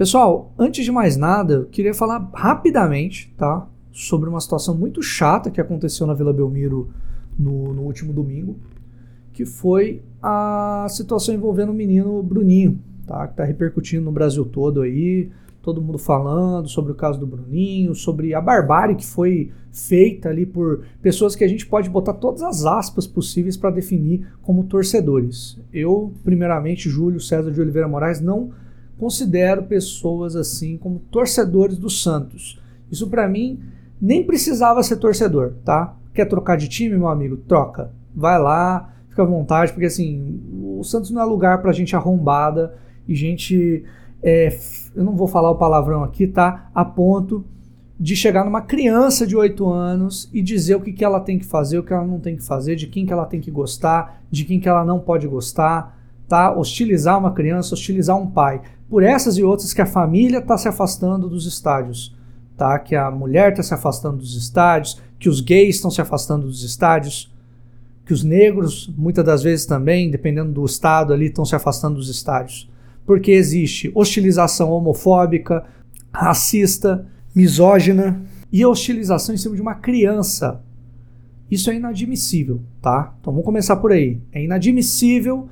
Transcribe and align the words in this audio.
Pessoal, 0.00 0.54
antes 0.58 0.82
de 0.82 0.90
mais 0.90 1.14
nada, 1.14 1.52
eu 1.52 1.66
queria 1.66 1.92
falar 1.92 2.30
rapidamente, 2.32 3.34
tá? 3.36 3.68
Sobre 3.92 4.30
uma 4.30 4.40
situação 4.40 4.74
muito 4.74 5.02
chata 5.02 5.50
que 5.50 5.60
aconteceu 5.60 6.06
na 6.06 6.14
Vila 6.14 6.32
Belmiro 6.32 6.88
no, 7.38 7.74
no 7.74 7.82
último 7.82 8.10
domingo, 8.10 8.56
que 9.30 9.44
foi 9.44 10.00
a 10.22 10.86
situação 10.88 11.34
envolvendo 11.34 11.68
o 11.68 11.74
menino 11.74 12.22
Bruninho, 12.22 12.80
tá? 13.06 13.28
Que 13.28 13.36
tá 13.36 13.44
repercutindo 13.44 14.02
no 14.02 14.10
Brasil 14.10 14.42
todo 14.46 14.80
aí, 14.80 15.28
todo 15.60 15.82
mundo 15.82 15.98
falando 15.98 16.66
sobre 16.66 16.92
o 16.92 16.94
caso 16.94 17.20
do 17.20 17.26
Bruninho, 17.26 17.94
sobre 17.94 18.32
a 18.32 18.40
barbárie 18.40 18.96
que 18.96 19.04
foi 19.04 19.52
feita 19.70 20.30
ali 20.30 20.46
por 20.46 20.82
pessoas 21.02 21.36
que 21.36 21.44
a 21.44 21.48
gente 21.48 21.66
pode 21.66 21.90
botar 21.90 22.14
todas 22.14 22.40
as 22.40 22.64
aspas 22.64 23.06
possíveis 23.06 23.54
para 23.54 23.70
definir 23.70 24.26
como 24.40 24.64
torcedores. 24.64 25.60
Eu, 25.70 26.10
primeiramente, 26.24 26.88
Júlio 26.88 27.20
César 27.20 27.50
de 27.50 27.60
Oliveira 27.60 27.86
Moraes, 27.86 28.18
não 28.18 28.50
considero 29.00 29.62
pessoas 29.62 30.36
assim 30.36 30.76
como 30.76 30.98
torcedores 31.10 31.78
do 31.78 31.88
Santos. 31.88 32.60
Isso 32.92 33.08
para 33.08 33.26
mim 33.26 33.58
nem 34.00 34.24
precisava 34.24 34.82
ser 34.82 34.96
torcedor, 34.96 35.54
tá? 35.64 35.96
Quer 36.12 36.26
trocar 36.26 36.56
de 36.56 36.68
time, 36.68 36.98
meu 36.98 37.08
amigo? 37.08 37.38
Troca. 37.38 37.90
Vai 38.14 38.38
lá, 38.38 38.92
fica 39.08 39.22
à 39.22 39.26
vontade, 39.26 39.72
porque 39.72 39.86
assim, 39.86 40.40
o 40.52 40.84
Santos 40.84 41.10
não 41.10 41.22
é 41.22 41.24
lugar 41.24 41.62
pra 41.62 41.72
gente 41.72 41.96
arrombada 41.96 42.74
e 43.08 43.14
gente 43.14 43.84
é, 44.22 44.54
eu 44.94 45.02
não 45.02 45.16
vou 45.16 45.26
falar 45.26 45.50
o 45.50 45.56
palavrão 45.56 46.04
aqui, 46.04 46.26
tá? 46.26 46.70
A 46.74 46.84
ponto 46.84 47.44
de 47.98 48.16
chegar 48.16 48.44
numa 48.44 48.62
criança 48.62 49.26
de 49.26 49.36
8 49.36 49.68
anos 49.68 50.28
e 50.32 50.42
dizer 50.42 50.74
o 50.74 50.80
que, 50.80 50.92
que 50.92 51.04
ela 51.04 51.20
tem 51.20 51.38
que 51.38 51.44
fazer, 51.44 51.78
o 51.78 51.82
que 51.82 51.92
ela 51.92 52.06
não 52.06 52.18
tem 52.18 52.36
que 52.36 52.42
fazer, 52.42 52.76
de 52.76 52.86
quem 52.86 53.06
que 53.06 53.12
ela 53.12 53.26
tem 53.26 53.40
que 53.40 53.50
gostar, 53.50 54.22
de 54.30 54.44
quem 54.44 54.58
que 54.58 54.68
ela 54.68 54.84
não 54.84 54.98
pode 54.98 55.26
gostar, 55.26 55.99
tá? 56.30 56.56
Hostilizar 56.56 57.18
uma 57.18 57.32
criança, 57.32 57.74
hostilizar 57.74 58.16
um 58.16 58.26
pai. 58.26 58.62
Por 58.88 59.02
essas 59.02 59.36
e 59.36 59.44
outras 59.44 59.74
que 59.74 59.82
a 59.82 59.86
família 59.86 60.38
está 60.38 60.56
se 60.56 60.66
afastando 60.66 61.28
dos 61.28 61.44
estádios, 61.44 62.16
tá? 62.56 62.78
Que 62.78 62.96
a 62.96 63.10
mulher 63.10 63.50
está 63.50 63.62
se 63.62 63.74
afastando 63.74 64.16
dos 64.16 64.34
estádios, 64.34 64.98
que 65.18 65.28
os 65.28 65.42
gays 65.42 65.76
estão 65.76 65.90
se 65.90 66.00
afastando 66.00 66.46
dos 66.46 66.62
estádios, 66.62 67.30
que 68.06 68.14
os 68.14 68.24
negros, 68.24 68.90
muitas 68.96 69.24
das 69.24 69.42
vezes 69.42 69.66
também, 69.66 70.10
dependendo 70.10 70.52
do 70.52 70.64
estado 70.64 71.12
ali, 71.12 71.26
estão 71.26 71.44
se 71.44 71.54
afastando 71.54 71.96
dos 71.96 72.08
estádios 72.08 72.70
porque 73.10 73.32
existe 73.32 73.90
hostilização 73.92 74.70
homofóbica, 74.70 75.64
racista, 76.12 77.08
misógina 77.34 78.22
e 78.52 78.64
hostilização 78.64 79.34
em 79.34 79.38
cima 79.38 79.56
de 79.56 79.60
uma 79.60 79.74
criança. 79.74 80.62
Isso 81.50 81.72
é 81.72 81.74
inadmissível, 81.74 82.60
tá? 82.80 83.12
Então 83.20 83.32
vamos 83.32 83.44
começar 83.44 83.74
por 83.78 83.90
aí. 83.90 84.20
É 84.30 84.44
inadmissível. 84.44 85.48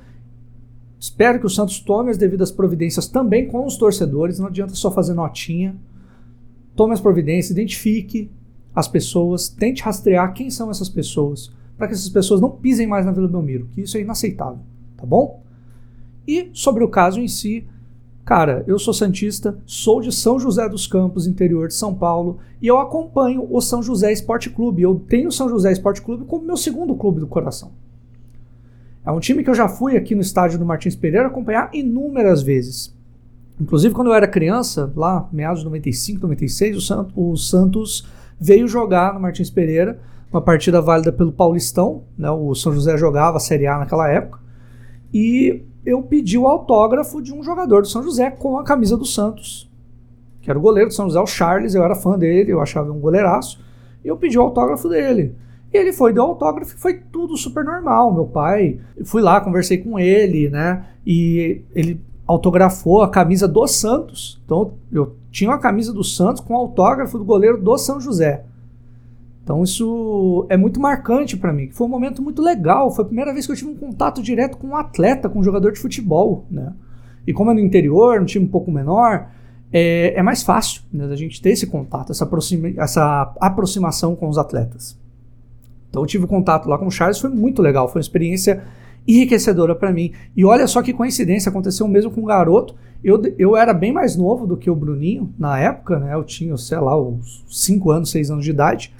Espero 0.99 1.39
que 1.39 1.45
o 1.45 1.49
Santos 1.49 1.79
tome 1.79 2.11
as 2.11 2.17
devidas 2.17 2.51
providências 2.51 3.07
também 3.07 3.47
com 3.47 3.65
os 3.65 3.77
torcedores. 3.77 4.37
Não 4.37 4.47
adianta 4.47 4.75
só 4.75 4.91
fazer 4.91 5.13
notinha. 5.13 5.75
Tome 6.75 6.93
as 6.93 6.99
providências, 6.99 7.51
identifique 7.51 8.29
as 8.75 8.87
pessoas, 8.87 9.49
tente 9.49 9.81
rastrear 9.81 10.33
quem 10.33 10.49
são 10.49 10.69
essas 10.69 10.89
pessoas, 10.89 11.51
para 11.77 11.87
que 11.87 11.93
essas 11.93 12.09
pessoas 12.09 12.39
não 12.39 12.51
pisem 12.51 12.87
mais 12.87 13.05
na 13.05 13.11
Vila 13.11 13.27
Belmiro, 13.27 13.67
que 13.73 13.81
isso 13.81 13.97
é 13.97 14.01
inaceitável, 14.01 14.59
tá 14.95 15.05
bom? 15.05 15.41
E 16.27 16.49
sobre 16.53 16.83
o 16.83 16.89
caso 16.89 17.19
em 17.19 17.27
si, 17.27 17.65
cara, 18.23 18.63
eu 18.67 18.77
sou 18.77 18.93
Santista, 18.93 19.57
sou 19.65 19.99
de 19.99 20.11
São 20.11 20.39
José 20.39 20.69
dos 20.69 20.87
Campos, 20.87 21.27
interior 21.27 21.67
de 21.67 21.73
São 21.73 21.93
Paulo, 21.93 22.37
e 22.61 22.67
eu 22.67 22.77
acompanho 22.77 23.47
o 23.49 23.59
São 23.59 23.81
José 23.81 24.11
Esporte 24.11 24.49
Clube. 24.49 24.83
Eu 24.83 24.95
tenho 24.95 25.29
o 25.29 25.31
São 25.31 25.49
José 25.49 25.71
Esporte 25.71 26.01
Clube 26.01 26.25
como 26.25 26.45
meu 26.45 26.57
segundo 26.57 26.95
clube 26.95 27.19
do 27.19 27.27
coração. 27.27 27.71
É 29.05 29.11
um 29.11 29.19
time 29.19 29.43
que 29.43 29.49
eu 29.49 29.55
já 29.55 29.67
fui 29.67 29.95
aqui 29.95 30.13
no 30.13 30.21
estádio 30.21 30.59
do 30.59 30.65
Martins 30.65 30.95
Pereira 30.95 31.27
acompanhar 31.27 31.69
inúmeras 31.73 32.41
vezes. 32.41 32.95
Inclusive, 33.59 33.93
quando 33.93 34.07
eu 34.07 34.13
era 34.13 34.27
criança, 34.27 34.91
lá, 34.95 35.27
meados 35.31 35.59
de 35.59 35.65
95, 35.65 36.21
96, 36.21 36.77
o, 36.77 36.81
Santos, 36.81 37.13
o 37.15 37.35
Santos 37.35 38.07
veio 38.39 38.67
jogar 38.67 39.13
no 39.13 39.19
Martins 39.19 39.49
Pereira, 39.49 39.99
uma 40.31 40.41
partida 40.41 40.81
válida 40.81 41.11
pelo 41.11 41.31
Paulistão. 41.31 42.03
Né, 42.17 42.29
o 42.29 42.53
São 42.55 42.71
José 42.71 42.97
jogava 42.97 43.37
a 43.37 43.39
Série 43.39 43.67
A 43.67 43.79
naquela 43.79 44.07
época. 44.07 44.39
E 45.13 45.63
eu 45.85 46.01
pedi 46.03 46.37
o 46.37 46.47
autógrafo 46.47 47.21
de 47.21 47.33
um 47.33 47.43
jogador 47.43 47.81
do 47.81 47.87
São 47.87 48.03
José 48.03 48.29
com 48.29 48.57
a 48.57 48.63
camisa 48.63 48.95
do 48.95 49.05
Santos, 49.05 49.69
que 50.41 50.49
era 50.49 50.59
o 50.59 50.61
goleiro 50.61 50.89
do 50.89 50.93
São 50.93 51.07
José, 51.07 51.19
o 51.19 51.25
Charles, 51.25 51.73
eu 51.73 51.83
era 51.83 51.95
fã 51.95 52.17
dele, 52.17 52.51
eu 52.51 52.61
achava 52.61 52.91
um 52.91 52.99
goleiraço, 52.99 53.59
e 54.03 54.07
eu 54.07 54.15
pedi 54.15 54.37
o 54.37 54.41
autógrafo 54.41 54.87
dele. 54.87 55.35
E 55.71 55.77
ele 55.77 55.93
foi, 55.93 56.13
deu 56.13 56.23
autógrafo 56.23 56.77
foi 56.77 56.95
tudo 57.11 57.37
super 57.37 57.63
normal. 57.63 58.13
Meu 58.13 58.25
pai, 58.25 58.79
fui 59.05 59.21
lá, 59.21 59.39
conversei 59.39 59.77
com 59.77 59.99
ele, 59.99 60.49
né? 60.49 60.85
E 61.05 61.61
ele 61.75 62.01
autografou 62.25 63.01
a 63.01 63.09
camisa 63.09 63.47
do 63.47 63.65
Santos. 63.67 64.41
Então 64.45 64.73
eu 64.91 65.15
tinha 65.31 65.51
a 65.53 65.57
camisa 65.57 65.93
do 65.93 66.03
Santos 66.03 66.41
com 66.41 66.55
autógrafo 66.55 67.17
do 67.17 67.25
goleiro 67.25 67.61
do 67.61 67.77
São 67.77 67.99
José. 67.99 68.43
Então 69.43 69.63
isso 69.63 70.45
é 70.49 70.57
muito 70.57 70.79
marcante 70.79 71.37
para 71.37 71.53
mim. 71.53 71.69
Foi 71.71 71.87
um 71.87 71.89
momento 71.89 72.21
muito 72.21 72.41
legal. 72.41 72.91
Foi 72.91 73.03
a 73.03 73.07
primeira 73.07 73.33
vez 73.33 73.45
que 73.45 73.51
eu 73.51 73.55
tive 73.55 73.71
um 73.71 73.75
contato 73.75 74.21
direto 74.21 74.57
com 74.57 74.67
um 74.67 74.75
atleta, 74.75 75.29
com 75.29 75.39
um 75.39 75.43
jogador 75.43 75.71
de 75.71 75.79
futebol, 75.79 76.45
né? 76.49 76.73
E 77.25 77.33
como 77.33 77.51
é 77.51 77.53
no 77.53 77.59
interior, 77.59 78.21
um 78.21 78.25
time 78.25 78.45
um 78.45 78.49
pouco 78.49 78.71
menor, 78.71 79.27
é, 79.71 80.13
é 80.15 80.23
mais 80.23 80.41
fácil 80.41 80.81
né, 80.91 81.07
da 81.07 81.15
gente 81.15 81.41
ter 81.41 81.51
esse 81.51 81.67
contato, 81.67 82.11
essa, 82.11 82.27
essa 82.77 83.35
aproximação 83.39 84.15
com 84.15 84.27
os 84.27 84.37
atletas. 84.37 84.97
Então 85.89 86.01
eu 86.01 86.05
tive 86.05 86.27
contato 86.27 86.67
lá 86.67 86.77
com 86.77 86.87
o 86.87 86.91
Charles, 86.91 87.19
foi 87.19 87.29
muito 87.29 87.61
legal, 87.61 87.87
foi 87.87 87.99
uma 87.99 88.03
experiência 88.03 88.63
enriquecedora 89.07 89.75
para 89.75 89.91
mim. 89.91 90.11
E 90.35 90.45
olha 90.45 90.67
só 90.67 90.81
que 90.81 90.93
coincidência, 90.93 91.49
aconteceu 91.49 91.87
mesmo 91.87 92.11
com 92.11 92.21
um 92.21 92.25
garoto. 92.25 92.75
Eu, 93.03 93.21
eu 93.37 93.55
era 93.55 93.73
bem 93.73 93.91
mais 93.91 94.15
novo 94.15 94.45
do 94.45 94.57
que 94.57 94.69
o 94.69 94.75
Bruninho 94.75 95.33
na 95.37 95.57
época, 95.57 95.97
né? 95.97 96.13
Eu 96.13 96.23
tinha, 96.23 96.55
sei 96.57 96.77
lá, 96.79 96.99
uns 97.01 97.43
5 97.49 97.91
anos, 97.91 98.11
6 98.11 98.31
anos 98.31 98.43
de 98.43 98.51
idade. 98.51 98.93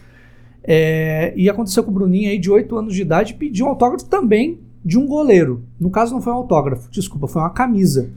É, 0.63 1.33
e 1.35 1.49
aconteceu 1.49 1.83
com 1.83 1.91
o 1.91 1.93
Bruninho 1.93 2.29
aí, 2.29 2.39
de 2.39 2.49
8 2.49 2.75
anos 2.77 2.95
de 2.95 3.01
idade, 3.01 3.33
pediu 3.33 3.65
um 3.65 3.69
autógrafo 3.69 4.05
também 4.05 4.59
de 4.83 4.97
um 4.97 5.05
goleiro. 5.05 5.63
No 5.79 5.89
caso, 5.89 6.13
não 6.13 6.21
foi 6.21 6.33
um 6.33 6.37
autógrafo, 6.37 6.89
desculpa, 6.89 7.27
foi 7.27 7.41
uma 7.41 7.49
camisa. 7.49 8.09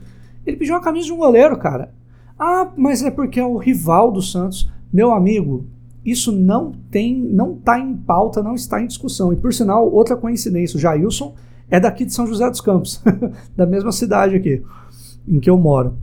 Ele 0.45 0.57
pediu 0.57 0.75
uma 0.75 0.81
camisa 0.81 1.05
de 1.05 1.13
um 1.13 1.17
goleiro, 1.17 1.57
cara. 1.57 1.93
Ah, 2.39 2.69
mas 2.75 3.03
é 3.03 3.11
porque 3.11 3.39
é 3.39 3.45
o 3.45 3.57
rival 3.57 4.11
do 4.11 4.21
Santos. 4.21 4.71
Meu 4.91 5.11
amigo, 5.11 5.65
isso 6.05 6.31
não 6.31 6.71
tem, 6.91 7.15
não 7.15 7.53
está 7.53 7.79
em 7.79 7.95
pauta, 7.95 8.43
não 8.43 8.55
está 8.55 8.81
em 8.81 8.87
discussão. 8.87 9.31
E 9.31 9.35
por 9.35 9.53
sinal, 9.53 9.89
outra 9.91 10.15
coincidência, 10.17 10.77
o 10.77 10.79
Jailson 10.79 11.33
é 11.69 11.79
daqui 11.79 12.05
de 12.05 12.13
São 12.13 12.27
José 12.27 12.49
dos 12.49 12.61
Campos, 12.61 13.01
da 13.55 13.65
mesma 13.65 13.91
cidade 13.91 14.35
aqui 14.35 14.61
em 15.27 15.39
que 15.39 15.49
eu 15.49 15.57
moro. 15.57 15.95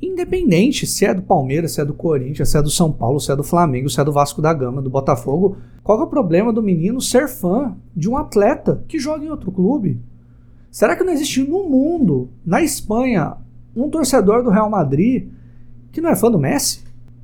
Independente 0.00 0.84
se 0.84 1.04
é 1.04 1.14
do 1.14 1.22
Palmeiras, 1.22 1.72
se 1.72 1.80
é 1.80 1.84
do 1.84 1.94
Corinthians, 1.94 2.48
se 2.48 2.58
é 2.58 2.62
do 2.62 2.70
São 2.70 2.90
Paulo, 2.90 3.20
se 3.20 3.30
é 3.30 3.36
do 3.36 3.44
Flamengo, 3.44 3.88
se 3.88 4.00
é 4.00 4.04
do 4.04 4.12
Vasco 4.12 4.42
da 4.42 4.52
Gama, 4.52 4.82
do 4.82 4.90
Botafogo, 4.90 5.58
qual 5.82 6.00
é 6.00 6.02
o 6.02 6.08
problema 6.08 6.52
do 6.52 6.62
menino 6.62 7.00
ser 7.00 7.28
fã 7.28 7.76
de 7.94 8.08
um 8.08 8.16
atleta 8.16 8.82
que 8.88 8.98
joga 8.98 9.24
em 9.24 9.30
outro 9.30 9.52
clube? 9.52 10.00
Será 10.72 10.96
que 10.96 11.04
não 11.04 11.12
existe 11.12 11.44
no 11.44 11.68
mundo, 11.68 12.30
na 12.44 12.62
Espanha, 12.62 13.36
um 13.76 13.88
torcedor 13.88 14.42
do 14.42 14.50
Real 14.50 14.68
Madrid 14.68 15.28
que 15.92 16.00
não 16.00 16.10
é 16.10 16.16
fã 16.16 16.30
do 16.30 16.38
Messi? 16.38 16.82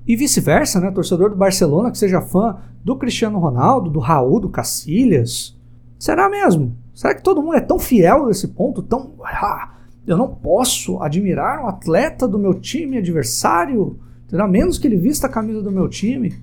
E 0.09 0.17
vice-versa, 0.17 0.81
né? 0.81 0.91
Torcedor 0.91 1.29
do 1.29 1.37
Barcelona 1.37 1.91
que 1.91 1.99
seja 1.99 2.23
fã 2.23 2.57
do 2.83 2.97
Cristiano 2.97 3.39
Ronaldo, 3.39 3.91
do 3.91 3.99
Raul, 3.99 4.41
do 4.41 4.49
Cacilhas? 4.49 5.55
Será 5.99 6.31
mesmo? 6.31 6.75
Será 6.95 7.15
que 7.15 7.23
todo 7.23 7.43
mundo 7.43 7.57
é 7.57 7.61
tão 7.61 7.79
fiel 7.79 8.27
nesse 8.27 8.49
ponto, 8.49 8.83
tão 8.83 9.13
ah, 9.23 9.75
eu 10.07 10.17
não 10.17 10.35
posso 10.35 10.99
admirar 11.03 11.63
um 11.63 11.69
atleta 11.69 12.27
do 12.27 12.39
meu 12.39 12.55
time 12.55 12.97
adversário, 12.97 13.99
a 14.33 14.49
menos 14.49 14.79
que 14.79 14.87
ele 14.87 14.97
vista 14.97 15.27
a 15.27 15.31
camisa 15.31 15.61
do 15.61 15.71
meu 15.71 15.87
time. 15.87 16.35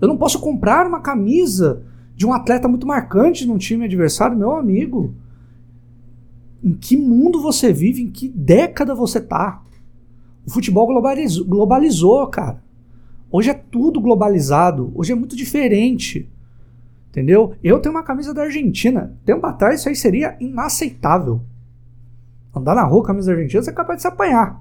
Eu 0.00 0.06
não 0.06 0.16
posso 0.16 0.38
comprar 0.38 0.86
uma 0.86 1.00
camisa 1.00 1.82
de 2.14 2.24
um 2.24 2.32
atleta 2.32 2.68
muito 2.68 2.86
marcante 2.86 3.44
num 3.44 3.58
time 3.58 3.86
adversário, 3.86 4.38
meu 4.38 4.52
amigo. 4.52 5.12
Em 6.62 6.74
que 6.74 6.96
mundo 6.96 7.42
você 7.42 7.72
vive? 7.72 8.02
Em 8.02 8.10
que 8.10 8.28
década 8.28 8.94
você 8.94 9.20
tá? 9.20 9.60
O 10.46 10.50
futebol 10.52 10.86
globalizou, 10.86 11.44
globalizou, 11.44 12.24
cara. 12.28 12.61
Hoje 13.32 13.48
é 13.48 13.54
tudo 13.54 13.98
globalizado. 13.98 14.92
Hoje 14.94 15.12
é 15.12 15.14
muito 15.14 15.34
diferente. 15.34 16.30
Entendeu? 17.08 17.54
Eu 17.64 17.80
tenho 17.80 17.94
uma 17.94 18.02
camisa 18.02 18.34
da 18.34 18.42
Argentina. 18.42 19.18
Tempo 19.24 19.46
atrás 19.46 19.80
isso 19.80 19.88
aí 19.88 19.96
seria 19.96 20.36
inaceitável. 20.38 21.40
Andar 22.54 22.74
na 22.74 22.84
rua 22.84 23.02
camisa 23.02 23.28
da 23.28 23.38
Argentina, 23.38 23.62
você 23.62 23.70
é 23.70 23.72
capaz 23.74 23.96
de 23.96 24.02
se 24.02 24.08
apanhar. 24.08 24.60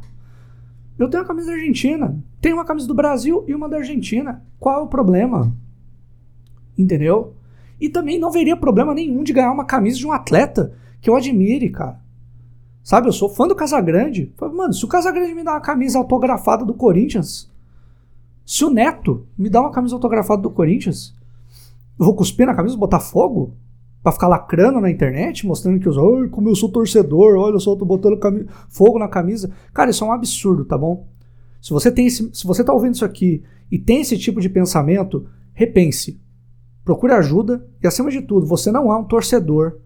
Eu 0.97 1.09
tenho 1.09 1.23
a 1.23 1.25
camisa 1.25 1.47
da 1.47 1.53
Argentina, 1.53 2.17
tenho 2.39 2.55
uma 2.55 2.63
camisa 2.63 2.87
do 2.87 2.93
Brasil 2.93 3.43
e 3.45 3.53
uma 3.53 3.67
da 3.67 3.77
Argentina. 3.77 4.41
Qual 4.57 4.79
é 4.79 4.81
o 4.81 4.87
problema? 4.87 5.53
Entendeu? 6.77 7.33
E 7.79 7.89
também 7.89 8.17
não 8.17 8.31
veria 8.31 8.55
problema 8.55 8.93
nenhum 8.93 9.23
de 9.23 9.33
ganhar 9.33 9.51
uma 9.51 9.65
camisa 9.65 9.97
de 9.97 10.07
um 10.07 10.13
atleta 10.13 10.73
que 11.01 11.09
eu 11.09 11.15
admire, 11.15 11.69
cara. 11.69 11.99
Sabe, 12.83 13.07
eu 13.07 13.11
sou 13.11 13.27
fã 13.27 13.47
do 13.47 13.55
Casagrande. 13.55 14.33
Mano, 14.39 14.73
se 14.73 14.85
o 14.85 14.87
Casagrande 14.87 15.33
me 15.33 15.43
dá 15.43 15.51
uma 15.51 15.61
camisa 15.61 15.97
autografada 15.97 16.63
do 16.63 16.73
Corinthians, 16.73 17.50
se 18.45 18.65
o 18.65 18.69
Neto 18.69 19.27
me 19.37 19.49
dá 19.49 19.61
uma 19.61 19.71
camisa 19.71 19.95
autografada 19.95 20.41
do 20.41 20.49
Corinthians, 20.49 21.15
eu 21.99 22.05
vou 22.05 22.15
cuspir 22.15 22.45
na 22.45 22.55
camisa 22.55 22.77
botar 22.77 22.99
fogo? 22.99 23.55
para 24.03 24.11
ficar 24.11 24.27
lacrando 24.27 24.81
na 24.81 24.89
internet, 24.89 25.45
mostrando 25.45 25.79
que 25.79 25.87
os, 25.87 25.97
ai, 25.97 26.27
como 26.29 26.49
eu 26.49 26.55
sou 26.55 26.69
torcedor, 26.69 27.37
olha 27.37 27.59
só, 27.59 27.75
tô 27.75 27.85
botando 27.85 28.19
fogo 28.67 28.97
na 28.97 29.07
camisa. 29.07 29.51
Cara, 29.73 29.91
isso 29.91 30.03
é 30.03 30.07
um 30.07 30.11
absurdo, 30.11 30.65
tá 30.65 30.77
bom? 30.77 31.07
Se 31.61 31.71
você 31.71 31.91
tem 31.91 32.07
esse, 32.07 32.29
se 32.33 32.45
você 32.45 32.61
está 32.61 32.73
ouvindo 32.73 32.95
isso 32.95 33.05
aqui 33.05 33.43
e 33.71 33.77
tem 33.77 34.01
esse 34.01 34.17
tipo 34.17 34.41
de 34.41 34.49
pensamento, 34.49 35.27
repense. 35.53 36.19
Procure 36.83 37.13
ajuda 37.13 37.65
e, 37.81 37.85
acima 37.85 38.09
de 38.09 38.21
tudo, 38.21 38.47
você 38.47 38.71
não 38.71 38.91
é 38.91 38.97
um 38.97 39.03
torcedor. 39.03 39.77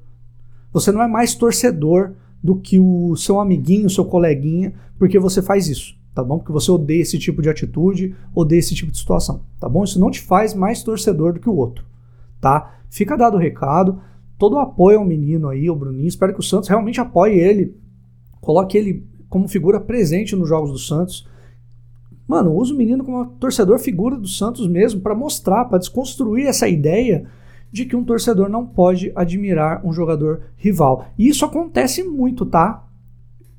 Você 0.71 0.91
não 0.91 1.01
é 1.01 1.07
mais 1.07 1.35
torcedor 1.35 2.13
do 2.41 2.55
que 2.55 2.79
o 2.79 3.15
seu 3.17 3.39
amiguinho, 3.39 3.89
seu 3.89 4.05
coleguinha, 4.05 4.73
porque 4.97 5.19
você 5.19 5.41
faz 5.41 5.67
isso, 5.67 5.97
tá 6.15 6.23
bom? 6.23 6.39
Porque 6.39 6.53
você 6.53 6.71
odeia 6.71 7.01
esse 7.01 7.19
tipo 7.19 7.41
de 7.41 7.49
atitude, 7.49 8.15
odeia 8.33 8.59
esse 8.59 8.73
tipo 8.73 8.89
de 8.89 8.97
situação, 8.97 9.41
tá 9.59 9.67
bom? 9.67 9.83
Isso 9.83 9.99
não 9.99 10.09
te 10.09 10.21
faz 10.21 10.53
mais 10.53 10.81
torcedor 10.81 11.33
do 11.33 11.41
que 11.41 11.49
o 11.49 11.55
outro, 11.55 11.83
tá? 12.39 12.77
Fica 12.89 13.17
dado 13.17 13.35
o 13.35 13.39
recado, 13.39 14.01
todo 14.39 14.53
o 14.53 14.59
apoio 14.59 14.99
ao 14.99 15.05
menino 15.05 15.49
aí, 15.49 15.67
ao 15.67 15.75
Bruninho. 15.75 16.07
Espero 16.07 16.33
que 16.33 16.39
o 16.39 16.43
Santos 16.43 16.69
realmente 16.69 17.01
apoie 17.01 17.37
ele, 17.37 17.75
coloque 18.39 18.77
ele 18.77 19.05
como 19.27 19.49
figura 19.49 19.81
presente 19.81 20.37
nos 20.37 20.47
jogos 20.47 20.71
do 20.71 20.77
Santos. 20.77 21.27
Mano, 22.25 22.55
usa 22.55 22.73
o 22.73 22.77
menino 22.77 23.03
como 23.03 23.25
torcedor 23.37 23.77
figura 23.77 24.15
do 24.15 24.27
Santos 24.27 24.67
mesmo 24.69 25.01
para 25.01 25.13
mostrar, 25.13 25.65
para 25.65 25.77
desconstruir 25.77 26.47
essa 26.47 26.69
ideia 26.69 27.25
de 27.69 27.83
que 27.83 27.95
um 27.95 28.05
torcedor 28.05 28.47
não 28.47 28.65
pode 28.65 29.11
admirar 29.13 29.85
um 29.85 29.91
jogador 29.91 30.43
rival. 30.55 31.07
E 31.17 31.27
isso 31.27 31.43
acontece 31.43 32.03
muito, 32.03 32.45
tá? 32.45 32.84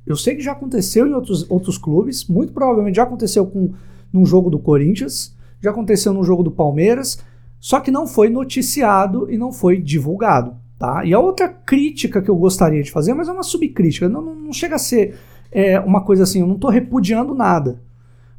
Eu 0.07 0.17
sei 0.17 0.37
que 0.37 0.43
já 0.43 0.53
aconteceu 0.53 1.07
em 1.07 1.13
outros, 1.13 1.51
outros 1.51 1.77
clubes, 1.77 2.27
muito 2.27 2.53
provavelmente 2.53 2.97
já 2.97 3.03
aconteceu 3.03 3.47
com 3.47 3.73
num 4.13 4.25
jogo 4.25 4.49
do 4.49 4.59
Corinthians, 4.59 5.35
já 5.61 5.71
aconteceu 5.71 6.13
no 6.13 6.23
jogo 6.23 6.43
do 6.43 6.51
Palmeiras, 6.51 7.19
só 7.59 7.81
que 7.81 7.91
não 7.91 8.07
foi 8.07 8.29
noticiado 8.29 9.31
e 9.31 9.37
não 9.37 9.53
foi 9.53 9.81
divulgado, 9.81 10.57
tá? 10.79 11.05
E 11.05 11.13
a 11.13 11.19
outra 11.19 11.49
crítica 11.49 12.23
que 12.23 12.31
eu 12.31 12.37
gostaria 12.37 12.83
de 12.83 12.91
fazer, 12.91 13.15
mas 13.15 13.29
é 13.29 13.33
uma 13.33 13.43
subcrítica, 13.43 14.09
não, 14.09 14.23
não, 14.23 14.35
não 14.35 14.53
chega 14.53 14.77
a 14.77 14.79
ser 14.79 15.19
é, 15.51 15.81
uma 15.81 16.03
coisa 16.03 16.23
assim, 16.23 16.41
eu 16.41 16.47
não 16.47 16.55
estou 16.55 16.71
repudiando 16.71 17.35
nada. 17.35 17.81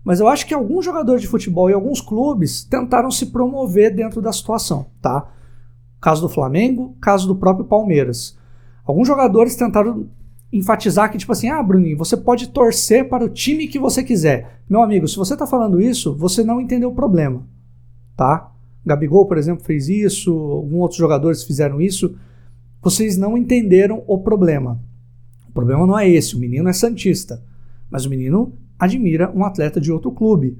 Mas 0.04 0.22
eu 0.22 0.28
acho 0.28 0.48
que 0.48 0.54
alguns 0.54 0.86
jogadores 0.86 1.22
de 1.22 1.28
futebol 1.28 1.69
e 1.69 1.74
alguns 1.74 2.00
clubes 2.00 2.64
tentaram 2.64 3.12
se 3.12 3.25
promover 3.25 3.94
dentro 3.94 4.22
da 4.22 4.31
situação, 4.31 4.86
tá? 5.02 5.28
Caso 6.00 6.22
do 6.22 6.30
Flamengo, 6.30 6.96
caso 7.02 7.28
do 7.28 7.36
próprio 7.36 7.66
Palmeiras. 7.66 8.38
Alguns 8.86 9.06
jogadores 9.06 9.56
tentaram 9.56 10.08
enfatizar 10.57 11.12
que, 11.12 11.18
tipo 11.18 11.31
assim, 11.31 11.50
ah, 11.50 11.62
Bruninho, 11.62 11.98
você 11.98 12.18
pode 12.18 12.50
torcer 12.50 13.07
para 13.07 13.24
o 13.24 13.30
time 13.30 13.68
que 13.68 13.80
você 13.80 14.04
quiser. 14.04 14.62
Meu 14.69 14.81
amigo, 14.81 15.07
se 15.07 15.15
você 15.15 15.33
está 15.33 15.45
falando 15.45 15.81
isso, 15.81 16.15
você 16.15 16.44
não 16.44 16.59
entendeu 16.59 16.89
o 16.89 16.95
problema, 16.95 17.48
tá? 18.15 18.51
Gabigol, 18.86 19.25
por 19.25 19.38
exemplo, 19.38 19.65
fez 19.65 19.89
isso, 19.89 20.31
alguns 20.31 20.80
outros 20.80 21.00
jogadores 21.00 21.44
fizeram 21.44 21.81
isso. 21.81 22.15
Vocês 22.81 23.18
não 23.18 23.38
entenderam 23.38 24.04
o 24.07 24.18
problema. 24.19 24.81
O 25.50 25.51
problema 25.51 25.86
não 25.86 25.98
é 25.98 26.09
esse, 26.09 26.36
o 26.36 26.39
menino 26.39 26.69
é 26.69 26.74
santista, 26.74 27.44
mas 27.89 28.06
o 28.06 28.09
menino 28.09 28.54
admira 28.80 29.31
um 29.36 29.44
atleta 29.44 29.81
de 29.81 29.92
outro 29.92 30.12
clube. 30.12 30.57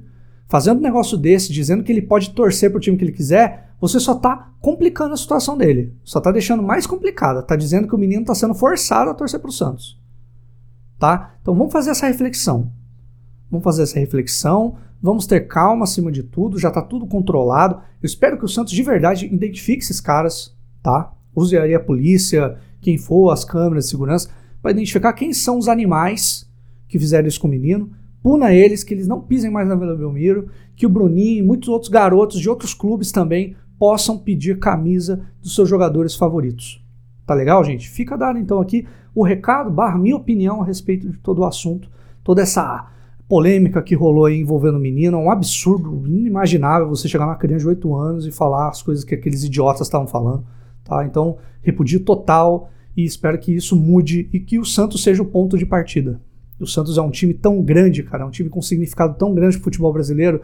Fazendo 0.48 0.78
um 0.78 0.82
negócio 0.82 1.16
desse, 1.16 1.52
dizendo 1.52 1.82
que 1.82 1.92
ele 1.92 2.02
pode 2.02 2.30
torcer 2.30 2.70
para 2.70 2.78
o 2.78 2.80
time 2.80 2.96
que 2.96 3.04
ele 3.04 3.12
quiser, 3.12 3.67
você 3.80 4.00
só 4.00 4.12
está 4.12 4.52
complicando 4.60 5.14
a 5.14 5.16
situação 5.16 5.56
dele. 5.56 5.94
Só 6.02 6.18
está 6.18 6.32
deixando 6.32 6.62
mais 6.62 6.86
complicada. 6.86 7.40
Está 7.40 7.54
dizendo 7.54 7.86
que 7.86 7.94
o 7.94 7.98
menino 7.98 8.22
está 8.22 8.34
sendo 8.34 8.54
forçado 8.54 9.10
a 9.10 9.14
torcer 9.14 9.38
para 9.38 9.48
o 9.48 9.52
Santos. 9.52 10.00
Tá? 10.98 11.36
Então 11.40 11.54
vamos 11.54 11.72
fazer 11.72 11.90
essa 11.90 12.06
reflexão. 12.06 12.72
Vamos 13.50 13.64
fazer 13.64 13.84
essa 13.84 14.00
reflexão. 14.00 14.76
Vamos 15.00 15.26
ter 15.26 15.46
calma 15.46 15.84
acima 15.84 16.10
de 16.10 16.24
tudo. 16.24 16.58
Já 16.58 16.68
está 16.68 16.82
tudo 16.82 17.06
controlado. 17.06 17.76
Eu 18.02 18.06
espero 18.06 18.36
que 18.36 18.44
o 18.44 18.48
Santos 18.48 18.72
de 18.72 18.82
verdade 18.82 19.26
identifique 19.26 19.82
esses 19.82 20.00
caras. 20.00 20.56
Tá? 20.82 21.12
Use 21.34 21.56
aí 21.56 21.74
a 21.74 21.80
polícia, 21.80 22.58
quem 22.80 22.98
for, 22.98 23.30
as 23.30 23.44
câmeras 23.44 23.84
de 23.84 23.90
segurança, 23.90 24.28
para 24.60 24.72
identificar 24.72 25.12
quem 25.12 25.32
são 25.32 25.56
os 25.56 25.68
animais 25.68 26.50
que 26.88 26.98
fizeram 26.98 27.28
isso 27.28 27.40
com 27.40 27.46
o 27.46 27.50
menino 27.50 27.92
puna 28.22 28.52
eles, 28.52 28.84
que 28.84 28.92
eles 28.92 29.08
não 29.08 29.20
pisem 29.20 29.50
mais 29.50 29.66
na 29.68 29.74
Vila 29.74 29.96
Belmiro, 29.96 30.48
que 30.76 30.86
o 30.86 30.88
Bruninho 30.88 31.38
e 31.38 31.46
muitos 31.46 31.68
outros 31.68 31.90
garotos 31.90 32.38
de 32.38 32.48
outros 32.48 32.74
clubes 32.74 33.10
também 33.10 33.56
possam 33.78 34.18
pedir 34.18 34.58
camisa 34.58 35.24
dos 35.40 35.54
seus 35.54 35.68
jogadores 35.68 36.14
favoritos. 36.14 36.84
Tá 37.26 37.34
legal, 37.34 37.62
gente? 37.62 37.88
Fica 37.88 38.16
dado 38.16 38.38
então 38.38 38.60
aqui 38.60 38.86
o 39.14 39.22
recado, 39.22 39.70
barra 39.70 39.98
minha 39.98 40.16
opinião 40.16 40.62
a 40.62 40.64
respeito 40.64 41.08
de 41.08 41.18
todo 41.18 41.40
o 41.40 41.44
assunto, 41.44 41.90
toda 42.22 42.42
essa 42.42 42.90
polêmica 43.28 43.82
que 43.82 43.94
rolou 43.94 44.24
aí 44.24 44.40
envolvendo 44.40 44.76
o 44.76 44.80
menino. 44.80 45.18
É 45.18 45.20
um 45.20 45.30
absurdo, 45.30 46.06
inimaginável 46.06 46.88
você 46.88 47.08
chegar 47.08 47.26
numa 47.26 47.36
criança 47.36 47.64
de 47.64 47.68
8 47.68 47.94
anos 47.94 48.26
e 48.26 48.30
falar 48.30 48.68
as 48.68 48.82
coisas 48.82 49.04
que 49.04 49.14
aqueles 49.14 49.44
idiotas 49.44 49.82
estavam 49.82 50.06
falando. 50.06 50.44
Tá? 50.84 51.04
Então, 51.04 51.36
repudio 51.62 52.00
total 52.00 52.70
e 52.96 53.04
espero 53.04 53.38
que 53.38 53.54
isso 53.54 53.76
mude 53.76 54.28
e 54.32 54.40
que 54.40 54.58
o 54.58 54.64
Santos 54.64 55.02
seja 55.02 55.22
o 55.22 55.26
ponto 55.26 55.58
de 55.58 55.66
partida. 55.66 56.20
O 56.58 56.66
Santos 56.66 56.98
é 56.98 57.02
um 57.02 57.10
time 57.10 57.34
tão 57.34 57.62
grande, 57.62 58.02
cara, 58.02 58.24
é 58.24 58.26
um 58.26 58.30
time 58.30 58.48
com 58.48 58.60
significado 58.60 59.16
tão 59.16 59.34
grande 59.34 59.56
pro 59.56 59.64
futebol 59.64 59.92
brasileiro, 59.92 60.40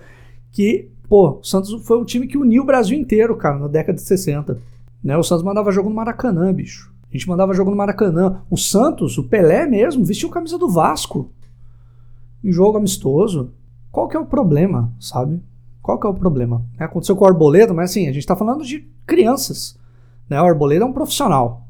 que, 0.52 0.88
pô, 1.08 1.38
o 1.38 1.44
Santos 1.44 1.72
foi 1.86 1.98
um 1.98 2.04
time 2.04 2.26
que 2.26 2.38
uniu 2.38 2.62
o 2.62 2.66
Brasil 2.66 2.98
inteiro, 2.98 3.36
cara, 3.36 3.58
na 3.58 3.68
década 3.68 3.96
de 3.96 4.02
60. 4.02 4.58
Né? 5.02 5.16
O 5.16 5.22
Santos 5.22 5.44
mandava 5.44 5.70
jogo 5.70 5.88
no 5.88 5.94
Maracanã, 5.94 6.52
bicho. 6.52 6.92
A 7.08 7.16
gente 7.16 7.28
mandava 7.28 7.54
jogo 7.54 7.70
no 7.70 7.76
Maracanã. 7.76 8.42
O 8.50 8.56
Santos, 8.56 9.18
o 9.18 9.24
Pelé 9.24 9.66
mesmo, 9.66 10.04
vestiu 10.04 10.28
camisa 10.30 10.58
do 10.58 10.68
Vasco. 10.68 11.30
Em 12.42 12.50
jogo 12.50 12.78
amistoso. 12.78 13.52
Qual 13.92 14.08
que 14.08 14.16
é 14.16 14.20
o 14.20 14.26
problema, 14.26 14.92
sabe? 14.98 15.40
Qual 15.80 16.00
que 16.00 16.06
é 16.06 16.10
o 16.10 16.14
problema? 16.14 16.64
É, 16.78 16.84
aconteceu 16.84 17.14
com 17.14 17.24
o 17.24 17.28
Arboleda, 17.28 17.72
mas 17.72 17.90
assim, 17.90 18.08
a 18.08 18.12
gente 18.12 18.26
tá 18.26 18.34
falando 18.34 18.64
de 18.64 18.80
crianças. 19.06 19.78
Né? 20.28 20.40
O 20.40 20.44
Arboleda 20.44 20.84
é 20.84 20.88
um 20.88 20.92
profissional. 20.92 21.68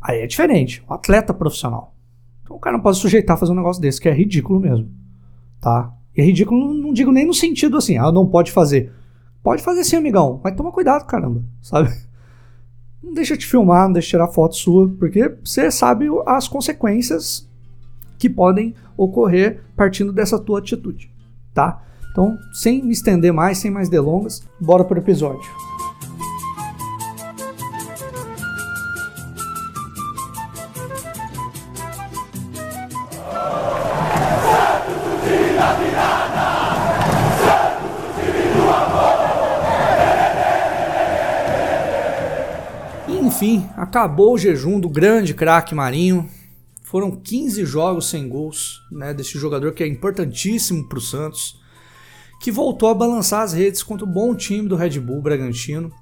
Aí 0.00 0.20
é 0.20 0.26
diferente, 0.26 0.84
um 0.88 0.92
atleta 0.92 1.32
profissional. 1.32 1.94
Então 2.42 2.54
o 2.54 2.60
cara 2.60 2.76
não 2.76 2.82
pode 2.82 2.98
sujeitar 2.98 3.34
a 3.34 3.38
fazer 3.38 3.52
um 3.52 3.56
negócio 3.56 3.80
desse, 3.80 4.00
que 4.00 4.08
é 4.08 4.12
ridículo 4.12 4.60
mesmo. 4.60 4.88
Tá? 5.60 5.90
E 6.16 6.20
é 6.20 6.24
ridículo, 6.24 6.72
não 6.74 6.92
digo 6.92 7.10
nem 7.10 7.26
no 7.26 7.34
sentido 7.34 7.76
assim, 7.76 7.98
ah, 7.98 8.12
não 8.12 8.26
pode 8.26 8.52
fazer. 8.52 8.92
Pode 9.42 9.62
fazer 9.62 9.84
sim, 9.84 9.96
amigão, 9.96 10.40
mas 10.42 10.56
toma 10.56 10.72
cuidado, 10.72 11.04
caramba, 11.04 11.42
sabe? 11.60 11.90
Não 13.02 13.12
deixa 13.12 13.36
te 13.36 13.46
filmar, 13.46 13.86
não 13.86 13.92
deixa 13.92 14.10
tirar 14.10 14.28
foto 14.28 14.56
sua, 14.56 14.88
porque 14.88 15.36
você 15.44 15.70
sabe 15.70 16.06
as 16.26 16.48
consequências 16.48 17.48
que 18.18 18.30
podem 18.30 18.74
ocorrer 18.96 19.62
partindo 19.76 20.12
dessa 20.12 20.38
tua 20.38 20.60
atitude, 20.60 21.10
tá? 21.52 21.82
Então, 22.10 22.38
sem 22.52 22.82
me 22.82 22.92
estender 22.92 23.32
mais, 23.32 23.58
sem 23.58 23.70
mais 23.70 23.88
delongas, 23.88 24.48
bora 24.60 24.84
pro 24.84 24.98
episódio. 24.98 25.73
Acabou 43.84 44.34
o 44.34 44.38
jejum 44.38 44.80
do 44.80 44.88
grande 44.88 45.32
craque 45.32 45.74
Marinho. 45.74 46.28
Foram 46.82 47.10
15 47.10 47.64
jogos 47.64 48.08
sem 48.08 48.28
gols, 48.28 48.80
né, 48.90 49.14
desse 49.14 49.38
jogador 49.38 49.72
que 49.72 49.82
é 49.82 49.86
importantíssimo 49.86 50.88
para 50.88 50.98
o 50.98 51.02
Santos, 51.02 51.60
que 52.40 52.50
voltou 52.50 52.88
a 52.88 52.94
balançar 52.94 53.42
as 53.42 53.52
redes 53.52 53.82
contra 53.82 54.04
o 54.04 54.10
bom 54.10 54.34
time 54.34 54.68
do 54.68 54.76
Red 54.76 55.00
Bull 55.00 55.22
Bragantino. 55.22 55.92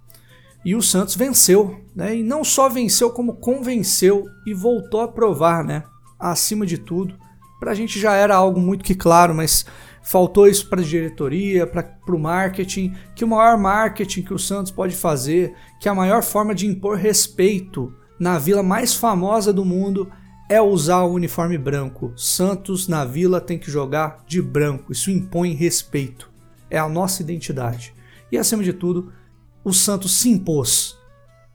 E 0.64 0.76
o 0.76 0.82
Santos 0.82 1.16
venceu, 1.16 1.80
né? 1.94 2.16
E 2.16 2.22
não 2.22 2.44
só 2.44 2.68
venceu, 2.68 3.10
como 3.10 3.34
convenceu 3.34 4.28
e 4.46 4.54
voltou 4.54 5.00
a 5.00 5.08
provar, 5.08 5.64
né? 5.64 5.82
Acima 6.20 6.64
de 6.64 6.78
tudo, 6.78 7.16
para 7.62 7.71
a 7.71 7.75
gente 7.76 8.00
já 8.00 8.14
era 8.16 8.35
algo 8.35 8.59
muito 8.59 8.83
que 8.83 8.92
claro, 8.92 9.33
mas 9.33 9.64
faltou 10.02 10.49
isso 10.49 10.69
para 10.69 10.81
a 10.81 10.85
diretoria, 10.85 11.64
para 11.64 11.87
o 12.09 12.19
marketing, 12.19 12.92
que 13.14 13.25
o 13.25 13.28
maior 13.28 13.57
marketing 13.57 14.23
que 14.23 14.35
o 14.35 14.38
Santos 14.38 14.73
pode 14.73 14.97
fazer, 14.97 15.54
que 15.78 15.88
a 15.88 15.95
maior 15.95 16.25
forma 16.25 16.57
de 16.57 16.66
impor 16.66 16.97
respeito 16.97 17.95
na 18.19 18.37
vila 18.37 18.64
mais 18.64 18.95
famosa 18.95 19.52
do 19.52 19.64
mundo 19.64 20.11
é 20.49 20.61
usar 20.61 21.02
o 21.02 21.12
uniforme 21.12 21.57
branco. 21.57 22.12
Santos 22.16 22.88
na 22.88 23.04
vila 23.04 23.40
tem 23.40 23.61
que 23.61 23.71
jogar 23.71 24.25
de 24.26 24.42
branco, 24.42 24.90
isso 24.90 25.09
impõe 25.09 25.54
respeito, 25.54 26.28
é 26.69 26.81
a 26.81 26.88
nossa 26.88 27.23
identidade. 27.23 27.95
E 28.33 28.37
acima 28.37 28.64
de 28.64 28.73
tudo, 28.73 29.12
o 29.62 29.73
Santos 29.73 30.14
se 30.14 30.28
impôs 30.28 30.99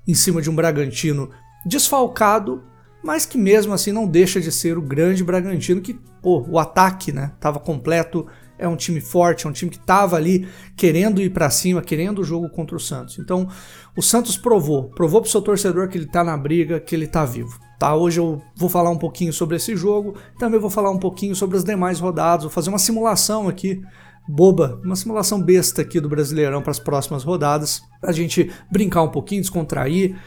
em 0.08 0.14
cima 0.14 0.42
de 0.42 0.50
um 0.50 0.56
Bragantino 0.56 1.32
desfalcado, 1.66 2.64
mas 3.04 3.26
que 3.26 3.38
mesmo 3.38 3.74
assim 3.74 3.92
não 3.92 4.08
deixa 4.08 4.40
de 4.42 4.52
ser 4.52 4.78
o 4.78 4.82
grande 4.82 5.24
Bragantino 5.24 5.82
que 5.82 6.00
pô, 6.22 6.46
o 6.50 6.60
ataque, 6.60 7.12
né, 7.12 7.32
tava 7.40 7.60
completo, 7.60 8.28
é 8.60 8.68
um 8.68 8.76
time 8.76 9.00
forte, 9.00 9.46
é 9.46 9.50
um 9.50 9.54
time 9.54 9.70
que 9.70 9.80
tava 9.80 10.16
ali 10.16 10.48
querendo 10.76 11.22
ir 11.22 11.30
para 11.30 11.50
cima, 11.50 11.82
querendo 11.82 12.20
o 12.20 12.24
jogo 12.24 12.50
contra 12.50 12.76
o 12.76 12.80
Santos. 12.80 13.20
Então, 13.20 13.48
o 13.96 14.02
Santos 14.02 14.36
provou, 14.36 14.90
provou 14.90 15.22
pro 15.22 15.30
seu 15.30 15.42
torcedor 15.42 15.88
que 15.88 15.98
ele 15.98 16.08
tá 16.08 16.24
na 16.24 16.36
briga, 16.36 16.80
que 16.80 16.96
ele 16.96 17.08
tá 17.08 17.24
vivo. 17.24 17.60
Tá, 17.80 17.96
hoje 17.96 18.20
eu 18.20 18.42
vou 18.56 18.70
falar 18.70 18.90
um 18.90 18.98
pouquinho 18.98 19.32
sobre 19.32 19.56
esse 19.56 19.76
jogo, 19.76 20.16
também 20.40 20.60
vou 20.60 20.70
falar 20.70 20.90
um 20.90 20.98
pouquinho 20.98 21.36
sobre 21.36 21.56
as 21.56 21.64
demais 21.64 22.00
rodadas, 22.00 22.44
vou 22.44 22.52
fazer 22.52 22.70
uma 22.70 22.80
simulação 22.80 23.48
aqui 23.48 23.82
boba, 24.28 24.82
uma 24.84 24.96
simulação 24.96 25.42
besta 25.42 25.82
aqui 25.82 26.02
do 26.02 26.10
Brasileirão 26.10 26.62
para 26.62 26.72
as 26.72 26.80
próximas 26.80 27.24
rodadas, 27.24 27.82
a 28.04 28.12
gente 28.12 28.52
brincar 28.70 29.02
um 29.04 29.10
pouquinho, 29.10 29.42
descontrair 29.42 30.18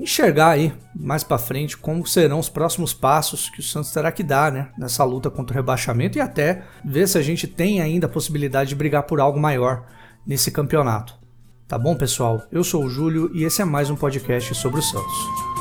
enxergar 0.00 0.50
aí 0.50 0.72
mais 0.94 1.22
para 1.22 1.38
frente 1.38 1.76
como 1.76 2.06
serão 2.06 2.38
os 2.38 2.48
próximos 2.48 2.94
passos 2.94 3.50
que 3.50 3.60
o 3.60 3.62
Santos 3.62 3.92
terá 3.92 4.10
que 4.10 4.22
dar, 4.22 4.50
né, 4.50 4.68
nessa 4.78 5.04
luta 5.04 5.30
contra 5.30 5.54
o 5.54 5.56
rebaixamento 5.56 6.18
e 6.18 6.20
até 6.20 6.62
ver 6.84 7.08
se 7.08 7.18
a 7.18 7.22
gente 7.22 7.46
tem 7.46 7.80
ainda 7.80 8.06
a 8.06 8.10
possibilidade 8.10 8.70
de 8.70 8.74
brigar 8.74 9.02
por 9.04 9.20
algo 9.20 9.38
maior 9.38 9.86
nesse 10.26 10.50
campeonato. 10.50 11.14
Tá 11.68 11.78
bom, 11.78 11.94
pessoal? 11.94 12.42
Eu 12.50 12.62
sou 12.62 12.84
o 12.84 12.90
Júlio 12.90 13.30
e 13.34 13.44
esse 13.44 13.62
é 13.62 13.64
mais 13.64 13.90
um 13.90 13.96
podcast 13.96 14.54
sobre 14.54 14.80
o 14.80 14.82
Santos. 14.82 15.52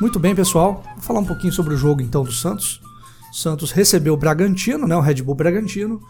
Muito 0.00 0.18
bem, 0.18 0.34
pessoal. 0.34 0.82
Vou 0.96 1.02
falar 1.02 1.20
um 1.20 1.24
pouquinho 1.24 1.52
sobre 1.52 1.72
o 1.72 1.76
jogo 1.76 2.02
então 2.02 2.22
do 2.22 2.32
Santos. 2.32 2.82
Santos 3.32 3.70
recebeu 3.72 4.12
o 4.12 4.16
Bragantino, 4.16 4.86
né, 4.86 4.94
o 4.94 5.00
Red 5.00 5.22
Bull 5.22 5.34
Bragantino, 5.34 6.00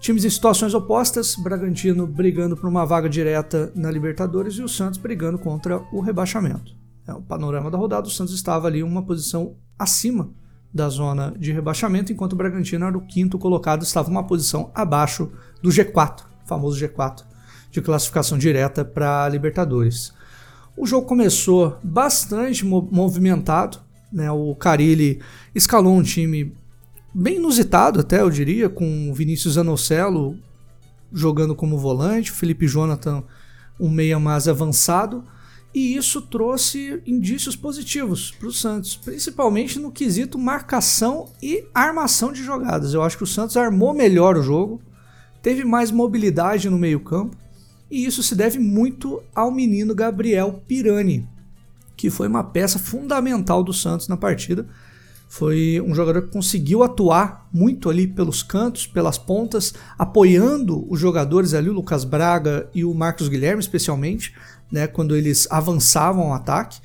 Times 0.00 0.24
em 0.24 0.30
situações 0.30 0.72
opostas, 0.72 1.36
Bragantino 1.36 2.06
brigando 2.06 2.56
por 2.56 2.66
uma 2.66 2.86
vaga 2.86 3.06
direta 3.06 3.70
na 3.76 3.90
Libertadores 3.90 4.54
e 4.54 4.62
o 4.62 4.68
Santos 4.68 4.98
brigando 4.98 5.38
contra 5.38 5.76
o 5.92 6.00
rebaixamento. 6.00 6.74
É, 7.06 7.12
o 7.12 7.20
panorama 7.20 7.70
da 7.70 7.76
rodada, 7.76 8.08
o 8.08 8.10
Santos 8.10 8.32
estava 8.32 8.66
ali 8.66 8.82
uma 8.82 9.02
posição 9.02 9.56
acima 9.78 10.30
da 10.72 10.88
zona 10.88 11.34
de 11.38 11.52
rebaixamento, 11.52 12.10
enquanto 12.12 12.32
o 12.32 12.36
Bragantino 12.36 12.86
era 12.86 12.96
o 12.96 13.06
quinto 13.06 13.38
colocado, 13.38 13.82
estava 13.82 14.08
uma 14.08 14.26
posição 14.26 14.70
abaixo 14.74 15.30
do 15.62 15.68
G4, 15.68 16.22
famoso 16.46 16.80
G4, 16.82 17.22
de 17.70 17.82
classificação 17.82 18.38
direta 18.38 18.82
para 18.82 19.28
Libertadores. 19.28 20.14
O 20.74 20.86
jogo 20.86 21.06
começou 21.06 21.76
bastante 21.82 22.64
movimentado, 22.64 23.78
né? 24.10 24.30
O 24.30 24.54
Carilli 24.54 25.20
escalou 25.54 25.94
um 25.94 26.02
time 26.02 26.54
bem 27.14 27.36
inusitado 27.36 28.00
até, 28.00 28.20
eu 28.20 28.30
diria, 28.30 28.68
com 28.68 29.10
o 29.10 29.14
Vinícius 29.14 29.58
Anocelo 29.58 30.38
jogando 31.12 31.54
como 31.54 31.78
volante, 31.78 32.30
o 32.30 32.34
Felipe 32.34 32.66
Jonathan 32.68 33.24
um 33.78 33.88
meia 33.88 34.18
mais 34.18 34.46
avançado, 34.46 35.24
e 35.74 35.96
isso 35.96 36.20
trouxe 36.20 37.00
indícios 37.06 37.56
positivos 37.56 38.30
para 38.32 38.48
o 38.48 38.52
Santos, 38.52 38.96
principalmente 38.96 39.78
no 39.78 39.90
quesito 39.90 40.38
marcação 40.38 41.28
e 41.40 41.64
armação 41.72 42.32
de 42.32 42.42
jogadas. 42.42 42.92
Eu 42.92 43.02
acho 43.02 43.16
que 43.16 43.22
o 43.24 43.26
Santos 43.26 43.56
armou 43.56 43.94
melhor 43.94 44.36
o 44.36 44.42
jogo, 44.42 44.82
teve 45.40 45.64
mais 45.64 45.90
mobilidade 45.90 46.68
no 46.68 46.78
meio-campo, 46.78 47.36
e 47.90 48.04
isso 48.04 48.22
se 48.22 48.34
deve 48.34 48.58
muito 48.58 49.22
ao 49.34 49.50
menino 49.50 49.94
Gabriel 49.94 50.62
Pirani, 50.66 51.26
que 51.96 52.10
foi 52.10 52.28
uma 52.28 52.44
peça 52.44 52.78
fundamental 52.78 53.62
do 53.62 53.72
Santos 53.72 54.08
na 54.08 54.16
partida 54.16 54.68
foi 55.30 55.80
um 55.80 55.94
jogador 55.94 56.22
que 56.22 56.32
conseguiu 56.32 56.82
atuar 56.82 57.48
muito 57.52 57.88
ali 57.88 58.08
pelos 58.08 58.42
cantos, 58.42 58.84
pelas 58.84 59.16
pontas, 59.16 59.72
apoiando 59.96 60.84
os 60.92 60.98
jogadores 60.98 61.54
ali, 61.54 61.70
o 61.70 61.72
Lucas 61.72 62.02
Braga 62.02 62.68
e 62.74 62.84
o 62.84 62.92
Marcos 62.92 63.28
Guilherme, 63.28 63.60
especialmente, 63.60 64.34
né, 64.72 64.88
quando 64.88 65.14
eles 65.14 65.46
avançavam 65.48 66.24
ao 66.24 66.34
ataque. 66.34 66.80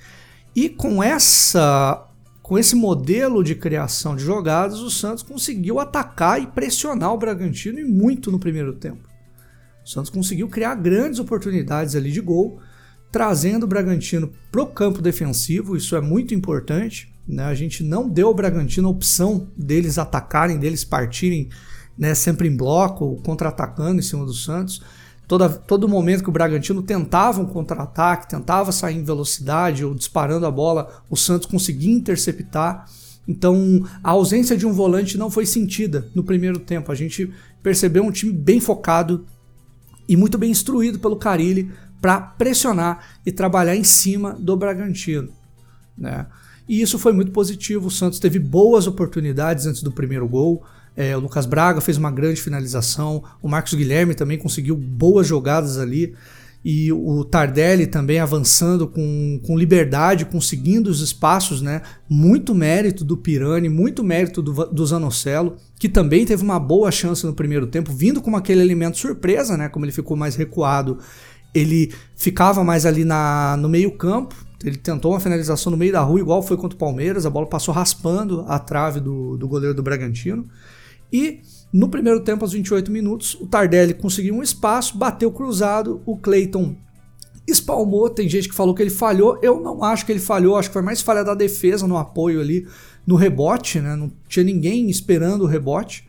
E 0.56 0.70
com 0.70 1.02
essa 1.02 2.08
com 2.44 2.56
esse 2.56 2.76
modelo 2.76 3.44
de 3.44 3.56
criação 3.56 4.16
de 4.16 4.24
jogadas, 4.24 4.80
o 4.80 4.92
Santos 4.92 5.24
conseguiu 5.24 5.80
atacar 5.80 6.40
e 6.40 6.46
pressionar 6.46 7.12
o 7.12 7.18
Bragantino 7.18 7.80
e 7.80 7.84
muito 7.84 8.32
no 8.32 8.40
primeiro 8.40 8.74
tempo. 8.74 9.10
O 9.84 9.90
Santos 9.90 10.12
conseguiu 10.12 10.48
criar 10.48 10.76
grandes 10.76 11.20
oportunidades 11.20 11.96
ali 11.96 12.12
de 12.12 12.22
gol, 12.22 12.60
trazendo 13.12 13.64
o 13.64 13.68
Bragantino 13.68 14.32
para 14.52 14.62
o 14.62 14.68
campo 14.68 15.02
defensivo, 15.02 15.76
isso 15.76 15.96
é 15.96 16.02
muito 16.02 16.36
importante. 16.36 17.15
Né? 17.28 17.44
A 17.44 17.54
gente 17.54 17.84
não 17.84 18.08
deu 18.08 18.28
ao 18.28 18.34
Bragantino 18.34 18.88
a 18.88 18.92
opção 18.92 19.48
deles 19.58 19.98
atacarem, 19.98 20.58
deles 20.58 20.84
partirem 20.84 21.50
né, 21.98 22.14
sempre 22.14 22.48
em 22.48 22.56
bloco, 22.56 23.22
contra-atacando 23.24 24.00
em 24.00 24.04
cima 24.04 24.26
do 24.26 24.34
Santos. 24.34 24.82
Toda, 25.28 25.50
todo 25.50 25.90
momento 25.90 26.22
que 26.22 26.30
o 26.30 26.34
Bragantino 26.34 26.84
tentava 26.84 27.42
um 27.42 27.46
contra-ataque, 27.46 28.30
tentava 28.30 28.72
sair 28.72 28.98
em 28.98 29.04
velocidade 29.04 29.84
ou 29.84 29.96
disparando 29.96 30.46
a 30.46 30.52
bola, 30.52 31.04
o 31.10 31.18
Santos 31.18 31.48
conseguia 31.48 31.94
interceptar. 31.96 32.86
Então 33.28 33.88
a 34.04 34.12
ausência 34.12 34.56
de 34.56 34.68
um 34.68 34.74
volante 34.74 35.18
não 35.18 35.32
foi 35.32 35.48
sentida 35.48 36.08
no 36.14 36.24
primeiro 36.24 36.60
tempo. 36.60 36.92
A 36.92 36.96
gente 36.96 37.34
percebeu 37.64 38.04
um 38.04 38.12
time 38.12 38.32
bem 38.32 38.60
focado 38.60 39.26
e 40.08 40.16
muito 40.16 40.38
bem 40.38 40.52
instruído 40.52 41.00
pelo 41.00 41.16
Carilli 41.16 41.72
para 42.00 42.22
pressionar 42.22 43.20
e 43.26 43.32
trabalhar 43.32 43.76
em 43.76 43.84
cima 43.84 44.34
do 44.34 44.56
Bragantino. 44.56 45.30
Né? 45.98 46.28
E 46.68 46.82
isso 46.82 46.98
foi 46.98 47.14
muito 47.14 47.32
positivo. 47.32 47.88
O 47.88 47.92
Santos 47.92 48.20
teve 48.20 48.40
boas 48.40 48.88
oportunidades 48.88 49.66
antes 49.66 49.84
do 49.84 49.92
primeiro 49.92 50.28
gol. 50.28 50.64
É, 50.96 51.16
o 51.16 51.20
Lucas 51.20 51.46
Braga 51.46 51.82
fez 51.82 51.98
uma 51.98 52.12
grande 52.12 52.42
finalização. 52.42 53.24
O 53.42 53.48
Marcos 53.48 53.74
Guilherme 53.74 54.16
também 54.16 54.38
conseguiu 54.38 54.76
boas 54.76 55.28
jogadas 55.28 55.78
ali. 55.78 56.16
E 56.68 56.92
o 56.92 57.24
Tardelli 57.24 57.86
também 57.86 58.18
avançando 58.18 58.88
com, 58.88 59.40
com 59.46 59.56
liberdade, 59.56 60.26
conseguindo 60.26 60.90
os 60.90 61.00
espaços, 61.00 61.62
né? 61.62 61.84
Muito 62.10 62.56
mérito 62.56 63.06
do 63.06 63.16
Pirani, 63.16 63.70
muito 63.70 64.04
mérito 64.04 64.42
do, 64.42 64.52
do 64.66 64.84
Zanocelo, 64.84 65.58
que 65.78 65.88
também 65.88 66.26
teve 66.26 66.42
uma 66.42 66.60
boa 66.60 66.90
chance 66.92 67.24
no 67.24 67.36
primeiro 67.36 67.68
tempo, 67.68 67.94
vindo 67.94 68.20
com 68.20 68.36
aquele 68.36 68.62
elemento 68.62 68.98
surpresa, 68.98 69.56
né? 69.56 69.70
Como 69.70 69.86
ele 69.86 69.92
ficou 69.92 70.18
mais 70.18 70.36
recuado, 70.36 70.98
ele 71.56 71.92
ficava 72.16 72.64
mais 72.64 72.86
ali 72.86 73.06
na, 73.06 73.56
no 73.58 73.70
meio-campo, 73.70 74.36
ele 74.64 74.78
tentou 74.78 75.14
uma 75.14 75.20
finalização 75.20 75.72
no 75.72 75.78
meio 75.78 75.94
da 75.94 76.02
rua, 76.02 76.20
igual 76.20 76.44
foi 76.44 76.58
contra 76.58 76.76
o 76.76 76.80
Palmeiras, 76.80 77.26
a 77.26 77.30
bola 77.30 77.48
passou 77.48 77.74
raspando 77.74 78.44
a 78.48 78.60
trave 78.60 79.00
do, 79.00 79.38
do 79.38 79.48
goleiro 79.48 79.74
do 79.74 79.82
Bragantino. 79.82 80.46
E 81.12 81.40
no 81.72 81.88
primeiro 81.88 82.20
tempo, 82.22 82.44
aos 82.44 82.54
28 82.54 82.92
minutos, 82.92 83.36
o 83.36 83.48
Tardelli 83.48 83.94
conseguiu 83.94 84.36
um 84.36 84.44
espaço, 84.44 84.98
bateu 84.98 85.32
cruzado, 85.32 86.02
o 86.06 86.18
Cleiton 86.18 86.76
espalmou. 87.48 88.10
Tem 88.10 88.28
gente 88.28 88.50
que 88.50 88.56
falou 88.56 88.74
que 88.74 88.82
ele 88.82 88.90
falhou. 88.90 89.40
Eu 89.42 89.62
não 89.62 89.84
acho 89.84 90.06
que 90.06 90.12
ele 90.12 90.20
falhou, 90.20 90.58
acho 90.58 90.70
que 90.70 90.74
foi 90.74 90.82
mais 90.82 91.02
falha 91.02 91.24
da 91.24 91.36
defesa 91.36 91.88
no 91.88 91.98
apoio 91.98 92.42
ali, 92.42 92.68
no 93.06 93.16
rebote, 93.16 93.80
né? 93.80 93.96
Não 93.96 94.12
tinha 94.28 94.44
ninguém 94.44 94.90
esperando 94.90 95.44
o 95.44 95.48
rebote. 95.48 96.05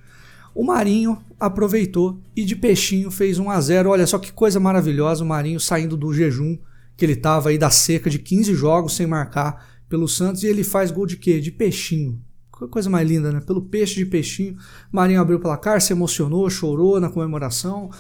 O 0.57 0.65
Marinho 0.65 1.19
aproveitou 1.39 2.19
e 2.35 2.43
de 2.43 2.57
peixinho 2.57 3.11
fez 3.11 3.39
1 3.39 3.51
a 3.51 3.61
0. 3.61 3.91
Olha 3.91 4.07
só 4.07 4.19
que 4.19 4.33
coisa 4.33 4.59
maravilhosa, 4.59 5.23
o 5.23 5.27
Marinho 5.27 5.61
saindo 5.61 5.99
do 5.99 6.15
jejum 6.15 6.57
que 6.97 7.05
ele 7.05 7.13
estava 7.13 7.51
aí 7.51 7.59
da 7.59 7.69
seca 7.69 8.09
de 8.09 8.19
15 8.19 8.55
jogos 8.55 8.97
sem 8.97 9.07
marcar 9.07 9.69
pelo 9.87 10.09
Santos 10.09 10.43
e 10.43 10.47
ele 10.47 10.65
faz 10.65 10.91
gol 10.91 11.05
de 11.05 11.19
quê? 11.19 11.41
De 11.41 11.53
peixinho. 11.53 12.19
Coisa 12.71 12.89
mais 12.89 13.07
linda, 13.07 13.31
né? 13.31 13.41
Pelo 13.41 13.61
peixe 13.61 13.97
de 13.97 14.07
peixinho. 14.07 14.57
Marinho 14.91 15.21
abriu 15.21 15.37
o 15.37 15.41
placar, 15.43 15.79
se 15.79 15.93
emocionou, 15.93 16.49
chorou 16.49 16.99
na 16.99 17.11
comemoração. 17.11 17.91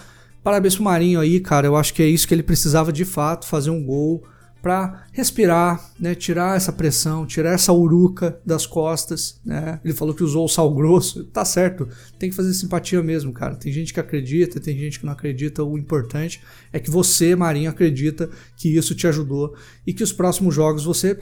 Parabéns 0.42 0.76
pro 0.76 0.84
Marinho 0.84 1.20
aí, 1.20 1.40
cara. 1.40 1.66
Eu 1.66 1.76
acho 1.76 1.92
que 1.92 2.02
é 2.02 2.08
isso 2.08 2.26
que 2.26 2.32
ele 2.32 2.42
precisava 2.42 2.90
de 2.90 3.04
fato, 3.04 3.46
fazer 3.46 3.68
um 3.68 3.84
gol 3.84 4.24
para 4.66 5.04
respirar, 5.12 5.92
né, 5.96 6.12
tirar 6.12 6.56
essa 6.56 6.72
pressão, 6.72 7.24
tirar 7.24 7.52
essa 7.52 7.72
uruca 7.72 8.40
das 8.44 8.66
costas, 8.66 9.40
né? 9.44 9.78
Ele 9.84 9.94
falou 9.94 10.12
que 10.12 10.24
usou 10.24 10.44
o 10.44 10.48
sal 10.48 10.74
grosso, 10.74 11.22
tá 11.26 11.44
certo. 11.44 11.88
Tem 12.18 12.30
que 12.30 12.34
fazer 12.34 12.52
simpatia 12.52 13.00
mesmo, 13.00 13.32
cara. 13.32 13.54
Tem 13.54 13.72
gente 13.72 13.94
que 13.94 14.00
acredita, 14.00 14.58
tem 14.58 14.76
gente 14.76 14.98
que 14.98 15.06
não 15.06 15.12
acredita. 15.12 15.62
O 15.62 15.78
importante 15.78 16.42
é 16.72 16.80
que 16.80 16.90
você, 16.90 17.36
Marinho, 17.36 17.70
acredita 17.70 18.28
que 18.56 18.76
isso 18.76 18.92
te 18.92 19.06
ajudou 19.06 19.54
e 19.86 19.94
que 19.94 20.02
os 20.02 20.12
próximos 20.12 20.52
jogos 20.52 20.82
você 20.82 21.16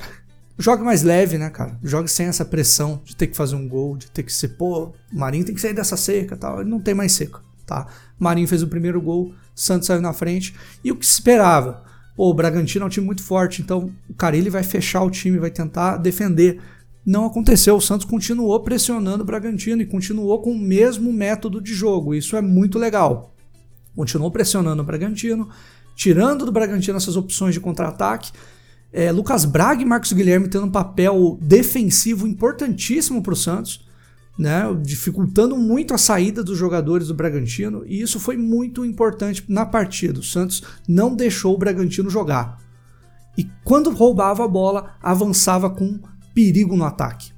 jogue 0.58 0.82
mais 0.82 1.02
leve, 1.02 1.36
né, 1.36 1.50
cara? 1.50 1.78
Jogue 1.82 2.10
sem 2.10 2.24
essa 2.24 2.46
pressão 2.46 3.02
de 3.04 3.14
ter 3.14 3.26
que 3.26 3.36
fazer 3.36 3.56
um 3.56 3.68
gol, 3.68 3.98
de 3.98 4.10
ter 4.10 4.22
que 4.22 4.32
ser, 4.32 4.56
pô, 4.56 4.94
Marinho 5.12 5.44
tem 5.44 5.54
que 5.54 5.60
sair 5.60 5.74
dessa 5.74 5.98
seca, 5.98 6.34
tal. 6.34 6.62
Ele 6.62 6.70
não 6.70 6.80
tem 6.80 6.94
mais 6.94 7.12
seca, 7.12 7.40
tá? 7.66 7.88
Marinho 8.18 8.48
fez 8.48 8.62
o 8.62 8.68
primeiro 8.68 9.02
gol, 9.02 9.34
Santos 9.54 9.86
saiu 9.86 10.00
na 10.00 10.14
frente 10.14 10.54
e 10.82 10.90
o 10.90 10.96
que 10.96 11.04
se 11.04 11.12
esperava 11.12 11.84
Pô, 12.14 12.30
o 12.30 12.34
Bragantino 12.34 12.84
é 12.84 12.86
um 12.86 12.90
time 12.90 13.04
muito 13.04 13.22
forte, 13.22 13.60
então 13.60 13.90
o 14.08 14.14
Carilli 14.14 14.48
vai 14.48 14.62
fechar 14.62 15.02
o 15.02 15.10
time, 15.10 15.38
vai 15.38 15.50
tentar 15.50 15.96
defender. 15.96 16.60
Não 17.04 17.26
aconteceu, 17.26 17.76
o 17.76 17.80
Santos 17.80 18.06
continuou 18.06 18.58
pressionando 18.60 19.22
o 19.22 19.26
Bragantino 19.26 19.82
e 19.82 19.86
continuou 19.86 20.40
com 20.40 20.52
o 20.52 20.58
mesmo 20.58 21.12
método 21.12 21.60
de 21.60 21.74
jogo. 21.74 22.14
Isso 22.14 22.36
é 22.36 22.40
muito 22.40 22.78
legal. 22.78 23.34
Continuou 23.94 24.30
pressionando 24.30 24.82
o 24.82 24.84
Bragantino, 24.84 25.48
tirando 25.96 26.46
do 26.46 26.52
Bragantino 26.52 26.96
essas 26.96 27.16
opções 27.16 27.52
de 27.52 27.60
contra-ataque. 27.60 28.32
É, 28.92 29.10
Lucas 29.10 29.44
Braga 29.44 29.82
e 29.82 29.84
Marcos 29.84 30.12
Guilherme 30.12 30.48
tendo 30.48 30.66
um 30.66 30.70
papel 30.70 31.36
defensivo 31.42 32.26
importantíssimo 32.28 33.22
para 33.22 33.34
o 33.34 33.36
Santos 33.36 33.83
né, 34.38 34.62
dificultando 34.82 35.56
muito 35.56 35.94
a 35.94 35.98
saída 35.98 36.42
dos 36.42 36.58
jogadores 36.58 37.08
do 37.08 37.14
Bragantino, 37.14 37.84
e 37.86 38.00
isso 38.00 38.18
foi 38.18 38.36
muito 38.36 38.84
importante 38.84 39.44
na 39.48 39.64
partida. 39.64 40.20
O 40.20 40.24
Santos 40.24 40.62
não 40.88 41.14
deixou 41.14 41.54
o 41.54 41.58
Bragantino 41.58 42.10
jogar. 42.10 42.58
E 43.38 43.48
quando 43.64 43.90
roubava 43.90 44.44
a 44.44 44.48
bola, 44.48 44.96
avançava 45.00 45.70
com 45.70 46.00
perigo 46.34 46.76
no 46.76 46.84
ataque. 46.84 47.32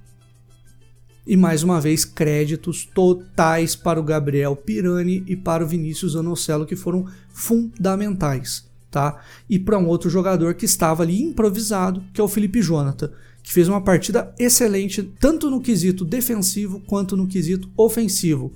E 1.26 1.36
mais 1.36 1.62
uma 1.62 1.80
vez, 1.80 2.04
créditos 2.04 2.84
totais 2.84 3.74
para 3.74 3.98
o 3.98 4.04
Gabriel 4.04 4.54
Pirani 4.54 5.24
e 5.26 5.34
para 5.34 5.64
o 5.64 5.66
Vinícius 5.66 6.14
Anocelo, 6.14 6.64
que 6.64 6.76
foram 6.76 7.06
fundamentais. 7.28 8.64
Tá? 8.90 9.20
E 9.50 9.58
para 9.58 9.76
um 9.76 9.86
outro 9.86 10.08
jogador 10.08 10.54
que 10.54 10.64
estava 10.64 11.02
ali 11.02 11.20
improvisado, 11.20 12.04
que 12.14 12.20
é 12.20 12.24
o 12.24 12.28
Felipe 12.28 12.62
Jonathan 12.62 13.10
que 13.46 13.52
fez 13.52 13.68
uma 13.68 13.80
partida 13.80 14.34
excelente, 14.40 15.04
tanto 15.20 15.48
no 15.48 15.60
quesito 15.60 16.04
defensivo 16.04 16.80
quanto 16.80 17.16
no 17.16 17.28
quesito 17.28 17.70
ofensivo. 17.76 18.52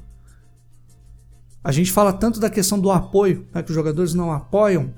A 1.62 1.70
gente 1.70 1.92
fala 1.92 2.12
tanto 2.12 2.40
da 2.40 2.50
questão 2.50 2.76
do 2.76 2.90
apoio, 2.90 3.46
né, 3.54 3.62
que 3.62 3.70
os 3.70 3.74
jogadores 3.74 4.14
não 4.14 4.32
apoiam. 4.32 4.92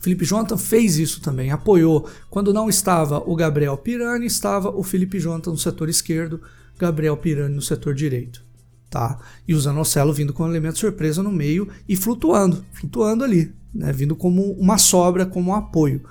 Felipe 0.00 0.24
Jonathan 0.24 0.56
fez 0.56 0.98
isso 0.98 1.20
também, 1.20 1.52
apoiou. 1.52 2.10
Quando 2.28 2.52
não 2.52 2.68
estava 2.68 3.22
o 3.24 3.36
Gabriel 3.36 3.76
Pirani, 3.78 4.26
estava 4.26 4.68
o 4.68 4.82
Felipe 4.82 5.20
Jonathan 5.20 5.52
no 5.52 5.58
setor 5.58 5.88
esquerdo, 5.88 6.40
Gabriel 6.76 7.16
Pirani 7.16 7.54
no 7.54 7.62
setor 7.62 7.94
direito. 7.94 8.44
Tá? 8.90 9.16
E 9.46 9.54
o 9.54 9.60
Zanocelo 9.60 10.12
vindo 10.12 10.32
com 10.32 10.42
um 10.42 10.48
elemento 10.50 10.80
surpresa 10.80 11.22
no 11.22 11.30
meio 11.30 11.68
e 11.88 11.94
flutuando, 11.94 12.64
flutuando 12.72 13.22
ali, 13.22 13.54
né? 13.72 13.92
vindo 13.92 14.16
como 14.16 14.50
uma 14.54 14.76
sobra, 14.76 15.24
como 15.24 15.52
um 15.52 15.54
apoio. 15.54 16.02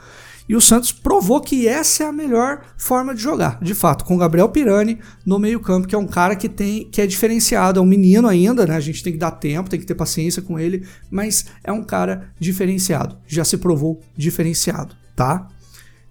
E 0.50 0.56
o 0.56 0.62
Santos 0.62 0.92
provou 0.92 1.40
que 1.40 1.68
essa 1.68 2.04
é 2.04 2.08
a 2.08 2.12
melhor 2.12 2.62
forma 2.76 3.14
de 3.14 3.22
jogar, 3.22 3.60
de 3.62 3.76
fato, 3.76 4.04
com 4.04 4.16
o 4.16 4.18
Gabriel 4.18 4.50
Pirani 4.50 4.98
no 5.24 5.38
meio-campo, 5.38 5.88
que 5.88 5.94
é 5.94 5.98
um 5.98 6.08
cara 6.08 6.36
que 6.36 6.50
tem 6.50 6.90
que 6.90 7.00
é 7.00 7.06
diferenciado, 7.06 7.80
é 7.80 7.84
um 7.84 7.86
menino 7.86 8.28
ainda, 8.28 8.66
né? 8.66 8.76
A 8.76 8.80
gente 8.80 9.04
tem 9.04 9.14
que 9.14 9.20
dar 9.20 9.30
tempo, 9.30 9.70
tem 9.70 9.80
que 9.80 9.86
ter 9.86 9.94
paciência 9.94 10.42
com 10.42 10.60
ele, 10.60 10.88
mas 11.12 11.46
é 11.64 11.72
um 11.72 11.84
cara 11.84 12.34
diferenciado, 12.40 13.16
já 13.28 13.46
se 13.46 13.60
provou 13.60 14.02
diferenciado, 14.18 14.96
tá? 15.16 15.48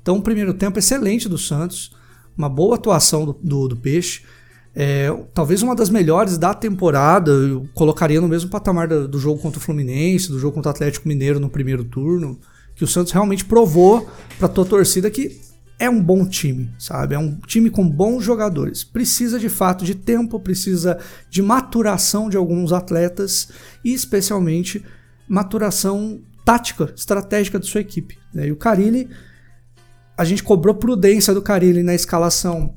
Então, 0.00 0.21
primeiro 0.21 0.54
tempo 0.54 0.78
excelente 0.78 1.28
do 1.28 1.37
Santos, 1.37 1.90
uma 2.37 2.49
boa 2.49 2.76
atuação 2.76 3.26
do, 3.26 3.33
do, 3.42 3.68
do 3.68 3.76
Peixe. 3.76 4.23
É, 4.73 5.09
talvez 5.35 5.64
uma 5.64 5.75
das 5.75 5.90
melhores 5.90 6.38
da 6.38 6.54
temporada, 6.54 7.33
eu 7.33 7.68
colocaria 7.75 8.21
no 8.21 8.28
mesmo 8.28 8.49
patamar 8.49 8.87
do, 8.87 9.09
do 9.09 9.18
jogo 9.18 9.42
contra 9.42 9.59
o 9.59 9.62
Fluminense, 9.62 10.30
do 10.30 10.38
jogo 10.38 10.54
contra 10.54 10.71
o 10.71 10.75
Atlético 10.75 11.09
Mineiro 11.09 11.40
no 11.40 11.50
primeiro 11.50 11.83
turno 11.83 12.38
que 12.78 12.85
o 12.85 12.87
Santos 12.87 13.12
realmente 13.12 13.44
provou 13.44 14.08
para 14.38 14.47
tua 14.47 14.64
torcida 14.64 15.11
que 15.11 15.40
é 15.80 15.90
um 15.90 16.00
bom 16.00 16.25
time, 16.25 16.73
sabe? 16.78 17.14
É 17.16 17.18
um 17.18 17.37
time 17.40 17.70
com 17.70 17.88
bons 17.88 18.25
jogadores. 18.25 18.85
Precisa 18.85 19.38
de 19.38 19.49
fato 19.49 19.85
de 19.85 19.97
tempo, 19.97 20.38
precisa 20.38 20.99
de 21.28 21.42
maturação 21.42 22.30
de 22.30 22.37
alguns 22.37 22.73
atletas 22.73 23.49
e 23.85 23.92
especialmente 23.92 24.85
maturação 25.28 26.20
tática, 26.44 26.92
estratégica 26.97 27.58
de 27.58 27.66
sua 27.66 27.80
equipe. 27.80 28.16
Né? 28.32 28.47
E 28.47 28.52
o 28.52 28.56
Carilli, 28.56 29.08
a 30.16 30.25
gente 30.25 30.44
cobrou 30.44 30.75
prudência 30.75 31.35
do 31.35 31.42
Carilli 31.42 31.82
na 31.82 31.94
escalação 31.94 32.76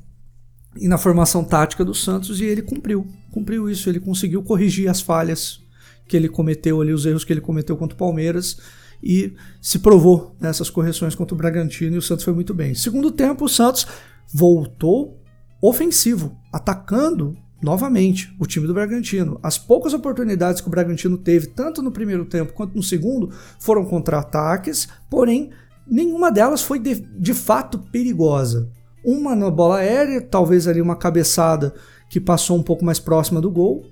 e 0.76 0.88
na 0.88 0.98
formação 0.98 1.44
tática 1.44 1.86
do 1.86 1.94
Santos 1.94 2.42
e 2.42 2.46
ele 2.46 2.64
cumpriu. 2.64 3.08
Cumpriu 3.32 3.70
isso, 3.70 3.88
ele 3.88 4.00
conseguiu 4.00 4.42
corrigir 4.42 4.90
as 4.90 5.00
falhas 5.00 5.62
que 6.08 6.18
ele 6.18 6.28
cometeu 6.28 6.82
ali, 6.82 6.92
os 6.92 7.06
erros 7.06 7.24
que 7.24 7.32
ele 7.32 7.42
cometeu 7.42 7.78
contra 7.78 7.96
o 7.96 7.98
Palmeiras 8.00 8.58
e 9.04 9.34
se 9.62 9.80
provou 9.80 10.36
nessas 10.40 10.70
correções 10.70 11.16
contra 11.16 11.34
o 11.34 11.38
Bragantino 11.38 11.96
e 11.96 12.00
o 12.00 12.02
Santos 12.02 12.24
foi 12.24 12.34
muito 12.34 12.54
bem. 12.54 12.76
Segundo 12.76 13.12
tempo, 13.12 13.46
o 13.46 13.50
Santos 13.50 13.88
voltou 14.34 15.20
ofensivo, 15.62 16.38
atacando 16.52 17.36
novamente 17.62 18.36
o 18.40 18.48
time 18.48 18.66
do 18.66 18.74
Bragantino. 18.74 19.40
As 19.44 19.58
poucas 19.58 19.94
oportunidades 19.94 20.62
que 20.62 20.68
o 20.68 20.72
Bragantino 20.72 21.18
teve, 21.18 21.48
tanto 21.48 21.82
no 21.82 21.92
primeiro 21.92 22.26
tempo 22.26 22.54
quanto 22.54 22.76
no 22.76 22.82
segundo, 22.82 23.32
foram 23.60 23.86
contra-ataques, 23.86 24.88
porém 25.10 25.52
nenhuma 25.88 26.32
delas 26.32 26.62
foi 26.62 26.80
de, 26.80 26.96
de 26.96 27.34
fato 27.34 27.80
perigosa. 27.92 28.70
Uma 29.04 29.36
na 29.36 29.50
bola 29.50 29.78
aérea, 29.78 30.22
talvez 30.22 30.68
ali 30.68 30.82
uma 30.82 30.96
cabeçada 30.96 31.74
que 32.10 32.20
passou 32.20 32.58
um 32.58 32.64
pouco 32.64 32.84
mais 32.84 33.00
próxima 33.00 33.40
do 33.40 33.50
gol, 33.50 33.86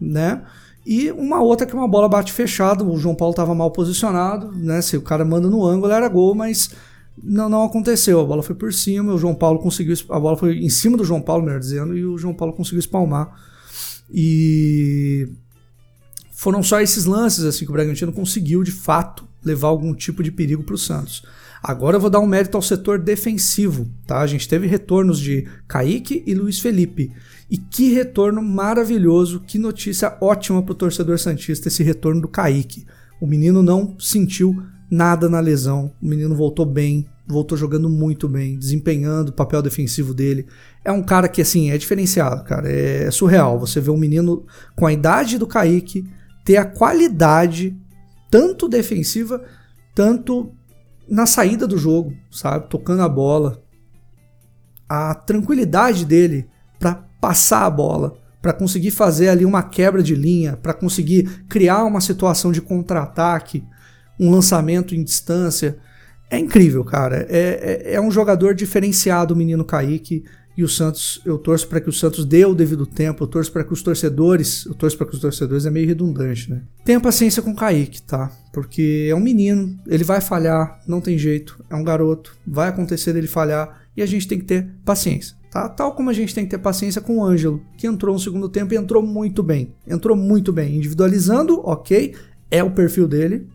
né? 0.00 0.42
E 0.84 1.10
uma 1.12 1.42
outra 1.42 1.66
que 1.66 1.74
uma 1.74 1.86
bola 1.86 2.08
bate 2.08 2.32
fechado, 2.32 2.90
o 2.90 2.96
João 2.96 3.14
Paulo 3.14 3.32
estava 3.32 3.54
mal 3.54 3.70
posicionado, 3.70 4.50
né? 4.52 4.80
Se 4.80 4.96
o 4.96 5.02
cara 5.02 5.24
manda 5.24 5.48
no 5.48 5.64
ângulo 5.64 5.92
era 5.92 6.08
gol, 6.08 6.34
mas 6.34 6.70
não, 7.22 7.48
não 7.48 7.64
aconteceu. 7.64 8.20
A 8.20 8.24
bola 8.24 8.42
foi 8.42 8.54
por 8.54 8.72
cima, 8.72 9.12
o 9.12 9.18
João 9.18 9.34
Paulo 9.34 9.58
conseguiu. 9.58 9.94
A 10.08 10.18
bola 10.18 10.36
foi 10.36 10.58
em 10.58 10.70
cima 10.70 10.96
do 10.96 11.04
João 11.04 11.20
Paulo, 11.20 11.44
melhor 11.44 11.60
dizendo, 11.60 11.96
e 11.96 12.04
o 12.04 12.16
João 12.16 12.34
Paulo 12.34 12.54
conseguiu 12.54 12.80
espalmar. 12.80 13.30
E 14.10 15.28
foram 16.32 16.62
só 16.62 16.80
esses 16.80 17.04
lances 17.04 17.44
assim 17.44 17.64
que 17.64 17.70
o 17.70 17.74
Bragantino 17.74 18.12
conseguiu 18.12 18.62
de 18.62 18.72
fato 18.72 19.28
levar 19.44 19.68
algum 19.68 19.94
tipo 19.94 20.22
de 20.22 20.32
perigo 20.32 20.62
para 20.62 20.74
o 20.74 20.78
Santos. 20.78 21.22
Agora 21.62 21.96
eu 21.96 22.00
vou 22.00 22.08
dar 22.08 22.20
um 22.20 22.26
mérito 22.26 22.56
ao 22.56 22.62
setor 22.62 22.98
defensivo, 22.98 23.86
tá? 24.06 24.20
A 24.20 24.26
gente 24.26 24.48
teve 24.48 24.66
retornos 24.66 25.20
de 25.20 25.46
Kaique 25.68 26.22
e 26.26 26.34
Luiz 26.34 26.58
Felipe. 26.58 27.12
E 27.50 27.58
que 27.58 27.92
retorno 27.92 28.40
maravilhoso, 28.40 29.40
que 29.40 29.58
notícia 29.58 30.16
ótima 30.20 30.62
para 30.62 30.72
o 30.72 30.76
torcedor 30.76 31.18
Santista 31.18 31.68
esse 31.68 31.82
retorno 31.82 32.22
do 32.22 32.28
Kaique. 32.28 32.86
O 33.20 33.26
menino 33.26 33.62
não 33.62 33.94
sentiu 33.98 34.62
nada 34.90 35.28
na 35.28 35.38
lesão, 35.38 35.92
o 36.02 36.06
menino 36.06 36.34
voltou 36.34 36.64
bem, 36.64 37.06
voltou 37.26 37.56
jogando 37.56 37.88
muito 37.88 38.28
bem, 38.28 38.58
desempenhando 38.58 39.28
o 39.28 39.32
papel 39.32 39.60
defensivo 39.62 40.14
dele. 40.14 40.46
É 40.84 40.90
um 40.90 41.02
cara 41.02 41.28
que, 41.28 41.42
assim, 41.42 41.70
é 41.70 41.78
diferenciado, 41.78 42.42
cara. 42.44 42.68
É 42.68 43.10
surreal. 43.10 43.60
Você 43.60 43.80
vê 43.80 43.90
um 43.90 43.96
menino 43.96 44.46
com 44.74 44.86
a 44.86 44.92
idade 44.92 45.38
do 45.38 45.46
Kaique 45.46 46.04
ter 46.44 46.56
a 46.56 46.64
qualidade, 46.64 47.76
tanto 48.30 48.68
defensiva, 48.68 49.44
tanto 49.94 50.52
na 51.10 51.26
saída 51.26 51.66
do 51.66 51.76
jogo, 51.76 52.14
sabe? 52.30 52.68
Tocando 52.68 53.02
a 53.02 53.08
bola. 53.08 53.62
A 54.88 55.14
tranquilidade 55.14 56.04
dele 56.04 56.48
para 56.78 56.94
passar 57.20 57.66
a 57.66 57.70
bola, 57.70 58.14
para 58.40 58.52
conseguir 58.52 58.92
fazer 58.92 59.28
ali 59.28 59.44
uma 59.44 59.62
quebra 59.62 60.02
de 60.02 60.14
linha, 60.14 60.56
para 60.56 60.72
conseguir 60.72 61.44
criar 61.48 61.84
uma 61.84 62.00
situação 62.00 62.52
de 62.52 62.62
contra-ataque, 62.62 63.64
um 64.18 64.30
lançamento 64.30 64.94
em 64.94 65.02
distância. 65.02 65.78
É 66.30 66.38
incrível, 66.38 66.84
cara. 66.84 67.26
É, 67.28 67.88
é, 67.88 67.94
é 67.94 68.00
um 68.00 68.10
jogador 68.10 68.54
diferenciado, 68.54 69.34
o 69.34 69.36
menino 69.36 69.64
Kaique. 69.64 70.24
E 70.60 70.62
o 70.62 70.68
Santos, 70.68 71.22
eu 71.24 71.38
torço 71.38 71.66
para 71.66 71.80
que 71.80 71.88
o 71.88 71.92
Santos 71.92 72.22
dê 72.22 72.44
o 72.44 72.54
devido 72.54 72.84
tempo, 72.84 73.24
eu 73.24 73.26
torço 73.26 73.50
para 73.50 73.64
que 73.64 73.72
os 73.72 73.82
torcedores, 73.82 74.66
eu 74.66 74.74
torço 74.74 74.94
para 74.94 75.06
que 75.06 75.14
os 75.14 75.18
torcedores 75.18 75.64
é 75.64 75.70
meio 75.70 75.86
redundante, 75.86 76.50
né? 76.50 76.60
Tenha 76.84 77.00
paciência 77.00 77.42
com 77.42 77.52
o 77.52 77.56
Kaique, 77.56 78.02
tá? 78.02 78.30
Porque 78.52 79.08
é 79.10 79.14
um 79.14 79.20
menino, 79.20 79.80
ele 79.86 80.04
vai 80.04 80.20
falhar, 80.20 80.78
não 80.86 81.00
tem 81.00 81.16
jeito, 81.16 81.64
é 81.70 81.74
um 81.74 81.82
garoto, 81.82 82.36
vai 82.46 82.68
acontecer 82.68 83.14
dele 83.14 83.26
falhar 83.26 83.86
e 83.96 84.02
a 84.02 84.06
gente 84.06 84.28
tem 84.28 84.38
que 84.38 84.44
ter 84.44 84.68
paciência. 84.84 85.34
Tá? 85.50 85.66
Tal 85.66 85.94
como 85.94 86.10
a 86.10 86.12
gente 86.12 86.34
tem 86.34 86.44
que 86.44 86.50
ter 86.50 86.58
paciência 86.58 87.00
com 87.00 87.16
o 87.16 87.24
Ângelo, 87.24 87.62
que 87.78 87.86
entrou 87.86 88.12
no 88.12 88.20
segundo 88.20 88.46
tempo 88.46 88.74
e 88.74 88.76
entrou 88.76 89.02
muito 89.02 89.42
bem. 89.42 89.72
Entrou 89.86 90.14
muito 90.14 90.52
bem. 90.52 90.76
Individualizando, 90.76 91.58
ok, 91.66 92.14
é 92.50 92.62
o 92.62 92.70
perfil 92.70 93.08
dele. 93.08 93.48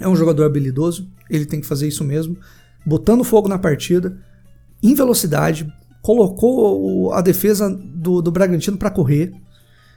É 0.00 0.08
um 0.08 0.16
jogador 0.16 0.42
habilidoso, 0.42 1.08
ele 1.30 1.46
tem 1.46 1.60
que 1.60 1.66
fazer 1.68 1.86
isso 1.86 2.02
mesmo. 2.02 2.36
Botando 2.84 3.22
fogo 3.22 3.48
na 3.48 3.56
partida, 3.56 4.20
em 4.82 4.96
velocidade, 4.96 5.72
colocou 6.04 7.14
a 7.14 7.22
defesa 7.22 7.70
do, 7.70 8.20
do 8.20 8.30
Bragantino 8.30 8.76
para 8.76 8.90
correr 8.90 9.32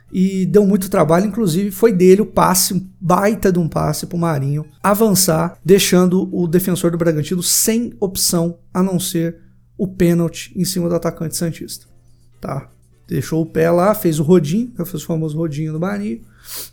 e 0.09 0.45
deu 0.45 0.65
muito 0.65 0.89
trabalho. 0.89 1.25
Inclusive, 1.25 1.69
foi 1.69 1.91
dele 1.91 2.21
o 2.21 2.25
passe, 2.25 2.89
baita 2.97 3.51
de 3.51 3.59
um 3.59 3.67
passe 3.67 4.05
para 4.05 4.15
o 4.15 4.19
Marinho 4.19 4.65
avançar, 4.81 5.59
deixando 5.65 6.33
o 6.33 6.47
defensor 6.47 6.91
do 6.91 6.97
Bragantino 6.97 7.43
sem 7.43 7.93
opção 7.99 8.57
a 8.73 8.81
não 8.81 8.97
ser 8.97 9.35
o 9.77 9.85
pênalti 9.85 10.53
em 10.55 10.63
cima 10.63 10.87
do 10.87 10.95
atacante 10.95 11.35
Santista. 11.35 11.87
Tá? 12.39 12.69
Deixou 13.05 13.41
o 13.41 13.45
pé 13.45 13.69
lá, 13.69 13.93
fez 13.93 14.17
o 14.17 14.23
rodinho, 14.23 14.71
fez 14.77 15.03
o 15.03 15.05
famoso 15.05 15.37
rodinho 15.37 15.73
do 15.73 15.79
Marinho. 15.79 16.21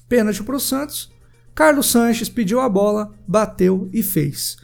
Pênalti 0.09 0.45
para 0.45 0.55
o 0.55 0.61
Santos. 0.61 1.13
Carlos 1.57 1.91
Sanches 1.91 2.29
pediu 2.29 2.61
a 2.61 2.69
bola, 2.69 3.11
bateu 3.27 3.91
e 3.93 4.01
fez. 4.01 4.59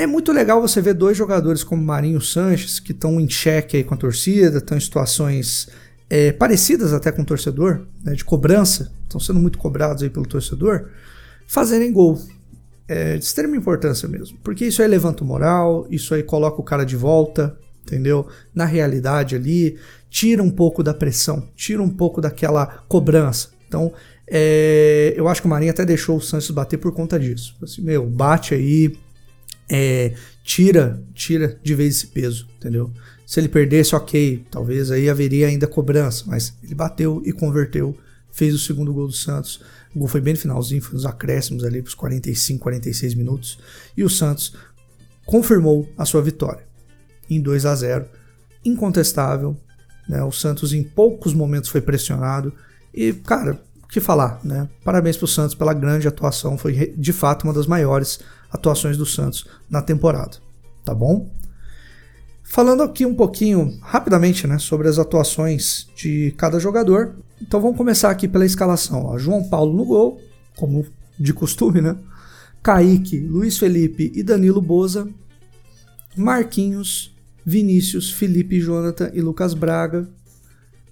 É 0.00 0.06
muito 0.06 0.32
legal 0.32 0.62
você 0.62 0.80
ver 0.80 0.94
dois 0.94 1.14
jogadores 1.14 1.62
como 1.62 1.84
Marinho 1.84 2.22
Sanches, 2.22 2.80
que 2.80 2.92
estão 2.92 3.20
em 3.20 3.28
xeque 3.28 3.76
aí 3.76 3.84
com 3.84 3.92
a 3.92 3.98
torcida, 3.98 4.56
estão 4.56 4.74
em 4.74 4.80
situações 4.80 5.68
é, 6.08 6.32
parecidas 6.32 6.94
até 6.94 7.12
com 7.12 7.20
o 7.20 7.24
torcedor, 7.24 7.82
né, 8.02 8.14
de 8.14 8.24
cobrança, 8.24 8.90
estão 9.02 9.20
sendo 9.20 9.38
muito 9.38 9.58
cobrados 9.58 10.02
aí 10.02 10.08
pelo 10.08 10.24
torcedor, 10.24 10.88
fazerem 11.46 11.92
gol. 11.92 12.18
É 12.88 13.18
de 13.18 13.24
extrema 13.26 13.54
importância 13.54 14.08
mesmo, 14.08 14.38
porque 14.42 14.64
isso 14.64 14.80
aí 14.80 14.88
levanta 14.88 15.22
o 15.22 15.26
moral, 15.26 15.86
isso 15.90 16.14
aí 16.14 16.22
coloca 16.22 16.58
o 16.58 16.64
cara 16.64 16.84
de 16.84 16.96
volta, 16.96 17.54
entendeu? 17.82 18.26
Na 18.54 18.64
realidade 18.64 19.36
ali, 19.36 19.78
tira 20.08 20.42
um 20.42 20.50
pouco 20.50 20.82
da 20.82 20.94
pressão, 20.94 21.46
tira 21.54 21.82
um 21.82 21.90
pouco 21.90 22.22
daquela 22.22 22.64
cobrança. 22.88 23.50
Então, 23.68 23.92
é, 24.26 25.12
eu 25.14 25.28
acho 25.28 25.42
que 25.42 25.46
o 25.46 25.50
Marinho 25.50 25.72
até 25.72 25.84
deixou 25.84 26.16
o 26.16 26.22
Santos 26.22 26.50
bater 26.50 26.78
por 26.78 26.90
conta 26.94 27.20
disso. 27.20 27.54
Assim, 27.62 27.82
meu, 27.82 28.06
bate 28.06 28.54
aí, 28.54 28.96
é, 29.70 30.14
tira, 30.42 31.00
tira 31.14 31.58
de 31.62 31.74
vez 31.74 31.96
esse 31.96 32.06
peso, 32.08 32.48
entendeu? 32.56 32.90
Se 33.24 33.38
ele 33.38 33.48
perdesse, 33.48 33.94
ok, 33.94 34.44
talvez 34.50 34.90
aí 34.90 35.08
haveria 35.08 35.46
ainda 35.46 35.66
cobrança, 35.66 36.24
mas 36.26 36.52
ele 36.62 36.74
bateu 36.74 37.22
e 37.24 37.32
converteu, 37.32 37.96
fez 38.32 38.52
o 38.54 38.58
segundo 38.58 38.92
gol 38.92 39.06
do 39.06 39.12
Santos. 39.12 39.60
O 39.94 40.00
gol 40.00 40.08
foi 40.08 40.20
bem 40.20 40.34
no 40.34 40.40
finalzinho, 40.40 40.82
foi 40.82 40.94
nos 40.94 41.06
acréscimos 41.06 41.62
ali 41.62 41.80
para 41.80 41.88
os 41.88 41.94
45, 41.94 42.60
46 42.60 43.14
minutos, 43.14 43.58
e 43.96 44.02
o 44.02 44.10
Santos 44.10 44.54
confirmou 45.24 45.88
a 45.96 46.04
sua 46.04 46.20
vitória 46.20 46.64
em 47.28 47.40
2 47.40 47.64
a 47.66 47.74
0, 47.76 48.06
incontestável. 48.64 49.56
Né? 50.08 50.20
O 50.24 50.32
Santos 50.32 50.72
em 50.72 50.82
poucos 50.82 51.32
momentos 51.32 51.70
foi 51.70 51.80
pressionado 51.80 52.52
e, 52.92 53.12
cara, 53.12 53.62
o 53.84 53.86
que 53.86 54.00
falar, 54.00 54.40
né? 54.42 54.68
Parabéns 54.84 55.16
para 55.16 55.24
o 55.24 55.28
Santos 55.28 55.54
pela 55.54 55.72
grande 55.72 56.08
atuação, 56.08 56.58
foi 56.58 56.92
de 56.96 57.12
fato 57.12 57.44
uma 57.44 57.52
das 57.52 57.66
maiores 57.66 58.18
atuações 58.50 58.96
do 58.96 59.06
Santos 59.06 59.46
na 59.68 59.80
temporada, 59.82 60.38
tá 60.84 60.94
bom? 60.94 61.30
Falando 62.42 62.82
aqui 62.82 63.06
um 63.06 63.14
pouquinho, 63.14 63.78
rapidamente, 63.80 64.44
né, 64.44 64.58
sobre 64.58 64.88
as 64.88 64.98
atuações 64.98 65.86
de 65.94 66.34
cada 66.36 66.58
jogador. 66.58 67.14
Então 67.40 67.60
vamos 67.60 67.76
começar 67.76 68.10
aqui 68.10 68.26
pela 68.26 68.44
escalação. 68.44 69.04
Ó. 69.04 69.16
João 69.18 69.48
Paulo 69.48 69.72
no 69.72 69.84
gol, 69.84 70.20
como 70.56 70.84
de 71.16 71.32
costume, 71.32 71.80
né? 71.80 71.96
Kaique, 72.60 73.20
Luiz 73.20 73.56
Felipe 73.56 74.10
e 74.14 74.24
Danilo 74.24 74.60
Boza. 74.60 75.08
Marquinhos, 76.16 77.14
Vinícius, 77.46 78.10
Felipe 78.10 78.60
Jonathan 78.60 79.12
e 79.14 79.20
Lucas 79.20 79.54
Braga. 79.54 80.08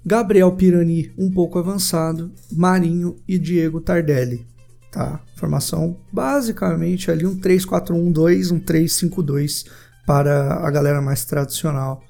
Gabriel 0.06 0.52
Pirani, 0.52 1.12
um 1.18 1.28
pouco 1.28 1.58
avançado. 1.58 2.30
Marinho 2.52 3.16
e 3.26 3.36
Diego 3.36 3.80
Tardelli. 3.80 4.46
Tá? 4.90 5.20
Formação 5.36 5.98
basicamente 6.10 7.10
ali 7.10 7.26
um 7.26 7.38
3-4-1-2, 7.38 8.52
um 8.52 8.60
3-5-2 8.60 9.66
para 10.06 10.66
a 10.66 10.70
galera 10.70 11.02
mais 11.02 11.24
tradicional 11.24 12.02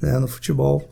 né, 0.00 0.18
no 0.18 0.26
futebol. 0.26 0.88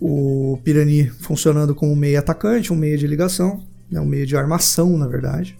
O 0.00 0.58
Pirani 0.64 1.08
funcionando 1.08 1.74
como 1.74 1.94
meio 1.94 2.18
atacante, 2.18 2.72
um 2.72 2.76
meio 2.76 2.98
de 2.98 3.06
ligação, 3.06 3.62
né, 3.90 4.00
um 4.00 4.06
meio 4.06 4.26
de 4.26 4.36
armação, 4.36 4.96
na 4.96 5.06
verdade. 5.06 5.58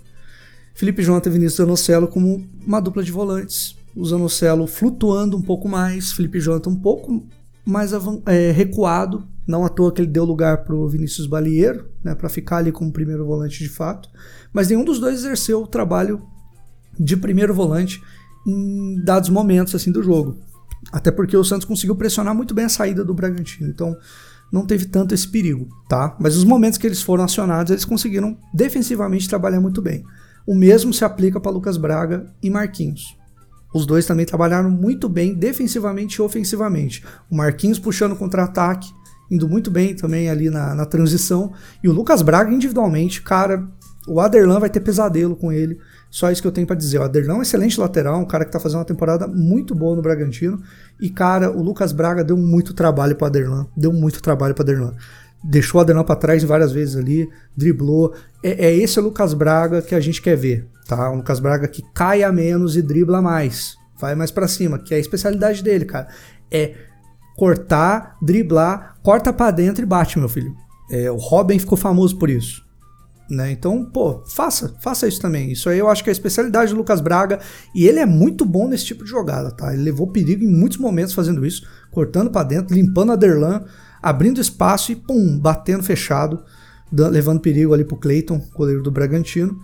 Felipe 0.75 1.03
Jonathan 1.03 1.31
e 1.31 1.33
Vinícius 1.35 1.59
Zanocelo 1.59 2.09
como 2.09 2.45
uma 2.67 2.81
dupla 2.81 3.03
de 3.03 3.12
volantes. 3.12 3.77
O 3.95 4.05
Zanocelo 4.05 4.67
flutuando 4.67 5.37
um 5.37 5.43
pouco 5.43 5.69
mais, 5.69 6.11
Felipe 6.12 6.40
Jonathan 6.40 6.71
um 6.71 6.81
pouco 6.81 7.25
mais 7.64 7.92
é, 8.27 8.50
recuado. 8.50 9.27
Não 9.46 9.64
à 9.64 9.68
toa 9.68 9.92
que 9.92 10.00
ele 10.00 10.11
deu 10.11 10.24
lugar 10.24 10.64
para 10.64 10.74
o 10.74 10.88
Vinícius 10.88 11.27
Balieiro, 11.27 11.87
né, 12.03 12.14
para 12.14 12.31
ficar 12.31 12.59
ali 12.59 12.72
como 12.72 12.90
primeiro 12.90 13.27
volante 13.27 13.59
de 13.59 13.68
fato. 13.68 14.09
Mas 14.53 14.68
nenhum 14.68 14.85
dos 14.85 14.98
dois 14.98 15.16
exerceu 15.16 15.62
o 15.62 15.66
trabalho 15.66 16.22
de 16.98 17.16
primeiro 17.16 17.53
volante 17.53 18.03
em 18.46 19.03
dados 19.05 19.29
momentos 19.29 19.74
assim 19.74 19.92
do 19.92 20.03
jogo. 20.03 20.38
Até 20.92 21.11
porque 21.11 21.37
o 21.37 21.44
Santos 21.44 21.66
conseguiu 21.66 21.96
pressionar 21.96 22.35
muito 22.35 22.55
bem 22.55 22.64
a 22.64 22.70
saída 22.70 23.05
do 23.05 23.14
Bragantino. 23.14 23.68
Então 23.68 23.96
não 24.53 24.66
teve 24.66 24.87
tanto 24.87 25.14
esse 25.14 25.29
perigo, 25.29 25.68
tá? 25.88 26.16
Mas 26.20 26.37
os 26.37 26.44
momentos 26.44 26.79
que 26.79 26.87
eles 26.87 27.03
foram 27.03 27.24
acionados, 27.24 27.70
eles 27.70 27.85
conseguiram 27.85 28.38
defensivamente 28.53 29.29
trabalhar 29.29 29.61
muito 29.61 29.83
bem. 29.83 30.05
O 30.46 30.55
mesmo 30.55 30.92
se 30.92 31.05
aplica 31.05 31.40
para 31.40 31.50
Lucas 31.50 31.77
Braga 31.77 32.27
e 32.42 32.50
Marquinhos. 32.50 33.16
Os 33.75 33.85
dois 33.85 34.07
também 34.07 34.25
trabalharam 34.25 34.71
muito 34.71 35.09
bem 35.09 35.35
defensivamente 35.35 36.17
e 36.17 36.23
ofensivamente. 36.23 37.05
O 37.29 37.35
Marquinhos 37.35 37.79
puxando 37.79 38.15
contra-ataque, 38.15 38.89
indo 39.29 39.49
muito 39.49 39.71
bem 39.71 39.97
também 39.97 40.31
ali 40.31 40.49
na, 40.49 40.75
na 40.77 40.87
transição. 40.87 41.53
E 41.83 41.89
o 41.89 41.93
Lucas 41.93 42.23
Braga 42.23 42.53
individualmente, 42.53 43.21
cara, 43.21 43.67
o 44.07 44.21
Aderlan 44.21 44.61
vai 44.61 44.71
ter 44.71 44.81
pesadelo 44.81 45.35
com 45.35 45.51
ele. 45.51 45.79
Só 46.11 46.31
isso 46.31 46.41
que 46.41 46.47
eu 46.47 46.53
tenho 46.53 46.67
para 46.67 46.77
dizer. 46.77 46.99
O 46.99 47.03
Aderlan 47.03 47.35
é 47.35 47.39
um 47.39 47.43
excelente 47.43 47.81
lateral, 47.81 48.21
um 48.21 48.25
cara 48.25 48.45
que 48.45 48.53
tá 48.53 48.61
fazendo 48.61 48.79
uma 48.79 48.85
temporada 48.85 49.27
muito 49.27 49.75
boa 49.75 49.97
no 49.97 50.03
Bragantino. 50.03 50.63
E, 51.01 51.11
cara, 51.11 51.51
o 51.51 51.61
Lucas 51.61 51.91
Braga 51.91 52.23
deu 52.23 52.37
muito 52.37 52.75
trabalho 52.75 53.17
pro 53.17 53.27
Aderlan. 53.27 53.67
Deu 53.77 53.93
muito 53.93 54.23
trabalho 54.23 54.55
pro 54.55 54.63
Aderlan. 54.63 54.95
Deixou 55.43 55.81
o 55.81 55.83
Aderlan 55.83 56.05
para 56.05 56.17
trás 56.17 56.45
várias 56.45 56.71
vezes 56.71 56.97
ali, 56.97 57.29
driblou. 57.57 58.15
É, 58.43 58.67
é 58.67 58.77
esse 58.77 59.01
o 59.01 59.03
Lucas 59.03 59.35
Braga 59.35 59.83
que 59.83 59.95
a 59.95 60.01
gente 60.01 60.23
quer 60.23 60.37
ver, 60.37 60.69
tá? 60.87 61.11
Um 61.11 61.16
Lucas 61.16 61.40
Braga 61.40 61.68
que 61.68 61.83
cai 61.94 62.23
a 62.23 62.33
menos 62.33 62.77
e 62.77 62.83
dribla 62.83 63.20
mais. 63.23 63.77
Vai 63.99 64.14
mais 64.14 64.31
para 64.31 64.49
cima, 64.49 64.79
que 64.79 64.92
é 64.92 64.97
a 64.97 65.01
especialidade 65.01 65.62
dele, 65.62 65.85
cara. 65.85 66.09
É 66.51 66.75
cortar, 67.37 68.16
driblar, 68.23 68.97
corta 69.03 69.33
para 69.33 69.51
dentro 69.51 69.83
e 69.83 69.87
bate, 69.87 70.18
meu 70.18 70.29
filho. 70.29 70.55
É, 70.90 71.11
o 71.11 71.16
Robin 71.16 71.59
ficou 71.59 71.77
famoso 71.77 72.16
por 72.18 72.31
isso. 72.31 72.64
Né? 73.29 73.53
Então, 73.53 73.85
pô, 73.87 74.23
faça, 74.27 74.75
faça 74.81 75.09
isso 75.09 75.20
também. 75.20 75.51
Isso 75.51 75.68
aí 75.68 75.79
eu 75.79 75.88
acho 75.88 76.05
que 76.05 76.11
é 76.11 76.12
a 76.12 76.12
especialidade 76.12 76.73
do 76.73 76.77
Lucas 76.77 77.01
Braga 77.01 77.40
e 77.75 77.87
ele 77.87 77.99
é 77.99 78.07
muito 78.07 78.44
bom 78.44 78.68
nesse 78.68 78.85
tipo 78.85 79.03
de 79.03 79.11
jogada, 79.11 79.51
tá? 79.51 79.73
Ele 79.73 79.83
levou 79.83 80.07
perigo 80.07 80.44
em 80.44 80.49
muitos 80.49 80.79
momentos 80.79 81.14
fazendo 81.14 81.44
isso, 81.47 81.66
cortando 81.90 82.31
para 82.31 82.47
dentro, 82.47 82.75
limpando 82.75 83.12
a 83.12 83.16
Derlan, 83.16 83.64
abrindo 84.03 84.40
espaço 84.40 84.92
e 84.92 84.97
pum, 84.97 85.38
batendo 85.38 85.83
fechado, 85.83 86.44
levando 86.92 87.40
perigo 87.40 87.73
ali 87.73 87.85
pro 87.85 87.97
Cleiton, 87.97 88.42
goleiro 88.55 88.83
do 88.83 88.90
Bragantino. 88.90 89.59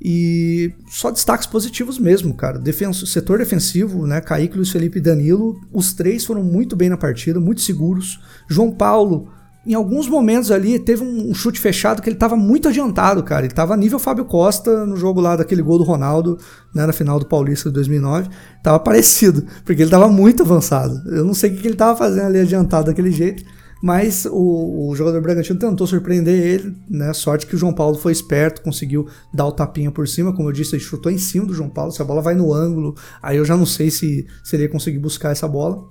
E 0.00 0.72
só 0.88 1.10
destaques 1.10 1.46
positivos 1.46 1.98
mesmo, 1.98 2.34
cara. 2.34 2.58
Defenso, 2.58 3.06
setor 3.06 3.38
defensivo, 3.38 4.06
né? 4.06 4.20
Kaique, 4.20 4.56
Luiz 4.56 4.70
Felipe 4.70 4.98
e 4.98 5.02
Danilo, 5.02 5.60
os 5.72 5.92
três 5.92 6.24
foram 6.24 6.42
muito 6.42 6.76
bem 6.76 6.88
na 6.88 6.96
partida, 6.96 7.40
muito 7.40 7.62
seguros. 7.62 8.20
João 8.48 8.70
Paulo 8.70 9.28
em 9.66 9.72
alguns 9.72 10.06
momentos 10.06 10.50
ali, 10.50 10.78
teve 10.78 11.02
um 11.02 11.32
chute 11.32 11.58
fechado 11.58 12.02
que 12.02 12.08
ele 12.08 12.16
estava 12.16 12.36
muito 12.36 12.68
adiantado, 12.68 13.22
cara. 13.22 13.42
Ele 13.42 13.52
estava 13.52 13.76
nível 13.76 13.98
Fábio 13.98 14.26
Costa 14.26 14.84
no 14.84 14.96
jogo 14.96 15.20
lá 15.20 15.36
daquele 15.36 15.62
gol 15.62 15.78
do 15.78 15.84
Ronaldo, 15.84 16.38
né, 16.74 16.84
na 16.84 16.92
final 16.92 17.18
do 17.18 17.26
Paulista 17.26 17.70
de 17.70 17.74
2009. 17.74 18.28
Tava 18.62 18.78
parecido, 18.78 19.46
porque 19.64 19.80
ele 19.80 19.88
estava 19.88 20.06
muito 20.06 20.42
avançado. 20.42 21.02
Eu 21.10 21.24
não 21.24 21.32
sei 21.32 21.50
o 21.50 21.56
que 21.56 21.66
ele 21.66 21.74
estava 21.74 21.96
fazendo 21.96 22.26
ali 22.26 22.40
adiantado 22.40 22.86
daquele 22.86 23.10
jeito, 23.10 23.42
mas 23.84 24.24
o, 24.24 24.88
o 24.88 24.96
jogador 24.96 25.20
Bragantino 25.20 25.58
tentou 25.58 25.86
surpreender 25.86 26.42
ele, 26.42 26.74
né? 26.88 27.12
Sorte 27.12 27.46
que 27.46 27.54
o 27.54 27.58
João 27.58 27.74
Paulo 27.74 27.98
foi 27.98 28.12
esperto, 28.12 28.62
conseguiu 28.62 29.06
dar 29.30 29.44
o 29.44 29.52
tapinha 29.52 29.90
por 29.90 30.08
cima. 30.08 30.32
Como 30.32 30.48
eu 30.48 30.54
disse, 30.54 30.74
ele 30.74 30.82
chutou 30.82 31.12
em 31.12 31.18
cima 31.18 31.44
do 31.44 31.52
João 31.52 31.68
Paulo. 31.68 31.92
Se 31.92 32.00
a 32.00 32.04
bola 32.06 32.22
vai 32.22 32.34
no 32.34 32.50
ângulo, 32.50 32.96
aí 33.22 33.36
eu 33.36 33.44
já 33.44 33.58
não 33.58 33.66
sei 33.66 33.90
se, 33.90 34.26
se 34.42 34.56
ele 34.56 34.62
ia 34.62 34.68
conseguir 34.70 34.98
buscar 34.98 35.32
essa 35.32 35.46
bola. 35.46 35.86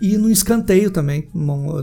E 0.00 0.16
no 0.16 0.30
escanteio 0.30 0.88
também, 0.88 1.28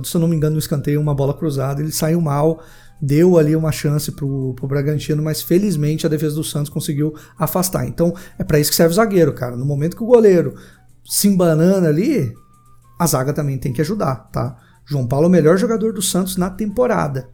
se 0.06 0.16
eu 0.16 0.22
não 0.22 0.30
me 0.30 0.36
engano, 0.38 0.54
no 0.54 0.60
escanteio, 0.60 1.02
uma 1.02 1.14
bola 1.14 1.34
cruzada, 1.34 1.82
ele 1.82 1.92
saiu 1.92 2.22
mal, 2.22 2.64
deu 3.02 3.38
ali 3.38 3.54
uma 3.54 3.74
chance 3.74 4.14
pro, 4.14 4.54
pro 4.54 4.66
Bragantino, 4.66 5.22
mas 5.22 5.42
felizmente 5.42 6.06
a 6.06 6.10
defesa 6.10 6.36
do 6.36 6.44
Santos 6.44 6.70
conseguiu 6.70 7.14
afastar. 7.38 7.86
Então 7.86 8.16
é 8.40 8.46
para 8.46 8.62
isso 8.62 8.70
que 8.70 8.78
serve 8.78 8.94
o 8.94 8.96
zagueiro, 8.96 9.34
cara. 9.34 9.58
No 9.58 9.66
momento 9.66 9.98
que 9.98 10.04
o 10.04 10.08
goleiro 10.08 10.56
se 11.04 11.28
embanana 11.28 11.90
ali, 11.90 12.34
a 12.98 13.06
zaga 13.06 13.34
também 13.34 13.58
tem 13.58 13.74
que 13.74 13.82
ajudar, 13.82 14.30
tá? 14.32 14.71
João 14.86 15.08
Paulo 15.08 15.26
é 15.26 15.28
o 15.30 15.32
melhor 15.32 15.58
jogador 15.58 15.94
do 15.94 16.02
Santos 16.02 16.38
na 16.38 16.50
temporada. 16.50 17.30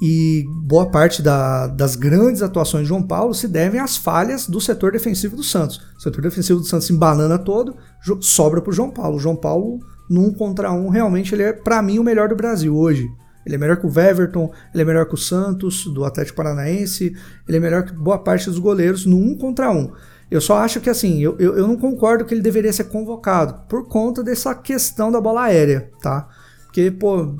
E 0.00 0.44
boa 0.48 0.90
parte 0.90 1.20
da, 1.20 1.66
das 1.66 1.94
grandes 1.94 2.42
atuações 2.42 2.84
de 2.84 2.88
João 2.88 3.02
Paulo 3.02 3.34
se 3.34 3.46
devem 3.46 3.80
às 3.80 3.96
falhas 3.96 4.46
do 4.46 4.60
setor 4.60 4.92
defensivo 4.92 5.36
do 5.36 5.42
Santos. 5.42 5.80
O 5.98 6.00
setor 6.00 6.22
defensivo 6.22 6.60
do 6.60 6.66
Santos 6.66 6.86
se 6.86 6.92
embanana 6.92 7.38
todo, 7.38 7.76
sobra 8.20 8.62
pro 8.62 8.72
João 8.72 8.90
Paulo. 8.90 9.16
O 9.16 9.20
João 9.20 9.36
Paulo 9.36 9.78
no 10.08 10.26
um 10.26 10.32
contra 10.32 10.72
um, 10.72 10.88
realmente 10.88 11.34
ele 11.34 11.42
é, 11.42 11.52
para 11.52 11.82
mim, 11.82 11.98
o 11.98 12.04
melhor 12.04 12.28
do 12.28 12.36
Brasil 12.36 12.74
hoje. 12.74 13.06
Ele 13.44 13.54
é 13.54 13.58
melhor 13.58 13.76
que 13.76 13.86
o 13.86 13.92
Weverton, 13.92 14.50
ele 14.72 14.82
é 14.82 14.86
melhor 14.86 15.06
que 15.06 15.14
o 15.14 15.18
Santos, 15.18 15.84
do 15.86 16.04
Atlético 16.04 16.36
Paranaense, 16.36 17.14
ele 17.48 17.56
é 17.56 17.60
melhor 17.60 17.84
que 17.84 17.92
boa 17.92 18.18
parte 18.18 18.46
dos 18.46 18.58
goleiros 18.58 19.06
no 19.06 19.16
um 19.16 19.36
contra 19.36 19.70
um. 19.70 19.92
Eu 20.30 20.40
só 20.40 20.58
acho 20.58 20.80
que 20.80 20.88
assim, 20.88 21.20
eu, 21.20 21.36
eu, 21.38 21.56
eu 21.56 21.66
não 21.66 21.76
concordo 21.76 22.24
que 22.24 22.32
ele 22.32 22.42
deveria 22.42 22.72
ser 22.72 22.84
convocado 22.84 23.62
por 23.68 23.88
conta 23.88 24.22
dessa 24.22 24.54
questão 24.54 25.10
da 25.10 25.20
bola 25.20 25.44
aérea, 25.44 25.90
tá? 26.00 26.28
Porque, 26.70 26.88
pô, 26.88 27.34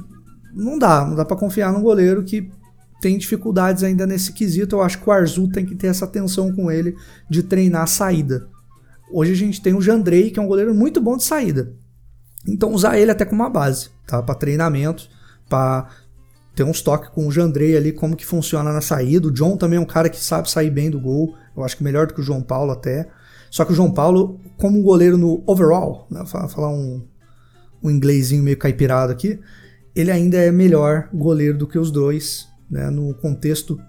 não 0.53 0.77
dá, 0.77 1.07
não 1.07 1.15
dá 1.15 1.25
para 1.25 1.37
confiar 1.37 1.73
num 1.73 1.83
goleiro 1.83 2.25
que 2.25 2.51
tem 3.01 3.17
dificuldades 3.17 3.85
ainda 3.85 4.05
nesse 4.05 4.33
quesito. 4.33 4.75
Eu 4.75 4.83
acho 4.83 5.01
que 5.01 5.09
o 5.09 5.13
Arzu 5.13 5.49
tem 5.49 5.65
que 5.65 5.77
ter 5.77 5.87
essa 5.87 6.05
atenção 6.05 6.53
com 6.53 6.69
ele 6.69 6.97
de 7.31 7.45
treinar 7.45 7.83
a 7.83 7.87
saída. 7.87 8.49
Hoje 9.13 9.33
a 9.33 9.37
gente 9.37 9.63
tem 9.63 9.73
o 9.73 9.81
Jandrei, 9.81 10.31
que 10.31 10.41
é 10.41 10.43
um 10.43 10.49
goleiro 10.49 10.75
muito 10.75 11.01
bom 11.01 11.17
de 11.17 11.23
saída. 11.23 11.73
Então 12.47 12.73
usar 12.73 12.99
ele 12.99 13.13
até 13.13 13.25
como 13.25 13.43
uma 13.43 13.49
base, 13.49 13.91
tá? 14.05 14.21
Para 14.21 14.35
treinamento, 14.35 15.09
para 15.49 15.89
ter 16.57 16.65
uns 16.65 16.83
toques 16.83 17.11
com 17.11 17.29
o 17.29 17.31
Jandrei 17.31 17.77
ali, 17.77 17.93
como 17.93 18.17
que 18.17 18.27
funciona 18.27 18.73
na 18.73 18.81
saída. 18.81 19.29
O 19.29 19.33
John 19.33 19.57
também 19.57 19.79
é 19.79 19.81
um 19.81 19.87
cara 19.87 20.09
que 20.09 20.19
sabe 20.19 20.51
sair 20.51 20.71
bem 20.71 20.91
do 20.91 21.01
gol. 21.01 21.37
Eu 21.57 21.63
acho 21.63 21.77
que 21.77 21.85
melhor 21.85 22.09
do 22.09 22.15
que 22.15 22.21
o 22.21 22.25
João 22.25 22.43
Paulo 22.43 22.73
até. 22.73 23.09
Só 23.49 23.65
que 23.65 23.73
o 23.73 23.75
João 23.75 23.93
Paulo, 23.93 24.41
como 24.57 24.83
goleiro 24.83 25.17
no 25.17 25.43
overall, 25.47 26.07
né? 26.11 26.25
falar 26.27 26.71
um, 26.71 27.05
um 27.83 27.91
inglesinho 27.91 28.43
meio 28.43 28.57
caipirado 28.57 29.13
aqui, 29.13 29.39
ele 29.95 30.11
ainda 30.11 30.37
é 30.37 30.51
melhor 30.51 31.09
goleiro 31.13 31.59
do 31.59 31.67
que 31.67 31.79
os 31.79 31.91
dois, 31.91 32.47
né? 32.71 32.91
No 32.91 33.15
contexto 33.15 33.81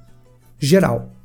geral. 0.58 1.16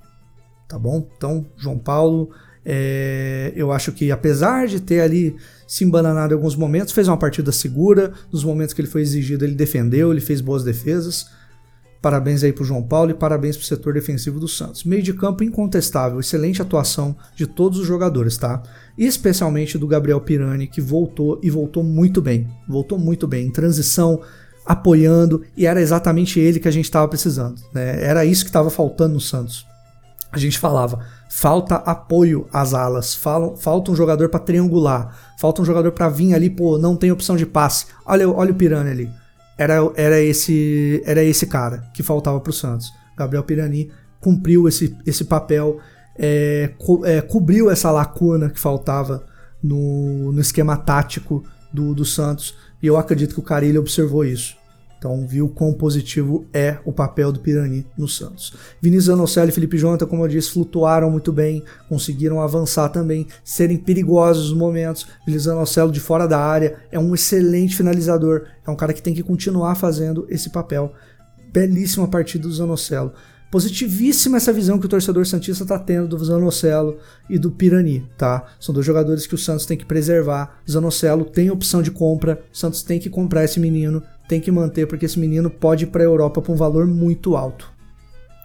Tá 0.68 0.78
bom? 0.78 1.08
Então, 1.16 1.46
João 1.56 1.78
Paulo, 1.78 2.30
é, 2.64 3.52
eu 3.54 3.70
acho 3.70 3.92
que 3.92 4.10
apesar 4.10 4.66
de 4.66 4.80
ter 4.80 5.00
ali 5.00 5.36
se 5.66 5.84
embananado 5.84 6.32
em 6.32 6.36
alguns 6.36 6.54
momentos, 6.54 6.92
fez 6.92 7.08
uma 7.08 7.16
partida 7.16 7.50
segura. 7.52 8.12
Nos 8.32 8.44
momentos 8.44 8.72
que 8.72 8.80
ele 8.80 8.88
foi 8.88 9.02
exigido, 9.02 9.44
ele 9.44 9.54
defendeu, 9.54 10.12
ele 10.12 10.20
fez 10.20 10.40
boas 10.40 10.62
defesas. 10.62 11.26
Parabéns 12.06 12.44
aí 12.44 12.52
pro 12.52 12.64
João 12.64 12.84
Paulo 12.84 13.10
e 13.10 13.14
parabéns 13.14 13.56
pro 13.56 13.66
setor 13.66 13.92
defensivo 13.92 14.38
do 14.38 14.46
Santos. 14.46 14.84
Meio 14.84 15.02
de 15.02 15.12
campo 15.12 15.42
incontestável, 15.42 16.20
excelente 16.20 16.62
atuação 16.62 17.16
de 17.34 17.48
todos 17.48 17.80
os 17.80 17.84
jogadores, 17.84 18.36
tá? 18.36 18.62
Especialmente 18.96 19.76
do 19.76 19.88
Gabriel 19.88 20.20
Pirani, 20.20 20.68
que 20.68 20.80
voltou 20.80 21.40
e 21.42 21.50
voltou 21.50 21.82
muito 21.82 22.22
bem. 22.22 22.46
Voltou 22.68 22.96
muito 22.96 23.26
bem, 23.26 23.48
em 23.48 23.50
transição, 23.50 24.20
apoiando, 24.64 25.42
e 25.56 25.66
era 25.66 25.80
exatamente 25.80 26.38
ele 26.38 26.60
que 26.60 26.68
a 26.68 26.70
gente 26.70 26.84
estava 26.84 27.08
precisando. 27.08 27.60
Né? 27.74 28.00
Era 28.04 28.24
isso 28.24 28.44
que 28.44 28.50
estava 28.50 28.70
faltando 28.70 29.14
no 29.14 29.20
Santos 29.20 29.66
a 30.30 30.38
gente 30.38 30.58
falava, 30.58 31.00
falta 31.30 31.76
apoio 31.76 32.46
às 32.52 32.74
alas, 32.74 33.14
falta 33.14 33.90
um 33.90 33.96
jogador 33.96 34.28
para 34.28 34.38
triangular, 34.38 35.16
falta 35.38 35.62
um 35.62 35.64
jogador 35.64 35.92
para 35.92 36.10
vir 36.10 36.34
ali, 36.34 36.50
pô, 36.50 36.76
não 36.76 36.94
tem 36.94 37.10
opção 37.10 37.36
de 37.36 37.46
passe. 37.46 37.86
Olha, 38.04 38.28
olha 38.28 38.52
o 38.52 38.54
Pirani 38.54 38.90
ali. 38.90 39.10
Era, 39.58 39.76
era 39.94 40.20
esse 40.20 41.02
era 41.04 41.22
esse 41.22 41.46
cara 41.46 41.90
que 41.94 42.02
faltava 42.02 42.38
para 42.40 42.50
o 42.50 42.52
Santos. 42.52 42.92
Gabriel 43.16 43.44
Pirani 43.44 43.90
cumpriu 44.20 44.68
esse, 44.68 44.96
esse 45.06 45.24
papel, 45.24 45.78
é, 46.18 46.72
co, 46.78 47.04
é, 47.06 47.20
cobriu 47.20 47.70
essa 47.70 47.90
lacuna 47.90 48.50
que 48.50 48.60
faltava 48.60 49.24
no, 49.62 50.32
no 50.32 50.40
esquema 50.40 50.76
tático 50.76 51.44
do, 51.72 51.94
do 51.94 52.04
Santos, 52.04 52.56
e 52.82 52.86
eu 52.86 52.96
acredito 52.96 53.34
que 53.34 53.40
o 53.40 53.44
Carilho 53.44 53.80
observou 53.80 54.24
isso. 54.24 54.56
Então 55.06 55.24
viu 55.24 55.48
quão 55.48 55.72
positivo 55.72 56.44
é 56.52 56.78
o 56.84 56.92
papel 56.92 57.30
do 57.30 57.38
Pirani 57.38 57.86
no 57.96 58.08
Santos. 58.08 58.52
Vinícius 58.82 59.10
Anocelli 59.10 59.50
e 59.50 59.52
Felipe 59.52 59.78
Jonathan, 59.78 60.04
como 60.04 60.24
eu 60.24 60.28
disse, 60.28 60.50
flutuaram 60.50 61.08
muito 61.08 61.32
bem, 61.32 61.62
conseguiram 61.88 62.40
avançar 62.42 62.88
também, 62.88 63.28
serem 63.44 63.76
perigosos 63.76 64.50
nos 64.50 64.58
momentos. 64.58 65.06
Vinícius 65.24 65.46
Anocelli 65.46 65.92
de 65.92 66.00
fora 66.00 66.26
da 66.26 66.40
área 66.40 66.80
é 66.90 66.98
um 66.98 67.14
excelente 67.14 67.76
finalizador, 67.76 68.46
é 68.66 68.68
um 68.68 68.74
cara 68.74 68.92
que 68.92 69.00
tem 69.00 69.14
que 69.14 69.22
continuar 69.22 69.76
fazendo 69.76 70.26
esse 70.28 70.50
papel. 70.50 70.92
Belíssima 71.52 72.08
partida 72.08 72.48
do 72.48 72.52
Zanocelo. 72.52 73.12
Positivíssima 73.48 74.38
essa 74.38 74.52
visão 74.52 74.76
que 74.76 74.86
o 74.86 74.88
torcedor 74.88 75.24
Santista 75.24 75.62
está 75.62 75.78
tendo 75.78 76.08
do 76.08 76.24
Zanocelo 76.24 76.98
e 77.30 77.38
do 77.38 77.50
Pirani, 77.50 78.04
tá? 78.18 78.44
São 78.58 78.74
dois 78.74 78.84
jogadores 78.84 79.24
que 79.24 79.36
o 79.36 79.38
Santos 79.38 79.64
tem 79.64 79.78
que 79.78 79.86
preservar. 79.86 80.60
Zanocelo 80.68 81.24
tem 81.24 81.48
opção 81.48 81.80
de 81.80 81.92
compra, 81.92 82.42
o 82.52 82.56
Santos 82.56 82.82
tem 82.82 82.98
que 82.98 83.08
comprar 83.08 83.44
esse 83.44 83.60
menino, 83.60 84.02
tem 84.28 84.40
que 84.40 84.50
manter, 84.50 84.86
porque 84.86 85.06
esse 85.06 85.18
menino 85.18 85.50
pode 85.50 85.84
ir 85.84 85.88
para 85.88 86.02
a 86.02 86.06
Europa 86.06 86.42
por 86.42 86.52
um 86.52 86.56
valor 86.56 86.86
muito 86.86 87.36
alto. 87.36 87.72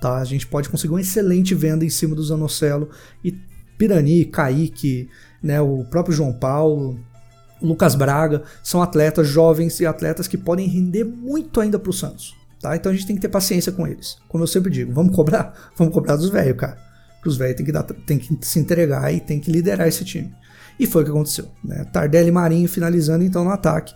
Tá? 0.02 0.18
A 0.18 0.24
gente 0.24 0.48
pode 0.48 0.70
conseguir 0.70 0.94
uma 0.94 1.02
excelente 1.02 1.54
venda 1.54 1.86
em 1.86 1.90
cima 1.90 2.16
do 2.16 2.24
Zanocelo 2.24 2.90
e 3.24 3.32
Pirani, 3.78 4.26
Kaique, 4.26 5.10
né, 5.42 5.60
o 5.60 5.84
próprio 5.86 6.16
João 6.16 6.34
Paulo, 6.34 7.00
Lucas 7.62 7.96
Braga, 7.96 8.44
são 8.64 8.82
atletas 8.82 9.28
jovens 9.28 9.80
e 9.80 9.86
atletas 9.86 10.28
que 10.28 10.38
podem 10.38 10.68
render 10.68 11.04
muito 11.04 11.60
ainda 11.60 11.78
para 11.80 11.90
o 11.90 11.94
Santos. 11.94 12.36
Tá? 12.60 12.76
Então 12.76 12.92
a 12.92 12.96
gente 12.96 13.08
tem 13.08 13.16
que 13.16 13.22
ter 13.22 13.30
paciência 13.30 13.72
com 13.72 13.88
eles. 13.88 14.18
Como 14.28 14.44
eu 14.44 14.48
sempre 14.48 14.72
digo, 14.72 14.94
vamos 14.94 15.16
cobrar? 15.16 15.54
Vamos 15.76 15.94
cobrar 15.94 16.16
dos 16.16 16.30
velhos, 16.30 16.58
cara. 16.58 16.78
Que 17.22 17.28
os 17.28 17.38
velhos 17.38 17.56
têm 17.56 17.66
que, 17.66 17.72
dar, 17.72 17.84
têm 17.84 18.18
que 18.18 18.38
se 18.42 18.60
entregar 18.60 19.12
e 19.14 19.20
tem 19.20 19.40
que 19.40 19.52
liderar 19.52 19.88
esse 19.88 20.06
time. 20.06 20.32
E 20.80 20.86
foi 20.86 21.02
o 21.02 21.06
que 21.06 21.12
aconteceu. 21.12 21.48
Né? 21.64 21.84
Tardelli 21.86 22.30
e 22.30 22.32
Marinho 22.32 22.70
finalizando 22.70 23.24
então 23.24 23.44
no 23.44 23.52
ataque 23.52 23.94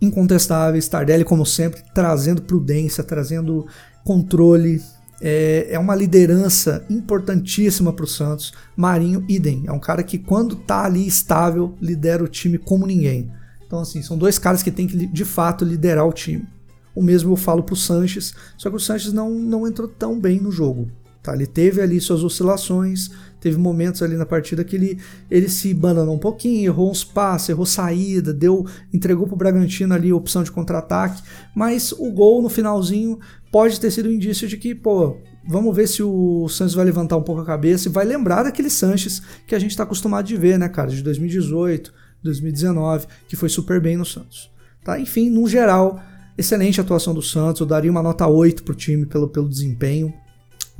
incontestáveis. 0.00 0.88
Tardelli, 0.88 1.24
como 1.24 1.44
sempre, 1.44 1.82
trazendo 1.94 2.42
prudência, 2.42 3.04
trazendo 3.04 3.66
controle. 4.04 4.80
É, 5.20 5.66
é 5.70 5.78
uma 5.78 5.96
liderança 5.96 6.84
importantíssima 6.88 7.92
para 7.92 8.04
o 8.04 8.08
Santos. 8.08 8.52
Marinho, 8.76 9.24
idem. 9.28 9.64
É 9.66 9.72
um 9.72 9.80
cara 9.80 10.02
que, 10.02 10.18
quando 10.18 10.54
tá 10.56 10.84
ali 10.84 11.06
estável, 11.06 11.74
lidera 11.80 12.22
o 12.22 12.28
time 12.28 12.56
como 12.56 12.86
ninguém. 12.86 13.30
Então, 13.66 13.80
assim, 13.80 14.00
são 14.00 14.16
dois 14.16 14.38
caras 14.38 14.62
que 14.62 14.70
têm 14.70 14.86
que, 14.86 15.06
de 15.06 15.24
fato, 15.24 15.64
liderar 15.64 16.06
o 16.06 16.12
time. 16.12 16.46
O 16.94 17.02
mesmo 17.02 17.32
eu 17.32 17.36
falo 17.36 17.62
para 17.62 17.74
o 17.74 17.76
Sanches, 17.76 18.34
só 18.56 18.70
que 18.70 18.76
o 18.76 18.80
Sanches 18.80 19.12
não, 19.12 19.30
não 19.30 19.68
entrou 19.68 19.86
tão 19.86 20.18
bem 20.18 20.40
no 20.40 20.50
jogo. 20.50 20.90
Tá? 21.22 21.34
Ele 21.34 21.46
teve 21.46 21.80
ali 21.80 22.00
suas 22.00 22.24
oscilações, 22.24 23.10
teve 23.40 23.56
momentos 23.56 24.02
ali 24.02 24.16
na 24.16 24.26
partida 24.26 24.64
que 24.64 24.76
ele, 24.76 24.98
ele 25.30 25.48
se 25.48 25.72
bananou 25.72 26.14
um 26.14 26.18
pouquinho, 26.18 26.66
errou 26.66 26.90
uns 26.90 27.04
passes, 27.04 27.48
errou 27.48 27.66
saída, 27.66 28.32
deu, 28.32 28.66
entregou 28.92 29.26
pro 29.26 29.36
Bragantino 29.36 29.94
ali 29.94 30.10
a 30.10 30.16
opção 30.16 30.42
de 30.42 30.50
contra-ataque, 30.50 31.22
mas 31.54 31.92
o 31.92 32.10
gol 32.10 32.42
no 32.42 32.48
finalzinho 32.48 33.18
pode 33.50 33.80
ter 33.80 33.90
sido 33.90 34.08
um 34.08 34.12
indício 34.12 34.46
de 34.46 34.56
que, 34.56 34.74
pô, 34.74 35.16
vamos 35.48 35.74
ver 35.74 35.88
se 35.88 36.02
o 36.02 36.48
Santos 36.48 36.74
vai 36.74 36.84
levantar 36.84 37.16
um 37.16 37.22
pouco 37.22 37.40
a 37.40 37.46
cabeça 37.46 37.88
e 37.88 37.92
vai 37.92 38.04
lembrar 38.04 38.42
daquele 38.42 38.70
Sanches 38.70 39.22
que 39.46 39.54
a 39.54 39.58
gente 39.58 39.70
está 39.70 39.84
acostumado 39.84 40.26
de 40.26 40.36
ver, 40.36 40.58
né, 40.58 40.68
cara, 40.68 40.90
de 40.90 41.02
2018, 41.02 41.92
2019, 42.22 43.06
que 43.28 43.36
foi 43.36 43.48
super 43.48 43.80
bem 43.80 43.96
no 43.96 44.04
Santos. 44.04 44.50
Tá? 44.84 44.98
Enfim, 45.00 45.30
no 45.30 45.48
geral, 45.48 46.00
excelente 46.36 46.80
atuação 46.80 47.14
do 47.14 47.22
Santos, 47.22 47.60
eu 47.60 47.66
daria 47.66 47.90
uma 47.90 48.02
nota 48.02 48.26
8 48.26 48.62
pro 48.62 48.74
time 48.74 49.06
pelo, 49.06 49.28
pelo 49.28 49.48
desempenho, 49.48 50.12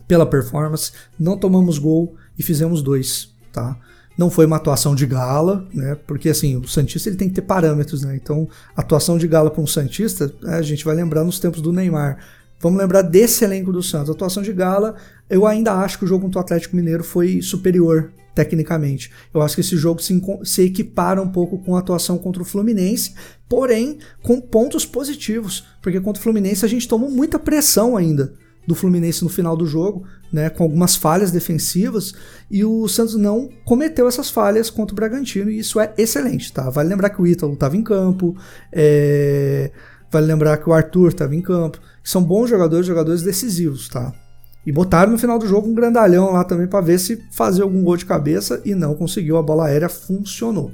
pela 0.07 0.25
performance, 0.25 0.93
não 1.19 1.37
tomamos 1.37 1.79
gol 1.79 2.17
e 2.39 2.43
fizemos 2.43 2.83
dois, 2.83 3.31
tá? 3.53 3.77
Não 4.17 4.31
foi 4.31 4.47
uma 4.47 4.57
atuação 4.57 4.95
de 4.95 5.07
gala, 5.07 5.67
né? 5.73 5.97
Porque 6.07 6.29
assim, 6.29 6.57
o 6.57 6.67
Santista 6.67 7.09
ele 7.09 7.17
tem 7.17 7.29
que 7.29 7.35
ter 7.35 7.43
parâmetros, 7.43 8.03
né? 8.03 8.17
Então, 8.17 8.49
atuação 8.77 9.17
de 9.17 9.29
gala 9.29 9.51
para 9.51 9.63
um 9.63 9.67
Santista, 9.67 10.33
né, 10.43 10.57
a 10.57 10.63
gente 10.63 10.85
vai 10.85 10.95
lembrar 10.95 11.25
nos 11.25 11.39
tempos 11.39 11.61
do 11.61 11.73
Neymar. 11.73 12.19
Vamos 12.61 12.81
lembrar 12.81 13.03
desse 13.03 13.45
elenco 13.45 13.73
do 13.73 13.83
Santos. 13.83 14.11
Atuação 14.11 14.43
de 14.43 14.53
gala, 14.53 14.97
eu 15.31 15.47
ainda 15.47 15.73
acho 15.75 15.99
que 15.99 16.05
o 16.05 16.09
jogo 16.09 16.25
contra 16.25 16.41
o 16.41 16.43
Atlético 16.43 16.75
Mineiro 16.75 17.05
foi 17.05 17.41
superior 17.41 18.11
tecnicamente. 18.35 19.11
Eu 19.33 19.43
acho 19.43 19.55
que 19.55 19.61
esse 19.61 19.77
jogo 19.77 20.03
se, 20.03 20.21
se 20.45 20.63
equipara 20.63 21.23
um 21.23 21.29
pouco 21.29 21.59
com 21.59 21.77
a 21.77 21.79
atuação 21.79 22.19
contra 22.19 22.43
o 22.43 22.45
Fluminense, 22.45 23.15
porém 23.49 23.99
com 24.23 24.41
pontos 24.41 24.85
positivos, 24.85 25.65
porque 25.81 26.01
contra 26.01 26.21
o 26.21 26.23
Fluminense 26.23 26.65
a 26.65 26.69
gente 26.69 26.89
tomou 26.89 27.11
muita 27.11 27.39
pressão 27.39 27.97
ainda 27.97 28.33
do 28.69 28.75
Fluminense 28.75 29.25
no 29.25 29.31
final 29.31 29.57
do 29.57 29.65
jogo, 29.65 30.05
né, 30.31 30.51
com 30.51 30.63
algumas 30.63 30.95
falhas 30.95 31.31
defensivas, 31.31 32.13
e 32.51 32.63
o 32.63 32.87
Santos 32.87 33.15
não 33.15 33.49
cometeu 33.65 34.07
essas 34.07 34.29
falhas 34.29 34.69
contra 34.69 34.93
o 34.93 34.95
Bragantino, 34.95 35.51
e 35.51 35.59
isso 35.59 35.81
é 35.81 35.95
excelente, 35.97 36.53
tá? 36.53 36.69
Vale 36.69 36.91
lembrar 36.91 37.09
que 37.09 37.23
o 37.23 37.27
Ítalo 37.27 37.55
estava 37.55 37.79
em 37.79 37.83
campo, 37.83 38.37
é... 38.71 39.71
vale 40.11 40.27
lembrar 40.27 40.59
que 40.59 40.69
o 40.69 40.75
Arthur 40.75 41.09
estava 41.09 41.35
em 41.35 41.41
campo, 41.41 41.81
são 42.05 42.23
bons 42.23 42.51
jogadores, 42.51 42.87
jogadores 42.87 43.23
decisivos, 43.23 43.89
tá? 43.89 44.13
E 44.67 44.71
botaram 44.71 45.13
no 45.13 45.19
final 45.19 45.39
do 45.39 45.47
jogo 45.47 45.67
um 45.67 45.75
grandalhão 45.75 46.31
lá 46.31 46.45
também 46.45 46.67
para 46.67 46.85
ver 46.85 46.99
se 46.99 47.25
fazia 47.33 47.65
algum 47.65 47.83
gol 47.83 47.97
de 47.97 48.05
cabeça 48.05 48.61
e 48.67 48.75
não 48.75 48.95
conseguiu, 48.95 49.39
a 49.39 49.43
bola 49.43 49.69
aérea 49.69 49.89
funcionou. 49.89 50.73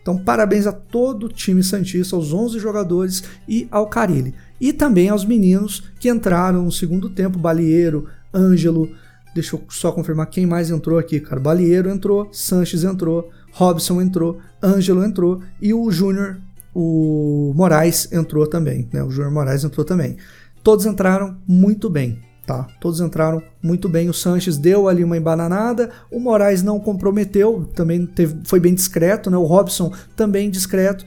Então, 0.00 0.16
parabéns 0.16 0.66
a 0.66 0.72
todo 0.72 1.26
o 1.26 1.28
time 1.28 1.62
Santista, 1.62 2.14
aos 2.14 2.32
11 2.32 2.60
jogadores 2.60 3.24
e 3.48 3.66
ao 3.68 3.88
Carilli. 3.88 4.32
E 4.62 4.72
também 4.72 5.08
aos 5.08 5.24
meninos 5.24 5.82
que 5.98 6.08
entraram 6.08 6.62
no 6.62 6.70
segundo 6.70 7.10
tempo, 7.10 7.36
Balieiro, 7.36 8.06
Ângelo, 8.32 8.88
deixa 9.34 9.56
eu 9.56 9.64
só 9.68 9.90
confirmar 9.90 10.28
quem 10.30 10.46
mais 10.46 10.70
entrou 10.70 11.00
aqui, 11.00 11.18
cara. 11.18 11.40
Balieiro 11.40 11.90
entrou, 11.90 12.28
Sanches 12.30 12.84
entrou, 12.84 13.28
Robson 13.50 14.00
entrou, 14.00 14.38
Ângelo 14.62 15.02
entrou 15.02 15.42
e 15.60 15.74
o 15.74 15.90
Júnior, 15.90 16.36
o 16.72 17.52
Moraes 17.56 18.12
entrou 18.12 18.46
também, 18.46 18.88
né? 18.92 19.02
O 19.02 19.10
Júnior 19.10 19.32
Moraes 19.32 19.64
entrou 19.64 19.84
também. 19.84 20.16
Todos 20.62 20.86
entraram 20.86 21.36
muito 21.44 21.90
bem. 21.90 22.20
Tá, 22.46 22.68
todos 22.80 23.00
entraram 23.00 23.42
muito 23.60 23.88
bem. 23.88 24.08
O 24.08 24.14
Sanches 24.14 24.56
deu 24.56 24.88
ali 24.88 25.02
uma 25.02 25.16
embananada. 25.16 25.90
O 26.08 26.20
Moraes 26.20 26.62
não 26.62 26.78
comprometeu, 26.78 27.68
também 27.74 28.06
teve, 28.06 28.36
foi 28.44 28.60
bem 28.60 28.74
discreto, 28.74 29.28
né? 29.28 29.36
O 29.36 29.44
Robson 29.44 29.92
também 30.14 30.48
discreto. 30.48 31.04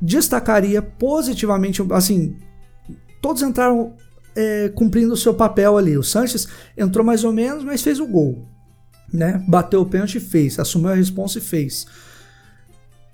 Destacaria 0.00 0.80
positivamente, 0.80 1.84
assim, 1.90 2.36
todos 3.22 3.42
entraram 3.42 3.94
é, 4.36 4.68
cumprindo 4.74 5.14
o 5.14 5.16
seu 5.16 5.32
papel 5.32 5.78
ali. 5.78 5.96
O 5.96 6.02
Sanches 6.02 6.48
entrou 6.76 7.04
mais 7.04 7.24
ou 7.24 7.32
menos, 7.32 7.64
mas 7.64 7.82
fez 7.82 8.00
o 8.00 8.06
gol. 8.06 8.46
Né? 9.12 9.42
Bateu 9.48 9.80
o 9.80 9.86
pênalti 9.86 10.16
e 10.16 10.20
fez, 10.20 10.58
assumiu 10.58 10.90
a 10.90 10.94
responsa 10.94 11.38
e 11.38 11.42
fez. 11.42 11.86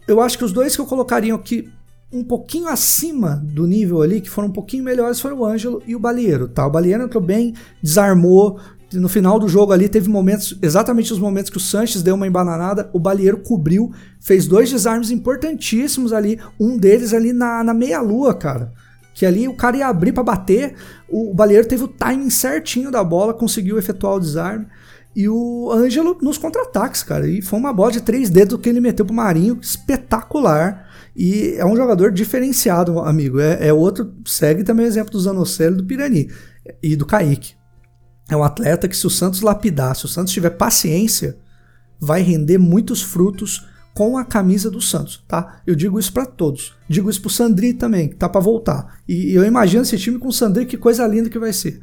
Eu 0.07 0.21
acho 0.21 0.39
que 0.39 0.45
os 0.45 0.53
dois 0.53 0.75
que 0.75 0.81
eu 0.81 0.87
colocaria 0.87 1.35
aqui 1.35 1.71
um 2.11 2.25
pouquinho 2.25 2.69
acima 2.69 3.43
do 3.45 3.67
nível 3.67 4.01
ali, 4.01 4.21
que 4.21 4.31
foram 4.31 4.49
um 4.49 4.53
pouquinho 4.53 4.83
melhores, 4.83 5.21
foram 5.21 5.41
o 5.41 5.45
Ângelo 5.45 5.83
e 5.87 5.95
o 5.95 5.99
Balieiro, 5.99 6.49
tá? 6.49 6.67
O 6.67 6.71
Balieiro 6.71 7.05
entrou 7.05 7.23
bem, 7.23 7.53
desarmou, 7.83 8.59
no 8.95 9.09
final 9.09 9.39
do 9.39 9.47
jogo 9.47 9.73
ali 9.73 9.89
teve 9.89 10.09
momentos, 10.09 10.57
exatamente 10.63 11.13
os 11.13 11.19
momentos 11.19 11.51
que 11.51 11.59
o 11.59 11.61
Sanches 11.61 12.03
deu 12.03 12.15
uma 12.15 12.27
embananada, 12.27 12.89
o 12.95 12.99
Balieiro 12.99 13.43
cobriu, 13.43 13.93
fez 14.19 14.47
dois 14.47 14.71
desarmes 14.71 15.11
importantíssimos 15.11 16.13
ali, 16.13 16.41
um 16.59 16.79
deles 16.79 17.13
ali 17.13 17.35
na, 17.35 17.63
na 17.63 17.75
meia-lua, 17.75 18.33
cara. 18.33 18.73
Que 19.19 19.27
ali 19.27 19.49
o 19.49 19.55
cara 19.55 19.77
ia 19.77 19.89
abrir 19.89 20.13
para 20.13 20.23
bater, 20.23 20.77
o, 21.09 21.33
o 21.33 21.35
Balieiro 21.35 21.67
teve 21.67 21.83
o 21.83 21.89
timing 21.89 22.31
certinho 22.31 22.89
da 22.89 23.03
bola, 23.03 23.35
conseguiu 23.35 23.77
efetuar 23.77 24.15
o 24.15 24.21
desarme. 24.21 24.69
E 25.17 25.29
o 25.29 25.73
Ângelo 25.73 26.17
nos 26.23 26.39
contra-ataques, 26.39 27.03
cara. 27.03 27.27
E 27.27 27.43
foi 27.43 27.59
uma 27.59 27.73
bola 27.73 27.91
de 27.91 28.01
três 28.01 28.31
dedos 28.31 28.61
que 28.61 28.69
ele 28.69 28.79
meteu 28.79 29.05
pro 29.05 29.13
Marinho, 29.13 29.59
espetacular. 29.61 30.89
E 31.17 31.57
é 31.59 31.67
um 31.67 31.75
jogador 31.75 32.13
diferenciado, 32.13 33.01
amigo. 33.01 33.41
É, 33.41 33.67
é 33.67 33.73
outro, 33.73 34.15
segue 34.25 34.63
também 34.63 34.87
o 34.87 34.89
exemplo 34.89 35.11
do 35.11 35.19
Zanocelo 35.19 35.75
e 35.75 35.79
do 35.79 35.85
Pirani 35.85 36.31
e 36.81 36.95
do 36.95 37.05
Kaique. 37.05 37.55
É 38.31 38.37
um 38.37 38.45
atleta 38.45 38.87
que, 38.87 38.97
se 38.97 39.05
o 39.05 39.11
Santos 39.11 39.41
lapidar, 39.41 39.97
se 39.97 40.05
o 40.05 40.09
Santos 40.09 40.33
tiver 40.33 40.51
paciência, 40.51 41.37
vai 41.99 42.23
render 42.23 42.57
muitos 42.57 43.03
frutos 43.03 43.67
com 43.99 44.17
a 44.17 44.25
camisa 44.25 44.71
do 44.71 44.81
Santos, 44.81 45.25
tá? 45.27 45.61
Eu 45.67 45.75
digo 45.75 45.99
isso 45.99 46.13
para 46.13 46.25
todos. 46.25 46.73
Digo 46.89 47.11
isso 47.11 47.21
pro 47.21 47.29
Sandri 47.29 47.75
também, 47.75 48.09
que 48.09 48.15
tá 48.15 48.29
para 48.29 48.41
voltar. 48.41 49.01
E 49.09 49.35
eu 49.35 49.45
imagino 49.45 49.83
esse 49.83 49.99
time 49.99 50.21
com 50.21 50.29
o 50.29 50.33
Sandri, 50.33 50.67
que 50.67 50.77
coisa 50.77 51.05
linda 51.05 51.29
que 51.29 51.37
vai 51.37 51.53
ser. 51.53 51.81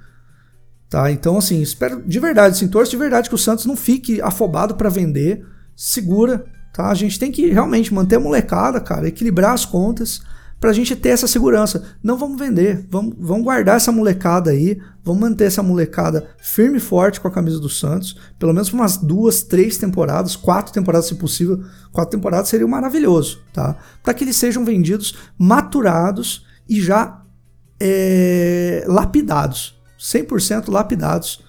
Tá? 0.89 1.12
Então, 1.12 1.38
assim, 1.38 1.62
espero 1.62 2.01
de 2.08 2.17
verdade, 2.17 2.56
assim, 2.56 2.69
torço 2.69 2.91
de 2.91 2.95
verdade 2.95 3.28
que 3.28 3.36
o 3.36 3.38
Santos 3.38 3.65
não 3.65 3.75
fique 3.75 4.21
afobado 4.21 4.75
para 4.75 4.88
vender, 4.88 5.45
segura, 5.75 6.45
Tá? 6.75 6.89
A 6.89 6.93
gente 6.93 7.17
tem 7.17 7.32
que 7.32 7.51
realmente 7.51 7.93
manter 7.93 8.17
a 8.17 8.19
molecada, 8.19 8.82
cara, 8.82 9.08
equilibrar 9.08 9.54
as 9.54 9.65
contas 9.65 10.21
para 10.65 10.71
a 10.71 10.73
gente 10.73 10.95
ter 10.95 11.10
essa 11.10 11.28
segurança. 11.28 11.84
Não 12.01 12.17
vamos 12.17 12.39
vender, 12.39 12.88
vamos, 12.89 13.13
vamos 13.19 13.43
guardar 13.43 13.78
essa 13.78 13.91
molecada 13.91 14.49
aí, 14.49 14.82
vamos 15.04 15.21
manter 15.21 15.43
essa 15.43 15.62
molecada 15.62 16.28
firme 16.39 16.78
e 16.78 16.82
forte 16.82 17.21
com 17.21 17.28
a 17.28 17.32
camisa 17.32 17.60
do 17.60 17.69
Santos, 17.69 18.17
pelo 18.39 18.51
menos 18.51 18.73
umas 18.73 18.97
duas, 18.97 19.43
três 19.43 19.78
temporadas, 19.78 20.36
quatro 20.36 20.73
temporadas 20.73 21.06
se 21.06 21.13
possível. 21.13 21.63
Quatro 21.91 22.17
temporadas 22.17 22.49
seria 22.49 22.67
maravilhoso, 22.67 23.43
tá? 23.54 23.75
Para 24.01 24.15
que 24.15 24.23
eles 24.23 24.38
sejam 24.38 24.65
vendidos 24.65 25.15
maturados 25.38 26.47
e 26.67 26.82
já 26.82 27.21
é, 27.80 28.86
lapidados, 28.88 29.80
100% 29.99 30.71
lapidados 30.71 31.43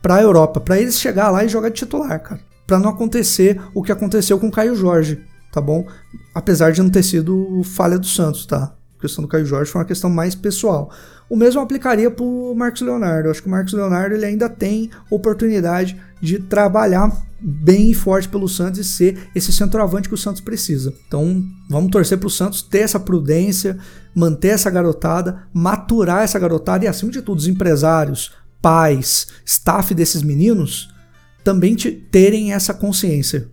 para 0.00 0.14
a 0.14 0.22
Europa, 0.22 0.60
para 0.60 0.80
eles 0.80 0.98
chegar 0.98 1.28
lá 1.28 1.44
e 1.44 1.48
jogar 1.50 1.68
de 1.68 1.74
titular, 1.74 2.18
cara 2.22 2.40
para 2.66 2.78
não 2.78 2.88
acontecer 2.88 3.60
o 3.74 3.82
que 3.82 3.92
aconteceu 3.92 4.38
com 4.38 4.46
o 4.46 4.50
Caio 4.50 4.74
Jorge. 4.74 5.22
Tá 5.52 5.60
bom? 5.60 5.86
Apesar 6.34 6.72
de 6.72 6.82
não 6.82 6.90
ter 6.90 7.02
sido 7.02 7.62
falha 7.62 7.98
do 7.98 8.06
Santos, 8.06 8.46
tá? 8.46 8.74
A 8.98 9.00
questão 9.00 9.22
do 9.22 9.28
Caio 9.28 9.44
Jorge 9.44 9.70
foi 9.70 9.80
uma 9.80 9.86
questão 9.86 10.08
mais 10.08 10.34
pessoal. 10.34 10.90
O 11.28 11.36
mesmo 11.36 11.60
aplicaria 11.60 12.10
para 12.10 12.24
Marcos 12.56 12.80
Leonardo. 12.80 13.28
Eu 13.28 13.30
acho 13.30 13.42
que 13.42 13.48
o 13.48 13.50
Marcos 13.50 13.72
Leonardo 13.72 14.14
ele 14.14 14.24
ainda 14.24 14.48
tem 14.48 14.90
oportunidade 15.10 16.00
de 16.20 16.38
trabalhar 16.38 17.10
bem 17.40 17.90
e 17.90 17.94
forte 17.94 18.28
pelo 18.28 18.48
Santos 18.48 18.80
e 18.80 18.84
ser 18.84 19.28
esse 19.34 19.52
centroavante 19.52 20.08
que 20.08 20.14
o 20.14 20.18
Santos 20.18 20.40
precisa. 20.40 20.94
Então, 21.06 21.44
vamos 21.68 21.90
torcer 21.90 22.16
para 22.16 22.26
o 22.26 22.30
Santos 22.30 22.62
ter 22.62 22.78
essa 22.78 23.00
prudência, 23.00 23.78
manter 24.14 24.48
essa 24.48 24.70
garotada, 24.70 25.42
maturar 25.52 26.22
essa 26.22 26.38
garotada 26.38 26.84
e, 26.84 26.88
acima 26.88 27.10
de 27.10 27.20
tudo, 27.20 27.38
os 27.38 27.48
empresários, 27.48 28.32
pais, 28.60 29.26
staff 29.44 29.92
desses 29.94 30.22
meninos 30.22 30.94
também 31.42 31.74
terem 31.74 32.52
essa 32.52 32.72
consciência 32.72 33.50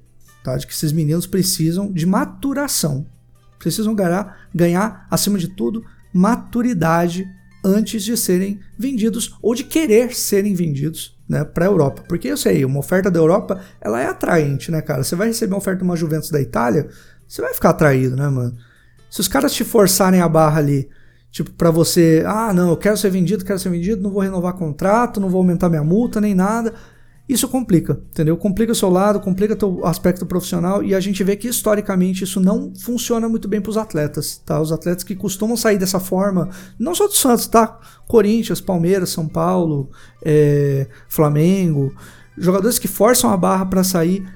tá? 0.52 0.58
de 0.58 0.68
que 0.68 0.74
esses 0.74 0.92
meninos 0.92 1.28
precisam 1.28 1.92
de 1.92 2.06
maturação. 2.06 3.06
Precisam 3.58 3.94
ganhar, 3.94 4.48
ganhar, 4.54 5.08
acima 5.12 5.38
de 5.38 5.50
tudo, 5.50 5.84
maturidade 6.14 7.28
antes 7.64 8.04
de 8.04 8.16
serem 8.16 8.60
vendidos 8.78 9.38
ou 9.42 9.54
de 9.54 9.64
querer 9.64 10.16
serem 10.16 10.54
vendidos 10.54 11.18
né, 11.28 11.44
para 11.44 11.66
a 11.66 11.68
Europa. 11.68 12.04
Porque 12.08 12.28
eu 12.28 12.38
sei, 12.38 12.64
uma 12.64 12.80
oferta 12.80 13.12
da 13.12 13.20
Europa 13.20 13.62
ela 13.82 14.02
é 14.02 14.06
atraente, 14.06 14.72
né, 14.72 14.82
cara? 14.82 15.04
Você 15.04 15.16
vai 15.16 15.28
receber 15.28 15.54
uma 15.54 15.60
oferta 15.60 15.80
de 15.80 15.84
uma 15.84 15.96
Juventus 15.96 16.32
da 16.32 16.42
Itália, 16.42 16.88
você 17.28 17.42
vai 17.42 17.54
ficar 17.54 17.72
atraído, 17.72 18.16
né, 18.16 18.28
mano? 18.30 18.56
Se 19.10 19.20
os 19.20 19.28
caras 19.28 19.54
te 19.54 19.64
forçarem 19.64 20.22
a 20.22 20.30
barra 20.30 20.60
ali, 20.60 20.90
tipo, 21.32 21.52
para 21.52 21.70
você, 21.70 22.24
ah, 22.26 22.54
não, 22.54 22.70
eu 22.70 22.78
quero 22.78 22.96
ser 22.96 23.10
vendido, 23.10 23.44
quero 23.44 23.60
ser 23.60 23.70
vendido, 23.70 24.02
não 24.02 24.12
vou 24.12 24.22
renovar 24.22 24.54
contrato, 24.54 25.20
não 25.20 25.30
vou 25.30 25.40
aumentar 25.40 25.68
minha 25.68 25.84
multa 25.84 26.22
nem 26.22 26.34
nada 26.34 26.74
isso 27.30 27.48
complica, 27.48 28.02
entendeu? 28.10 28.36
Complica 28.36 28.72
o 28.72 28.76
seu 28.76 28.90
lado, 28.90 29.20
complica 29.20 29.64
o 29.64 29.86
aspecto 29.86 30.26
profissional 30.26 30.82
e 30.84 30.96
a 30.96 31.00
gente 31.00 31.24
vê 31.24 31.36
que 31.36 31.48
historicamente 31.48 32.24
isso 32.24 32.42
não 32.42 32.74
funciona 32.76 33.30
muito 33.30 33.48
bem 33.48 33.62
para 33.62 33.70
os 33.70 33.78
atletas, 33.78 34.42
tá? 34.44 34.60
Os 34.60 34.72
atletas 34.72 35.04
que 35.04 35.16
costumam 35.16 35.56
sair 35.56 35.78
dessa 35.78 36.00
forma, 36.00 36.50
não 36.80 36.96
só 36.96 37.06
do 37.06 37.14
Santos, 37.14 37.46
tá? 37.46 37.80
Corinthians, 38.08 38.60
Palmeiras, 38.60 39.12
São 39.12 39.28
Paulo, 39.28 39.92
é, 40.26 40.88
Flamengo, 41.08 41.94
jogadores 42.36 42.80
que 42.80 42.88
forçam 42.88 43.32
a 43.32 43.38
barra 43.38 43.68
para 43.68 43.84
sair, 43.84 44.28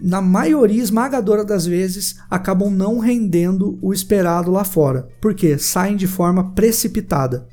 na 0.00 0.22
maioria 0.22 0.82
esmagadora 0.82 1.44
das 1.44 1.66
vezes, 1.66 2.16
acabam 2.30 2.70
não 2.70 2.98
rendendo 2.98 3.78
o 3.82 3.92
esperado 3.92 4.50
lá 4.50 4.64
fora. 4.64 5.06
Por 5.20 5.34
quê? 5.34 5.58
Saem 5.58 5.94
de 5.94 6.06
forma 6.06 6.52
precipitada. 6.52 7.46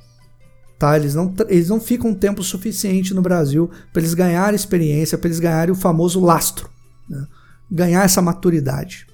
Tá? 0.77 0.95
Eles, 0.95 1.15
não, 1.15 1.33
eles 1.49 1.69
não 1.69 1.79
ficam 1.79 2.13
tempo 2.13 2.43
suficiente 2.43 3.13
no 3.13 3.21
Brasil 3.21 3.69
para 3.91 4.01
eles 4.01 4.13
ganharem 4.13 4.55
experiência, 4.55 5.17
para 5.17 5.27
eles 5.27 5.39
ganharem 5.39 5.71
o 5.71 5.75
famoso 5.75 6.19
lastro, 6.19 6.69
né? 7.09 7.25
ganhar 7.69 8.03
essa 8.03 8.21
maturidade. 8.21 9.07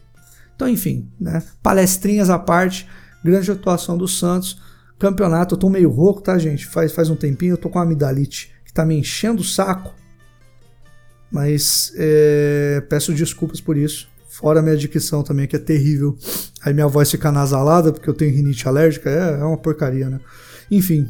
Então, 0.55 0.67
enfim, 0.67 1.09
né? 1.19 1.41
palestrinhas 1.61 2.29
à 2.29 2.37
parte, 2.37 2.87
grande 3.23 3.49
atuação 3.49 3.97
do 3.97 4.07
Santos. 4.07 4.61
Campeonato, 4.99 5.55
eu 5.55 5.59
tô 5.59 5.69
meio 5.69 5.89
rouco, 5.89 6.21
tá, 6.21 6.37
gente? 6.37 6.65
Faz, 6.67 6.91
faz 6.91 7.09
um 7.09 7.15
tempinho, 7.15 7.53
eu 7.53 7.57
tô 7.57 7.69
com 7.69 7.79
uma 7.79 7.85
amidalite 7.85 8.53
que 8.65 8.73
tá 8.73 8.85
me 8.85 8.95
enchendo 8.95 9.41
o 9.41 9.45
saco. 9.45 9.93
Mas 11.31 11.93
é, 11.95 12.83
peço 12.89 13.13
desculpas 13.13 13.59
por 13.59 13.77
isso. 13.77 14.07
Fora 14.27 14.59
a 14.59 14.63
minha 14.63 14.77
dicção 14.77 15.23
também, 15.23 15.47
que 15.47 15.55
é 15.55 15.59
terrível. 15.59 16.17
Aí 16.61 16.73
minha 16.73 16.87
voz 16.87 17.09
fica 17.09 17.31
nasalada 17.31 17.91
porque 17.91 18.09
eu 18.09 18.13
tenho 18.13 18.33
rinite 18.33 18.67
alérgica. 18.67 19.09
É, 19.09 19.39
é 19.39 19.43
uma 19.43 19.57
porcaria, 19.57 20.09
né? 20.09 20.19
Enfim, 20.69 21.07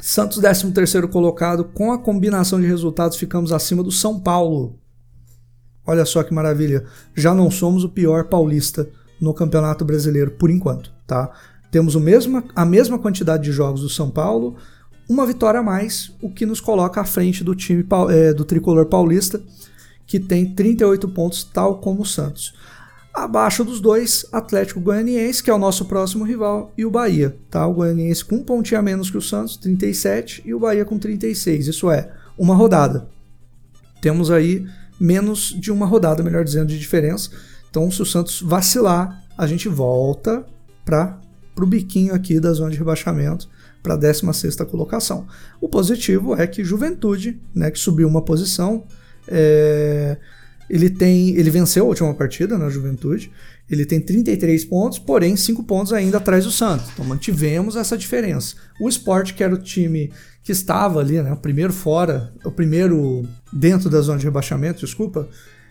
Santos 0.00 0.40
13º 0.40 1.08
colocado, 1.08 1.64
com 1.64 1.92
a 1.92 1.98
combinação 1.98 2.60
de 2.60 2.66
resultados 2.66 3.16
ficamos 3.16 3.52
acima 3.52 3.82
do 3.82 3.92
São 3.92 4.18
Paulo. 4.18 4.78
Olha 5.86 6.04
só 6.04 6.22
que 6.22 6.32
maravilha, 6.32 6.84
já 7.14 7.34
não 7.34 7.50
somos 7.50 7.84
o 7.84 7.88
pior 7.88 8.24
paulista 8.24 8.88
no 9.20 9.34
Campeonato 9.34 9.84
Brasileiro 9.84 10.32
por 10.32 10.50
enquanto, 10.50 10.92
tá? 11.06 11.30
Temos 11.70 11.94
o 11.94 12.00
mesmo, 12.00 12.42
a 12.54 12.64
mesma 12.64 12.98
quantidade 12.98 13.44
de 13.44 13.52
jogos 13.52 13.82
do 13.82 13.88
São 13.88 14.10
Paulo, 14.10 14.56
uma 15.08 15.26
vitória 15.26 15.60
a 15.60 15.62
mais, 15.62 16.12
o 16.22 16.30
que 16.30 16.46
nos 16.46 16.60
coloca 16.60 17.00
à 17.00 17.04
frente 17.04 17.44
do 17.44 17.54
time 17.54 17.84
é, 18.10 18.32
do 18.32 18.44
tricolor 18.44 18.86
paulista, 18.86 19.40
que 20.06 20.18
tem 20.18 20.54
38 20.54 21.08
pontos, 21.08 21.44
tal 21.44 21.78
como 21.78 22.02
o 22.02 22.06
Santos. 22.06 22.54
Abaixo 23.12 23.64
dos 23.64 23.80
dois, 23.80 24.24
Atlético 24.30 24.80
Goianiense, 24.80 25.42
que 25.42 25.50
é 25.50 25.54
o 25.54 25.58
nosso 25.58 25.84
próximo 25.84 26.24
rival, 26.24 26.72
e 26.78 26.84
o 26.84 26.90
Bahia. 26.90 27.36
Tá? 27.50 27.66
O 27.66 27.74
Goianiense 27.74 28.24
com 28.24 28.36
um 28.36 28.44
pontinho 28.44 28.78
a 28.78 28.82
menos 28.82 29.10
que 29.10 29.16
o 29.16 29.22
Santos, 29.22 29.56
37, 29.56 30.42
e 30.44 30.54
o 30.54 30.60
Bahia 30.60 30.84
com 30.84 30.98
36. 30.98 31.66
Isso 31.66 31.90
é, 31.90 32.12
uma 32.38 32.54
rodada. 32.54 33.08
Temos 34.00 34.30
aí 34.30 34.64
menos 34.98 35.56
de 35.58 35.72
uma 35.72 35.86
rodada, 35.86 36.22
melhor 36.22 36.44
dizendo, 36.44 36.68
de 36.68 36.78
diferença. 36.78 37.30
Então, 37.68 37.90
se 37.90 38.00
o 38.00 38.06
Santos 38.06 38.40
vacilar, 38.40 39.24
a 39.36 39.46
gente 39.46 39.68
volta 39.68 40.44
para 40.84 41.18
o 41.56 41.66
biquinho 41.66 42.14
aqui 42.14 42.38
da 42.38 42.52
zona 42.52 42.70
de 42.70 42.78
rebaixamento 42.78 43.48
para 43.82 43.94
a 43.94 43.96
16 43.96 44.56
colocação. 44.70 45.26
O 45.60 45.68
positivo 45.68 46.34
é 46.34 46.46
que 46.46 46.62
Juventude, 46.62 47.40
né, 47.54 47.70
que 47.70 47.78
subiu 47.78 48.06
uma 48.06 48.22
posição, 48.22 48.84
é, 49.26 50.18
ele 50.70 50.88
tem, 50.88 51.30
ele 51.30 51.50
venceu 51.50 51.84
a 51.84 51.88
última 51.88 52.14
partida 52.14 52.56
na 52.56 52.70
Juventude. 52.70 53.30
Ele 53.68 53.84
tem 53.84 54.00
33 54.00 54.64
pontos, 54.64 55.00
porém 55.00 55.36
5 55.36 55.64
pontos 55.64 55.92
ainda 55.92 56.18
atrás 56.18 56.44
do 56.44 56.52
Santos. 56.52 56.88
Então 56.92 57.04
mantivemos 57.04 57.74
essa 57.74 57.98
diferença. 57.98 58.54
O 58.80 58.88
Sport, 58.88 59.34
que 59.34 59.42
era 59.42 59.52
o 59.52 59.58
time 59.58 60.12
que 60.44 60.52
estava 60.52 61.00
ali, 61.00 61.20
né, 61.20 61.32
o 61.32 61.36
primeiro 61.36 61.72
fora, 61.72 62.32
o 62.44 62.52
primeiro 62.52 63.28
dentro 63.52 63.90
da 63.90 64.00
zona 64.00 64.18
de 64.18 64.24
rebaixamento, 64.24 64.86
desculpa, 64.86 65.28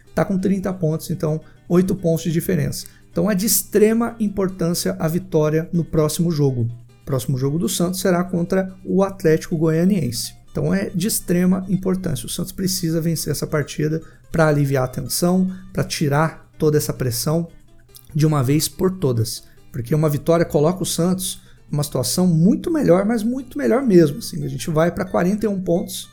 está 0.08 0.26
com 0.26 0.38
30 0.38 0.72
pontos, 0.74 1.10
então 1.10 1.40
8 1.70 1.96
pontos 1.96 2.26
de 2.26 2.32
diferença. 2.32 2.86
Então 3.10 3.32
é 3.32 3.34
de 3.34 3.46
extrema 3.46 4.18
importância 4.20 4.98
a 5.00 5.08
vitória 5.08 5.70
no 5.72 5.86
próximo 5.86 6.30
jogo. 6.30 6.70
O 7.02 7.06
próximo 7.06 7.38
jogo 7.38 7.58
do 7.58 7.70
Santos 7.70 8.02
será 8.02 8.24
contra 8.24 8.76
o 8.86 9.02
Atlético 9.02 9.58
Goianiense. 9.58 10.34
Então 10.52 10.74
é 10.74 10.90
de 10.90 11.08
extrema 11.08 11.66
importância. 11.70 12.26
O 12.26 12.30
Santos 12.30 12.52
precisa 12.52 13.00
vencer 13.00 13.32
essa 13.32 13.48
partida 13.48 14.02
para 14.32 14.48
aliviar 14.48 14.84
a 14.84 14.88
tensão, 14.88 15.50
para 15.74 15.84
tirar 15.84 16.50
toda 16.58 16.78
essa 16.78 16.94
pressão 16.94 17.48
de 18.14 18.26
uma 18.26 18.44
vez 18.44 18.68
por 18.68 18.92
todas. 18.92 19.44
Porque 19.72 19.94
uma 19.94 20.10
vitória 20.10 20.46
coloca 20.46 20.84
o 20.84 20.86
Santos 20.86 21.42
numa 21.72 21.84
situação 21.84 22.28
muito 22.28 22.72
melhor, 22.72 23.06
mas 23.06 23.24
muito 23.24 23.58
melhor 23.58 23.84
mesmo. 23.84 24.20
Assim. 24.20 24.44
A 24.44 24.48
gente 24.48 24.70
vai 24.70 24.92
para 24.92 25.06
41 25.06 25.62
pontos. 25.62 26.10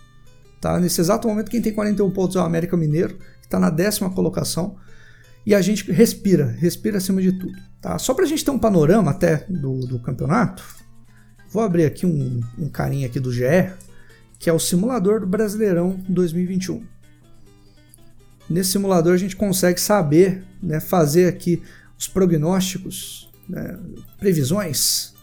Tá? 0.61 0.79
Nesse 0.79 1.01
exato 1.01 1.29
momento, 1.29 1.51
quem 1.51 1.63
tem 1.63 1.73
41 1.73 2.11
pontos 2.11 2.37
é 2.37 2.41
o 2.41 2.43
América 2.43 2.77
Mineiro, 2.77 3.17
que 3.17 3.47
está 3.47 3.59
na 3.59 3.71
décima 3.71 4.11
colocação. 4.11 4.77
E 5.45 5.55
a 5.55 5.61
gente 5.61 5.91
respira, 5.91 6.47
respira 6.59 6.99
acima 6.99 7.23
de 7.23 7.33
tudo. 7.33 7.57
Tá? 7.81 7.99
Só 7.99 8.13
para 8.15 8.25
a 8.25 8.29
gente 8.29 8.45
ter 8.45 8.51
um 8.51 8.59
panorama 8.59 9.11
até 9.11 9.47
do, 9.49 9.81
do 9.87 9.99
campeonato, 9.99 10.63
vou 11.51 11.63
abrir 11.63 11.85
aqui 11.85 12.05
um, 12.05 12.41
um 12.59 12.69
carinha 12.69 13.07
aqui 13.07 13.21
do 13.21 13.33
GE, 13.33 13.71
que 14.39 14.51
é 14.51 14.53
o 14.53 14.59
simulador 14.59 15.21
do 15.21 15.27
Brasileirão 15.27 16.01
2021. 16.09 16.85
Nesse 18.49 18.73
simulador 18.73 19.13
a 19.13 19.19
gente 19.19 19.37
consegue 19.37 19.81
saber, 19.81 20.45
né, 20.63 20.81
fazer 20.81 21.27
aqui 21.27 21.63
os 21.99 22.07
prognósticos, 22.07 23.31
né, 23.49 23.79
previsões 24.19 25.15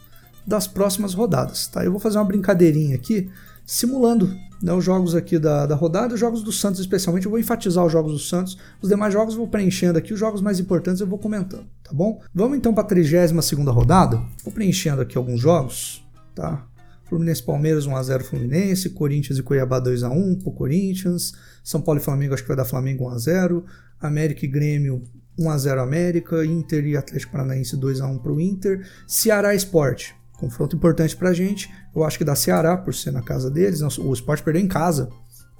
das 0.46 0.66
próximas 0.66 1.14
rodadas. 1.14 1.66
Tá? 1.66 1.84
Eu 1.84 1.90
vou 1.90 2.00
fazer 2.00 2.18
uma 2.18 2.24
brincadeirinha 2.24 2.96
aqui, 2.96 3.30
simulando 3.64 4.34
né, 4.62 4.72
os 4.72 4.84
jogos 4.84 5.14
aqui 5.14 5.38
da, 5.38 5.66
da 5.66 5.74
rodada, 5.74 6.14
os 6.14 6.20
jogos 6.20 6.42
do 6.42 6.52
Santos 6.52 6.80
especialmente. 6.80 7.24
Eu 7.24 7.30
vou 7.30 7.40
enfatizar 7.40 7.84
os 7.84 7.92
jogos 7.92 8.12
do 8.12 8.18
Santos, 8.18 8.58
os 8.80 8.88
demais 8.88 9.12
jogos 9.12 9.34
eu 9.34 9.38
vou 9.40 9.48
preenchendo 9.48 9.98
aqui, 9.98 10.12
os 10.12 10.20
jogos 10.20 10.40
mais 10.40 10.60
importantes 10.60 11.00
eu 11.00 11.06
vou 11.06 11.18
comentando, 11.18 11.66
tá 11.82 11.92
bom? 11.92 12.20
Vamos 12.34 12.58
então 12.58 12.74
para 12.74 12.84
a 12.84 12.86
32 12.86 13.32
rodada. 13.68 14.20
Vou 14.44 14.52
preenchendo 14.52 15.00
aqui 15.02 15.16
alguns 15.16 15.40
jogos, 15.40 16.04
tá? 16.34 16.66
Fluminense 17.04 17.42
Palmeiras 17.42 17.86
1x0 17.86 18.22
Fluminense, 18.22 18.90
Corinthians 18.90 19.38
e 19.38 19.42
Cuiabá 19.42 19.80
2x1 19.80 20.42
pro 20.42 20.52
Corinthians, 20.52 21.34
São 21.64 21.80
Paulo 21.80 21.98
e 21.98 22.04
Flamengo 22.04 22.34
acho 22.34 22.42
que 22.42 22.48
vai 22.48 22.56
dar 22.56 22.66
Flamengo 22.66 23.10
1x0, 23.10 23.64
América 23.98 24.44
e 24.44 24.48
Grêmio 24.48 25.02
1x0 25.38 25.82
América, 25.82 26.44
Inter 26.44 26.84
e 26.86 26.96
Atlético 26.96 27.32
Paranaense 27.32 27.76
2x1 27.76 28.20
pro 28.20 28.38
Inter, 28.38 28.86
Ceará 29.06 29.54
Esporte, 29.54 30.14
confronto 30.38 30.76
importante 30.76 31.16
pra 31.16 31.32
gente, 31.32 31.72
eu 31.96 32.04
acho 32.04 32.18
que 32.18 32.24
dá 32.24 32.36
Ceará 32.36 32.76
por 32.76 32.94
ser 32.94 33.10
na 33.10 33.22
casa 33.22 33.50
deles, 33.50 33.80
o 33.80 34.12
Esporte 34.12 34.42
perdeu 34.42 34.62
em 34.62 34.68
casa 34.68 35.08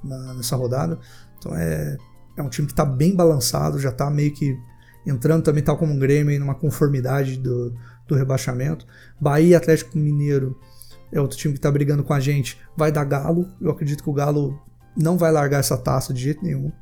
na, 0.03 0.35
nessa 0.35 0.55
rodada, 0.55 0.99
então 1.39 1.57
é, 1.57 1.97
é 2.37 2.43
um 2.43 2.49
time 2.49 2.69
que 2.69 2.75
tá 2.75 2.85
bem 2.85 3.17
balançado, 3.17 3.79
já 3.79 3.91
tá 3.91 4.09
meio 4.11 4.33
que 4.33 4.57
entrando 5.07 5.43
também 5.43 5.65
tal 5.65 5.77
como 5.77 5.93
um 5.93 5.99
Grêmio 5.99 6.31
aí 6.31 6.39
numa 6.39 6.55
conformidade 6.55 7.39
do, 7.39 7.75
do 8.07 8.15
rebaixamento, 8.15 8.87
Bahia 9.19 9.57
Atlético 9.57 9.99
Mineiro 9.99 10.57
é 11.15 11.21
outro 11.21 11.39
time 11.39 11.55
que 11.55 11.59
está 11.59 11.71
brigando 11.71 12.03
com 12.03 12.13
a 12.13 12.19
gente, 12.19 12.59
vai 12.77 12.91
dar 12.91 13.05
Galo. 13.05 13.49
Eu 13.61 13.71
acredito 13.71 14.03
que 14.03 14.11
o 14.11 14.13
Galo 14.13 14.61
não 14.97 15.17
vai 15.17 15.33
largar 15.33 15.61
essa 15.61 15.77
taça 15.77 16.13
de 16.13 16.21
jeito 16.21 16.43
nenhum. 16.43 16.73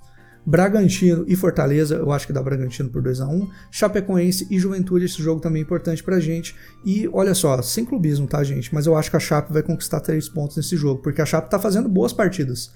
Bragantino 0.44 1.24
e 1.28 1.36
Fortaleza, 1.36 1.94
eu 1.94 2.10
acho 2.10 2.26
que 2.26 2.32
dá 2.32 2.42
Bragantino 2.42 2.90
por 2.90 3.00
2 3.00 3.20
a 3.20 3.28
1 3.28 3.48
Chapecoense 3.70 4.48
e 4.50 4.58
Juventude, 4.58 5.04
esse 5.04 5.22
jogo 5.22 5.40
também 5.40 5.62
é 5.62 5.64
importante 5.64 6.02
pra 6.02 6.18
gente. 6.18 6.56
E 6.84 7.08
olha 7.12 7.32
só, 7.32 7.62
sem 7.62 7.84
clubismo, 7.84 8.26
tá, 8.26 8.42
gente? 8.42 8.74
Mas 8.74 8.86
eu 8.86 8.96
acho 8.96 9.08
que 9.08 9.16
a 9.16 9.20
Chape 9.20 9.52
vai 9.52 9.62
conquistar 9.62 10.00
3 10.00 10.28
pontos 10.30 10.56
nesse 10.56 10.76
jogo, 10.76 11.00
porque 11.00 11.22
a 11.22 11.26
Chape 11.26 11.48
tá 11.48 11.60
fazendo 11.60 11.88
boas 11.88 12.12
partidas. 12.12 12.72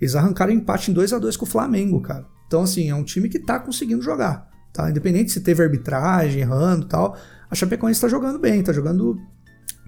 Eles 0.00 0.14
arrancaram 0.14 0.52
empate 0.52 0.92
em 0.92 0.94
2 0.94 1.12
a 1.12 1.18
2 1.18 1.36
com 1.36 1.44
o 1.44 1.48
Flamengo, 1.48 2.00
cara. 2.00 2.24
Então, 2.46 2.62
assim, 2.62 2.88
é 2.88 2.94
um 2.94 3.02
time 3.02 3.28
que 3.28 3.40
tá 3.40 3.58
conseguindo 3.58 4.00
jogar 4.00 4.48
tá? 4.78 4.88
Independente 4.88 5.32
se 5.32 5.40
teve 5.40 5.62
arbitragem, 5.62 6.42
errando 6.42 6.86
e 6.86 6.88
tal, 6.88 7.16
a 7.50 7.54
Chapecoense 7.54 7.98
está 7.98 8.08
jogando 8.08 8.38
bem, 8.38 8.62
tá 8.62 8.72
jogando. 8.72 9.18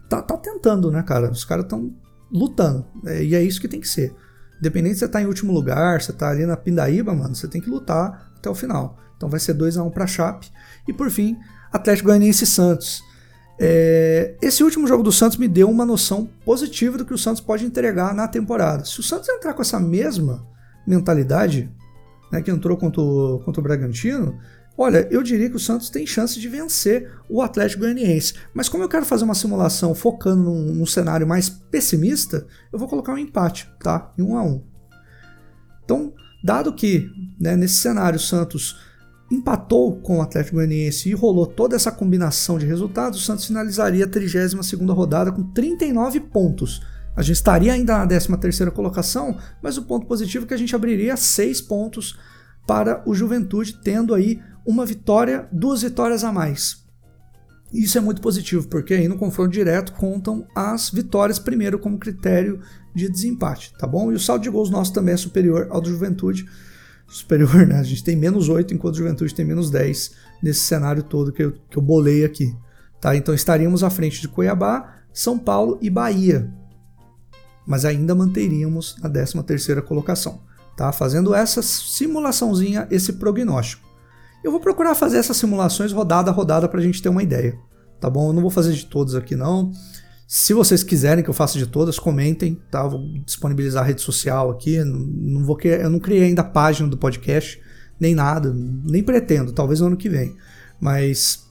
Tá, 0.09 0.20
tá 0.20 0.36
tentando, 0.36 0.90
né, 0.90 1.03
cara? 1.05 1.30
Os 1.30 1.44
caras 1.44 1.64
estão 1.64 1.94
lutando. 2.32 2.84
É, 3.07 3.22
e 3.22 3.34
é 3.36 3.42
isso 3.42 3.61
que 3.61 3.68
tem 3.68 3.80
que 3.80 3.86
ser. 3.86 4.12
Independente 4.61 4.94
se 4.94 5.00
você 5.00 5.08
tá 5.08 5.20
em 5.20 5.26
último 5.26 5.52
lugar, 5.52 6.00
você 6.00 6.12
tá 6.12 6.28
ali 6.28 6.46
na 6.46 6.56
Pindaíba, 6.56 7.14
mano, 7.14 7.34
você 7.34 7.48
tem 7.48 7.61
que 7.61 7.70
lutar 7.70 8.30
até 8.36 8.48
o 8.48 8.54
final. 8.54 8.98
Então 9.16 9.28
vai 9.28 9.40
ser 9.40 9.54
2 9.54 9.78
a 9.78 9.82
1 9.82 9.86
um 9.86 9.90
pra 9.90 10.06
Chape. 10.06 10.50
E 10.86 10.92
por 10.92 11.11
fim, 11.11 11.36
Atlético 11.72 12.08
Goianiense 12.08 12.44
e 12.44 12.46
Santos. 12.46 13.02
É, 13.58 14.34
esse 14.40 14.64
último 14.64 14.86
jogo 14.86 15.02
do 15.02 15.12
Santos 15.12 15.36
me 15.36 15.46
deu 15.46 15.68
uma 15.68 15.84
noção 15.84 16.28
positiva 16.44 16.96
do 16.96 17.04
que 17.04 17.12
o 17.12 17.18
Santos 17.18 17.40
pode 17.40 17.64
entregar 17.64 18.14
na 18.14 18.26
temporada. 18.26 18.84
Se 18.84 19.00
o 19.00 19.02
Santos 19.02 19.28
entrar 19.28 19.52
com 19.52 19.62
essa 19.62 19.78
mesma 19.78 20.46
mentalidade, 20.86 21.70
né, 22.32 22.40
que 22.40 22.50
entrou 22.50 22.76
contra 22.76 23.02
o, 23.02 23.40
contra 23.44 23.61
o 23.61 23.62
Bragantino, 23.62 24.38
olha, 24.81 25.07
eu 25.11 25.22
diria 25.22 25.51
que 25.51 25.57
o 25.57 25.61
Santos 25.61 25.91
tem 25.91 26.07
chance 26.07 26.41
de 26.41 26.49
vencer 26.49 27.12
o 27.28 27.43
Atlético 27.43 27.83
Goianiense. 27.83 28.33
Mas 28.55 28.66
como 28.66 28.83
eu 28.83 28.89
quero 28.89 29.05
fazer 29.05 29.24
uma 29.24 29.35
simulação 29.35 29.95
focando 29.95 30.43
num, 30.43 30.74
num 30.74 30.87
cenário 30.87 31.26
mais 31.26 31.51
pessimista, 31.51 32.47
eu 32.72 32.78
vou 32.78 32.89
colocar 32.89 33.12
um 33.12 33.18
empate, 33.18 33.70
tá? 33.78 34.11
Em 34.18 34.22
um 34.22 34.39
a 34.39 34.43
um. 34.43 34.64
Então, 35.85 36.14
dado 36.43 36.72
que 36.72 37.11
né, 37.39 37.57
nesse 37.57 37.74
cenário 37.74 38.16
o 38.16 38.22
Santos 38.22 38.81
empatou 39.31 40.01
com 40.01 40.18
o 40.18 40.22
Atlético 40.22 40.57
Goianiense 40.57 41.11
e 41.11 41.14
rolou 41.14 41.47
toda 41.47 41.76
essa 41.76 41.93
combinação 41.93 42.59
de 42.59 42.64
resultados, 42.64 43.20
o 43.20 43.22
Santos 43.22 43.45
finalizaria 43.45 44.07
a 44.07 44.09
32 44.09 44.55
rodada 44.89 45.31
com 45.31 45.43
39 45.43 46.20
pontos. 46.20 46.81
A 47.14 47.20
gente 47.20 47.37
estaria 47.37 47.74
ainda 47.74 47.99
na 47.99 48.07
13ª 48.07 48.70
colocação, 48.70 49.37
mas 49.62 49.76
o 49.76 49.83
ponto 49.83 50.07
positivo 50.07 50.47
é 50.47 50.49
que 50.49 50.55
a 50.55 50.57
gente 50.57 50.74
abriria 50.74 51.18
6 51.18 51.61
pontos 51.61 52.18
para 52.66 53.03
o 53.05 53.14
Juventude, 53.14 53.81
tendo 53.83 54.14
aí 54.14 54.41
uma 54.66 54.84
vitória, 54.84 55.48
duas 55.52 55.82
vitórias 55.82 56.24
a 56.24 56.32
mais. 56.32 56.84
Isso 57.72 57.96
é 57.96 58.00
muito 58.00 58.20
positivo, 58.20 58.66
porque 58.66 58.94
aí 58.94 59.06
no 59.06 59.16
confronto 59.16 59.50
direto 59.50 59.92
contam 59.92 60.44
as 60.54 60.90
vitórias 60.90 61.38
primeiro 61.38 61.78
como 61.78 61.98
critério 61.98 62.61
de 62.94 63.08
desempate, 63.08 63.72
tá 63.78 63.86
bom? 63.86 64.11
E 64.11 64.14
o 64.14 64.18
saldo 64.18 64.42
de 64.42 64.50
gols 64.50 64.70
nosso 64.70 64.92
também 64.92 65.14
é 65.14 65.16
superior 65.16 65.68
ao 65.70 65.80
do 65.80 65.88
Juventude, 65.88 66.46
superior, 67.08 67.64
né? 67.66 67.78
A 67.78 67.82
gente 67.84 68.02
tem 68.02 68.16
menos 68.16 68.48
8, 68.48 68.74
enquanto 68.74 68.94
o 68.94 68.98
Juventude 68.98 69.34
tem 69.34 69.44
menos 69.44 69.70
10 69.70 70.12
nesse 70.42 70.61
cenário 70.61 71.02
todo 71.02 71.32
que 71.32 71.44
eu, 71.44 71.52
que 71.52 71.76
eu 71.76 71.82
bolei 71.82 72.24
aqui. 72.24 72.52
Tá? 73.00 73.16
Então 73.16 73.34
estaríamos 73.34 73.84
à 73.84 73.90
frente 73.90 74.20
de 74.20 74.28
Cuiabá, 74.28 74.96
São 75.12 75.38
Paulo 75.38 75.78
e 75.80 75.88
Bahia. 75.88 76.52
Mas 77.66 77.84
ainda 77.84 78.14
manteríamos 78.14 78.96
a 79.00 79.08
13ª 79.08 79.80
colocação. 79.82 80.42
Tá? 80.76 80.90
Fazendo 80.92 81.34
essa 81.34 81.62
simulaçãozinha, 81.62 82.88
esse 82.90 83.12
prognóstico. 83.14 83.89
Eu 84.43 84.51
vou 84.51 84.61
procurar 84.61 84.95
fazer 84.95 85.18
essas 85.18 85.36
simulações 85.36 85.93
rodada 85.93 86.30
a 86.30 86.34
rodada 86.34 86.68
para 86.68 86.80
a 86.80 86.82
gente 86.82 87.03
ter 87.03 87.09
uma 87.09 87.22
ideia. 87.22 87.59
Tá 88.01 88.09
bom? 88.09 88.30
Eu 88.30 88.32
não 88.32 88.41
vou 88.41 88.51
fazer 88.51 88.72
de 88.72 88.86
todas 88.86 89.14
aqui 89.14 89.36
não. 89.36 89.72
Se 90.26 90.55
vocês 90.55 90.82
quiserem 90.82 91.24
que 91.24 91.28
eu 91.28 91.34
faça 91.34 91.59
de 91.59 91.66
todas, 91.66 91.99
comentem, 91.99 92.57
tá? 92.70 92.86
Vou 92.86 93.01
disponibilizar 93.26 93.82
a 93.82 93.86
rede 93.86 94.01
social 94.01 94.51
aqui. 94.51 94.78
Não 94.84 95.45
vou 95.45 95.59
eu 95.61 95.91
não 95.91 95.99
criei 95.99 96.22
ainda 96.22 96.43
a 96.43 96.45
página 96.45 96.88
do 96.88 96.97
podcast, 96.97 97.61
nem 97.99 98.14
nada, 98.14 98.55
nem 98.55 99.03
pretendo, 99.03 99.53
talvez 99.53 99.80
no 99.80 99.88
ano 99.88 99.97
que 99.97 100.09
vem. 100.09 100.36
Mas 100.80 101.51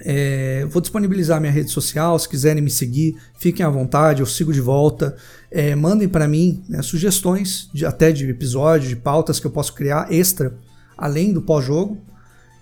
é, 0.00 0.64
vou 0.70 0.80
disponibilizar 0.80 1.40
minha 1.40 1.52
rede 1.52 1.70
social. 1.70 2.18
Se 2.18 2.28
quiserem 2.28 2.62
me 2.62 2.70
seguir, 2.70 3.16
fiquem 3.36 3.66
à 3.66 3.68
vontade, 3.68 4.20
eu 4.20 4.26
sigo 4.26 4.52
de 4.52 4.60
volta. 4.60 5.16
É, 5.50 5.74
mandem 5.74 6.08
para 6.08 6.28
mim 6.28 6.62
né, 6.68 6.82
sugestões, 6.82 7.68
de, 7.74 7.84
até 7.84 8.12
de 8.12 8.28
episódios, 8.30 8.88
de 8.88 8.96
pautas 8.96 9.40
que 9.40 9.46
eu 9.46 9.50
posso 9.50 9.74
criar 9.74 10.12
extra, 10.12 10.56
além 10.96 11.32
do 11.32 11.42
pós-jogo. 11.42 12.00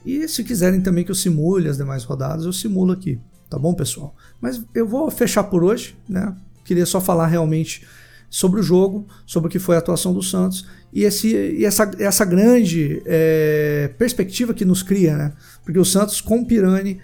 E 0.05 0.27
se 0.29 0.43
quiserem 0.45 0.81
também 0.81 1.05
que 1.05 1.11
eu 1.11 1.15
simule 1.15 1.69
as 1.69 1.77
demais 1.77 2.05
rodadas, 2.05 2.45
eu 2.45 2.53
simulo 2.53 2.93
aqui. 2.93 3.21
Tá 3.49 3.59
bom, 3.59 3.75
pessoal? 3.75 4.15
Mas 4.41 4.63
eu 4.75 4.87
vou 4.87 5.11
fechar 5.11 5.45
por 5.45 5.63
hoje, 5.63 5.97
né? 6.09 6.35
Queria 6.65 6.87
só 6.87 7.01
falar 7.01 7.27
realmente 7.27 7.87
sobre 8.31 8.61
o 8.61 8.63
jogo, 8.63 9.07
sobre 9.27 9.49
o 9.49 9.51
que 9.51 9.59
foi 9.59 9.77
a 9.77 9.79
atuação 9.79 10.15
do 10.15 10.23
Santos 10.23 10.67
e, 10.93 11.05
esse, 11.05 11.29
e 11.29 11.65
essa, 11.65 11.91
essa 11.99 12.25
grande 12.25 13.03
é, 13.05 13.93
perspectiva 13.99 14.55
que 14.55 14.65
nos 14.65 14.83
cria, 14.83 15.17
né? 15.17 15.33
Porque 15.65 15.79
o 15.79 15.85
Santos 15.85 16.21
com 16.21 16.39
o 16.39 16.47
Pirani, 16.47 16.99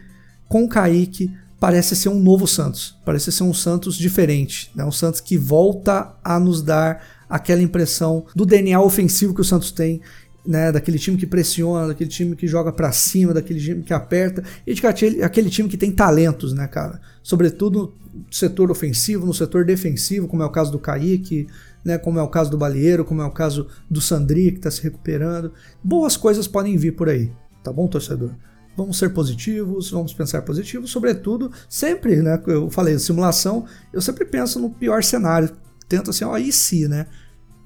com 0.48 0.64
o 0.64 0.68
Kaique, 0.68 1.30
parece 1.60 1.94
ser 1.96 2.08
um 2.08 2.20
novo 2.20 2.46
Santos, 2.46 2.96
parece 3.04 3.30
ser 3.30 3.42
um 3.42 3.52
Santos 3.52 3.96
diferente, 3.96 4.70
né? 4.74 4.84
um 4.84 4.92
Santos 4.92 5.20
que 5.20 5.36
volta 5.36 6.14
a 6.24 6.38
nos 6.38 6.62
dar 6.62 7.04
aquela 7.28 7.62
impressão 7.62 8.24
do 8.34 8.46
DNA 8.46 8.80
ofensivo 8.80 9.34
que 9.34 9.40
o 9.40 9.44
Santos 9.44 9.70
tem 9.70 10.00
né, 10.46 10.72
daquele 10.72 10.98
time 10.98 11.16
que 11.16 11.26
pressiona, 11.26 11.88
daquele 11.88 12.08
time 12.08 12.34
que 12.34 12.46
joga 12.46 12.72
para 12.72 12.90
cima, 12.92 13.34
daquele 13.34 13.60
time 13.60 13.82
que 13.82 13.92
aperta, 13.92 14.42
e 14.66 14.72
de 14.72 14.86
aquele, 14.86 15.22
aquele 15.22 15.50
time 15.50 15.68
que 15.68 15.76
tem 15.76 15.92
talentos, 15.92 16.52
né, 16.52 16.66
cara? 16.66 17.00
Sobretudo 17.22 17.94
no 18.12 18.24
setor 18.32 18.70
ofensivo, 18.70 19.26
no 19.26 19.34
setor 19.34 19.64
defensivo, 19.64 20.26
como 20.26 20.42
é 20.42 20.46
o 20.46 20.50
caso 20.50 20.72
do 20.72 20.78
Kaique, 20.78 21.46
né, 21.84 21.98
como 21.98 22.18
é 22.18 22.22
o 22.22 22.28
caso 22.28 22.50
do 22.50 22.58
Balieiro, 22.58 23.04
como 23.04 23.22
é 23.22 23.26
o 23.26 23.30
caso 23.30 23.66
do 23.90 24.00
Sandri, 24.00 24.52
que 24.52 24.58
está 24.58 24.70
se 24.70 24.82
recuperando. 24.82 25.52
Boas 25.82 26.16
coisas 26.16 26.46
podem 26.48 26.76
vir 26.76 26.92
por 26.92 27.08
aí, 27.08 27.30
tá 27.62 27.72
bom, 27.72 27.86
torcedor? 27.86 28.30
Vamos 28.76 28.96
ser 28.96 29.10
positivos, 29.10 29.90
vamos 29.90 30.14
pensar 30.14 30.42
positivo, 30.42 30.86
sobretudo, 30.86 31.50
sempre, 31.68 32.22
né? 32.22 32.40
Eu 32.46 32.70
falei, 32.70 32.98
simulação, 32.98 33.66
eu 33.92 34.00
sempre 34.00 34.24
penso 34.24 34.60
no 34.60 34.70
pior 34.70 35.02
cenário. 35.02 35.50
Tento 35.88 36.10
assim, 36.10 36.24
ó, 36.24 36.38
e 36.38 36.52
se, 36.52 36.86
né? 36.86 37.06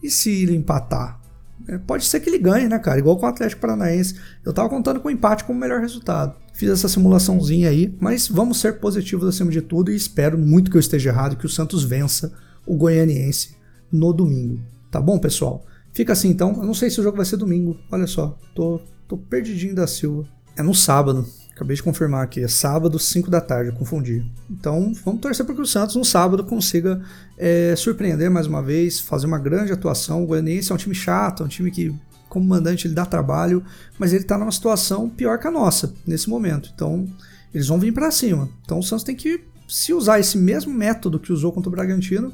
E 0.03 0.11
se 0.11 0.43
ele 0.43 0.57
empatar? 0.57 1.21
É, 1.69 1.79
pode 1.79 2.05
ser 2.05 2.21
que 2.21 2.29
ele 2.29 2.39
ganhe, 2.39 2.69
né, 2.69 2.79
cara? 2.79 2.99
Igual 2.99 3.17
com 3.17 3.27
o 3.27 3.29
Atlético 3.29 3.61
Paranaense. 3.61 4.17
Eu 4.45 4.53
tava 4.53 4.69
contando 4.69 5.01
com 5.01 5.09
o 5.09 5.11
empate 5.11 5.45
como 5.45 5.59
melhor 5.59 5.81
resultado. 5.81 6.35
Fiz 6.55 6.71
essa 6.71 6.89
simulaçãozinha 6.89 7.69
aí, 7.71 7.95
mas 8.01 8.29
vamos 8.29 8.61
ser 8.61 8.79
positivos 8.79 9.27
acima 9.27 9.51
de 9.51 9.63
tudo 9.63 9.91
e 9.91 9.97
espero 9.97 10.39
muito 10.39 10.71
que 10.71 10.77
eu 10.77 10.81
esteja 10.81 11.11
errado 11.11 11.37
que 11.37 11.47
o 11.47 11.49
Santos 11.49 11.85
vença 11.85 12.33
o 12.67 12.77
Goianiense 12.77 13.57
no 13.91 14.13
domingo. 14.13 14.61
Tá 14.91 15.01
bom, 15.01 15.19
pessoal? 15.19 15.65
Fica 15.93 16.13
assim 16.13 16.29
então. 16.29 16.51
Eu 16.57 16.65
não 16.65 16.75
sei 16.75 16.91
se 16.91 17.01
o 17.01 17.03
jogo 17.03 17.17
vai 17.17 17.27
ser 17.27 17.37
domingo. 17.37 17.77
Olha 17.91 18.07
só, 18.07 18.39
tô, 18.55 18.81
tô 19.09 19.17
perdidinho 19.17 19.75
da 19.75 19.87
Silva. 19.87 20.29
É 20.57 20.63
no 20.63 20.75
sábado. 20.75 21.27
Acabei 21.55 21.77
de 21.77 21.83
confirmar 21.83 22.25
aqui, 22.25 22.43
é 22.43 22.49
sábado, 22.49 22.99
5 22.99 23.31
da 23.31 23.41
tarde, 23.41 23.73
confundi. 23.73 24.25
Então 24.51 24.93
vamos 25.05 25.21
torcer 25.21 25.45
para 25.45 25.55
que 25.55 25.61
o 25.61 25.67
Santos 25.67 25.97
no 25.97 26.05
sábado 26.05 26.45
consiga 26.45 27.03
é, 27.37 27.75
surpreender 27.77 28.31
mais 28.31 28.47
uma 28.47 28.63
vez, 28.63 29.01
fazer 29.01 29.27
uma 29.27 29.39
grande 29.39 29.71
atuação. 29.71 30.23
O 30.23 30.27
Goianiense 30.27 30.73
é 30.73 30.75
um 30.75 30.79
time 30.79 30.95
chato, 30.95 31.43
é 31.43 31.47
um 31.47 31.49
time 31.49 31.71
que, 31.71 31.95
como 32.29 32.47
mandante, 32.47 32.87
ele 32.87 32.95
dá 32.95 33.05
trabalho, 33.05 33.63
mas 33.99 34.13
ele 34.15 34.23
está 34.23 34.39
numa 34.39 34.51
situação 34.51 35.11
pior 35.11 35.39
que 35.39 35.47
a 35.47 35.51
nossa 35.51 35.93
nesse 36.07 36.31
momento. 36.31 36.71
Então 36.75 37.07
eles 37.53 37.69
vão 37.69 37.79
vir 37.79 37.93
para 37.93 38.11
cima. 38.11 38.49
Então 38.65 38.79
o 38.79 38.83
Santos 38.83 39.05
tem 39.05 39.15
que, 39.15 39.45
se 39.69 39.93
usar 39.93 40.19
esse 40.19 40.39
mesmo 40.39 40.73
método 40.73 41.21
que 41.21 41.33
usou 41.33 41.53
contra 41.53 41.69
o 41.69 41.73
Bragantino, 41.73 42.33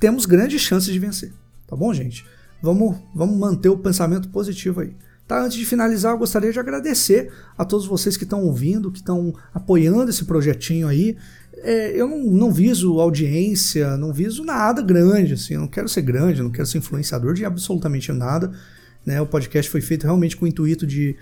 temos 0.00 0.26
grandes 0.26 0.60
chances 0.60 0.92
de 0.92 0.98
vencer. 0.98 1.32
Tá 1.68 1.76
bom, 1.76 1.94
gente? 1.94 2.26
Vamos, 2.60 2.96
vamos 3.14 3.38
manter 3.38 3.68
o 3.68 3.78
pensamento 3.78 4.28
positivo 4.28 4.80
aí. 4.80 4.94
Tá, 5.30 5.44
antes 5.44 5.56
de 5.56 5.64
finalizar, 5.64 6.12
eu 6.12 6.18
gostaria 6.18 6.50
de 6.50 6.58
agradecer 6.58 7.30
a 7.56 7.64
todos 7.64 7.86
vocês 7.86 8.16
que 8.16 8.24
estão 8.24 8.42
ouvindo, 8.42 8.90
que 8.90 8.98
estão 8.98 9.32
apoiando 9.54 10.10
esse 10.10 10.24
projetinho 10.24 10.88
aí. 10.88 11.16
É, 11.58 11.92
eu 11.94 12.08
não, 12.08 12.18
não, 12.18 12.50
viso 12.50 12.98
audiência, 12.98 13.96
não 13.96 14.12
viso 14.12 14.42
nada 14.42 14.82
grande, 14.82 15.34
assim, 15.34 15.54
eu 15.54 15.60
não 15.60 15.68
quero 15.68 15.88
ser 15.88 16.02
grande, 16.02 16.42
não 16.42 16.50
quero 16.50 16.66
ser 16.66 16.78
influenciador 16.78 17.32
de 17.32 17.44
absolutamente 17.44 18.10
nada. 18.10 18.50
Né? 19.06 19.20
O 19.20 19.26
podcast 19.26 19.70
foi 19.70 19.80
feito 19.80 20.02
realmente 20.02 20.36
com 20.36 20.46
o 20.46 20.48
intuito 20.48 20.84
de, 20.84 21.14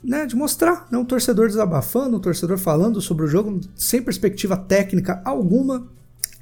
né, 0.00 0.26
de 0.26 0.36
mostrar 0.36 0.86
né, 0.88 0.96
um 0.96 1.04
torcedor 1.04 1.48
desabafando, 1.48 2.18
um 2.18 2.20
torcedor 2.20 2.56
falando 2.56 3.00
sobre 3.00 3.24
o 3.24 3.28
jogo 3.28 3.58
sem 3.74 4.00
perspectiva 4.00 4.56
técnica 4.56 5.20
alguma, 5.24 5.88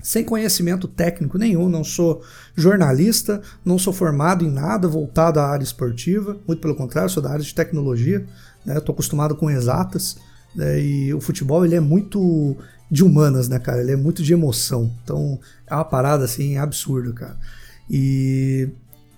sem 0.03 0.25
conhecimento 0.25 0.87
técnico 0.87 1.39
nenhum, 1.39 1.69
não 1.69 1.83
sou 1.83 2.23
jornalista, 2.57 3.43
não 3.65 3.79
sou 3.79 3.93
formado 3.93 4.45
em 4.45 4.51
nada 4.51 4.87
voltado 4.87 5.41
à 5.41 5.47
área 5.47 5.65
esportiva, 5.65 6.39
muito 6.47 6.61
pelo 6.61 6.75
contrário, 6.75 7.11
sou 7.11 7.23
da 7.23 7.31
área 7.31 7.45
de 7.45 7.55
tecnologia, 7.55 8.25
né? 8.65 8.79
Estou 8.79 8.93
acostumado 8.93 9.35
com 9.35 9.51
exatas, 9.51 10.17
né? 10.55 10.81
e 10.81 11.15
o 11.15 11.21
futebol 11.21 11.65
ele 11.65 11.75
é 11.75 11.81
muito 11.81 12.57
de 12.91 13.05
humanas, 13.05 13.49
né, 13.49 13.59
cara? 13.59 13.81
Ele 13.81 13.93
é 13.93 13.97
muito 13.97 14.23
de 14.23 14.33
emoção, 14.33 14.93
então 15.03 15.39
é 15.67 15.75
uma 15.75 15.85
parada 15.85 16.25
assim 16.25 16.57
absurda, 16.57 17.13
cara. 17.13 17.37
E 17.91 18.69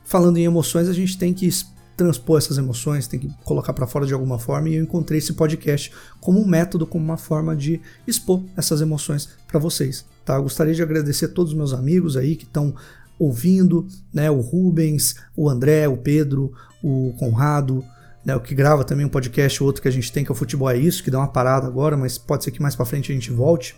falando 0.04 0.38
em 0.38 0.44
emoções, 0.44 0.88
a 0.88 0.92
gente 0.92 1.18
tem 1.18 1.32
que 1.32 1.48
transpor 1.96 2.38
essas 2.38 2.56
emoções, 2.56 3.06
tem 3.06 3.20
que 3.20 3.28
colocar 3.44 3.74
para 3.74 3.86
fora 3.86 4.06
de 4.06 4.14
alguma 4.14 4.38
forma, 4.38 4.70
e 4.70 4.76
eu 4.76 4.82
encontrei 4.82 5.18
esse 5.18 5.34
podcast 5.34 5.92
como 6.18 6.40
um 6.40 6.46
método, 6.46 6.86
como 6.86 7.04
uma 7.04 7.18
forma 7.18 7.54
de 7.54 7.78
expor 8.06 8.42
essas 8.56 8.80
emoções 8.80 9.28
para 9.46 9.60
vocês. 9.60 10.06
Tá? 10.30 10.38
Gostaria 10.38 10.72
de 10.72 10.80
agradecer 10.80 11.24
a 11.24 11.28
todos 11.28 11.50
os 11.50 11.58
meus 11.58 11.72
amigos 11.72 12.16
aí 12.16 12.36
que 12.36 12.44
estão 12.44 12.72
ouvindo, 13.18 13.84
né? 14.14 14.30
O 14.30 14.40
Rubens, 14.40 15.16
o 15.36 15.50
André, 15.50 15.88
o 15.88 15.96
Pedro, 15.96 16.52
o 16.84 17.12
Conrado, 17.18 17.84
né? 18.24 18.36
O 18.36 18.40
que 18.40 18.54
grava 18.54 18.84
também 18.84 19.04
um 19.04 19.08
podcast, 19.08 19.60
outro 19.60 19.82
que 19.82 19.88
a 19.88 19.90
gente 19.90 20.12
tem 20.12 20.24
que 20.24 20.30
é 20.30 20.32
o 20.32 20.36
Futebol 20.36 20.70
é 20.70 20.76
Isso, 20.76 21.02
que 21.02 21.10
dá 21.10 21.18
uma 21.18 21.26
parada 21.26 21.66
agora, 21.66 21.96
mas 21.96 22.16
pode 22.16 22.44
ser 22.44 22.52
que 22.52 22.62
mais 22.62 22.76
para 22.76 22.86
frente 22.86 23.10
a 23.10 23.14
gente 23.16 23.32
volte, 23.32 23.74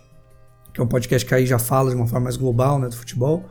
que 0.74 0.80
é 0.82 0.84
um 0.84 0.86
podcast 0.86 1.26
que 1.26 1.34
aí 1.34 1.46
já 1.46 1.58
fala 1.58 1.88
de 1.88 1.96
uma 1.96 2.06
forma 2.06 2.24
mais 2.24 2.36
global, 2.36 2.78
né? 2.78 2.86
Do 2.86 2.96
futebol. 2.96 3.48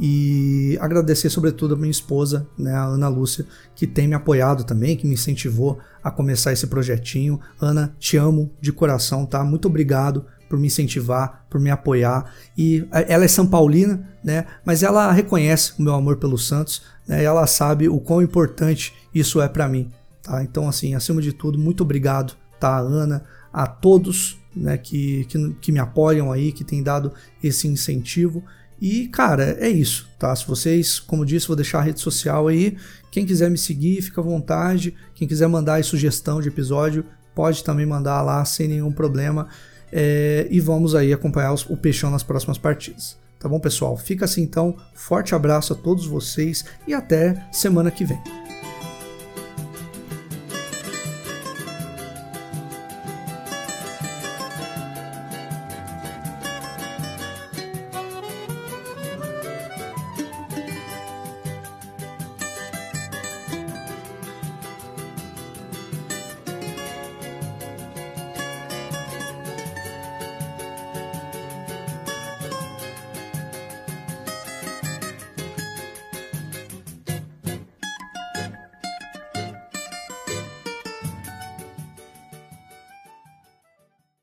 e 0.00 0.78
agradecer 0.80 1.28
sobretudo 1.28 1.74
a 1.74 1.76
minha 1.76 1.90
esposa, 1.90 2.46
né, 2.56 2.72
a 2.72 2.84
Ana 2.84 3.08
Lúcia, 3.08 3.44
que 3.74 3.86
tem 3.86 4.08
me 4.08 4.14
apoiado 4.14 4.64
também, 4.64 4.96
que 4.96 5.06
me 5.06 5.12
incentivou 5.12 5.78
a 6.02 6.10
começar 6.10 6.50
esse 6.50 6.66
projetinho. 6.66 7.38
Ana, 7.60 7.94
te 7.98 8.16
amo 8.16 8.50
de 8.58 8.72
coração, 8.72 9.26
tá? 9.26 9.44
Muito 9.44 9.68
obrigado 9.68 10.24
por 10.52 10.58
me 10.58 10.66
incentivar, 10.66 11.46
por 11.48 11.58
me 11.58 11.70
apoiar. 11.70 12.30
E 12.58 12.86
ela 13.08 13.24
é 13.24 13.28
São 13.28 13.46
Paulina, 13.46 14.06
né? 14.22 14.44
Mas 14.66 14.82
ela 14.82 15.10
reconhece 15.10 15.72
o 15.78 15.82
meu 15.82 15.94
amor 15.94 16.18
pelo 16.18 16.36
Santos, 16.36 16.82
né? 17.08 17.24
Ela 17.24 17.46
sabe 17.46 17.88
o 17.88 17.98
quão 17.98 18.20
importante 18.20 18.92
isso 19.14 19.40
é 19.40 19.48
para 19.48 19.66
mim, 19.66 19.90
tá? 20.22 20.42
Então, 20.42 20.68
assim, 20.68 20.94
acima 20.94 21.22
de 21.22 21.32
tudo, 21.32 21.58
muito 21.58 21.82
obrigado, 21.82 22.34
tá, 22.60 22.78
Ana, 22.78 23.24
a 23.50 23.66
todos, 23.66 24.38
né, 24.54 24.76
que, 24.76 25.24
que, 25.24 25.54
que 25.54 25.72
me 25.72 25.78
apoiam 25.78 26.30
aí, 26.30 26.52
que 26.52 26.64
têm 26.64 26.82
dado 26.82 27.14
esse 27.42 27.66
incentivo. 27.66 28.44
E, 28.78 29.08
cara, 29.08 29.56
é 29.58 29.70
isso, 29.70 30.06
tá? 30.18 30.36
Se 30.36 30.46
vocês, 30.46 31.00
como 31.00 31.24
disse, 31.24 31.46
vou 31.46 31.56
deixar 31.56 31.78
a 31.78 31.82
rede 31.82 32.00
social 32.00 32.46
aí. 32.46 32.76
Quem 33.10 33.24
quiser 33.24 33.50
me 33.50 33.56
seguir, 33.56 34.02
fica 34.02 34.20
à 34.20 34.24
vontade. 34.24 34.94
Quem 35.14 35.26
quiser 35.26 35.48
mandar 35.48 35.76
aí 35.76 35.82
sugestão 35.82 36.42
de 36.42 36.48
episódio, 36.48 37.06
pode 37.34 37.64
também 37.64 37.86
mandar 37.86 38.20
lá 38.20 38.44
sem 38.44 38.68
nenhum 38.68 38.92
problema. 38.92 39.48
É, 39.92 40.46
e 40.50 40.58
vamos 40.58 40.94
aí 40.94 41.12
acompanhar 41.12 41.52
os, 41.52 41.68
o 41.68 41.76
Peixão 41.76 42.10
nas 42.10 42.22
próximas 42.22 42.56
partidas. 42.56 43.20
Tá 43.38 43.48
bom, 43.48 43.58
pessoal? 43.58 43.96
Fica 43.96 44.24
assim 44.24 44.42
então. 44.42 44.76
Forte 44.94 45.34
abraço 45.34 45.72
a 45.72 45.76
todos 45.76 46.06
vocês 46.06 46.64
e 46.86 46.94
até 46.94 47.44
semana 47.50 47.90
que 47.90 48.04
vem. 48.04 48.18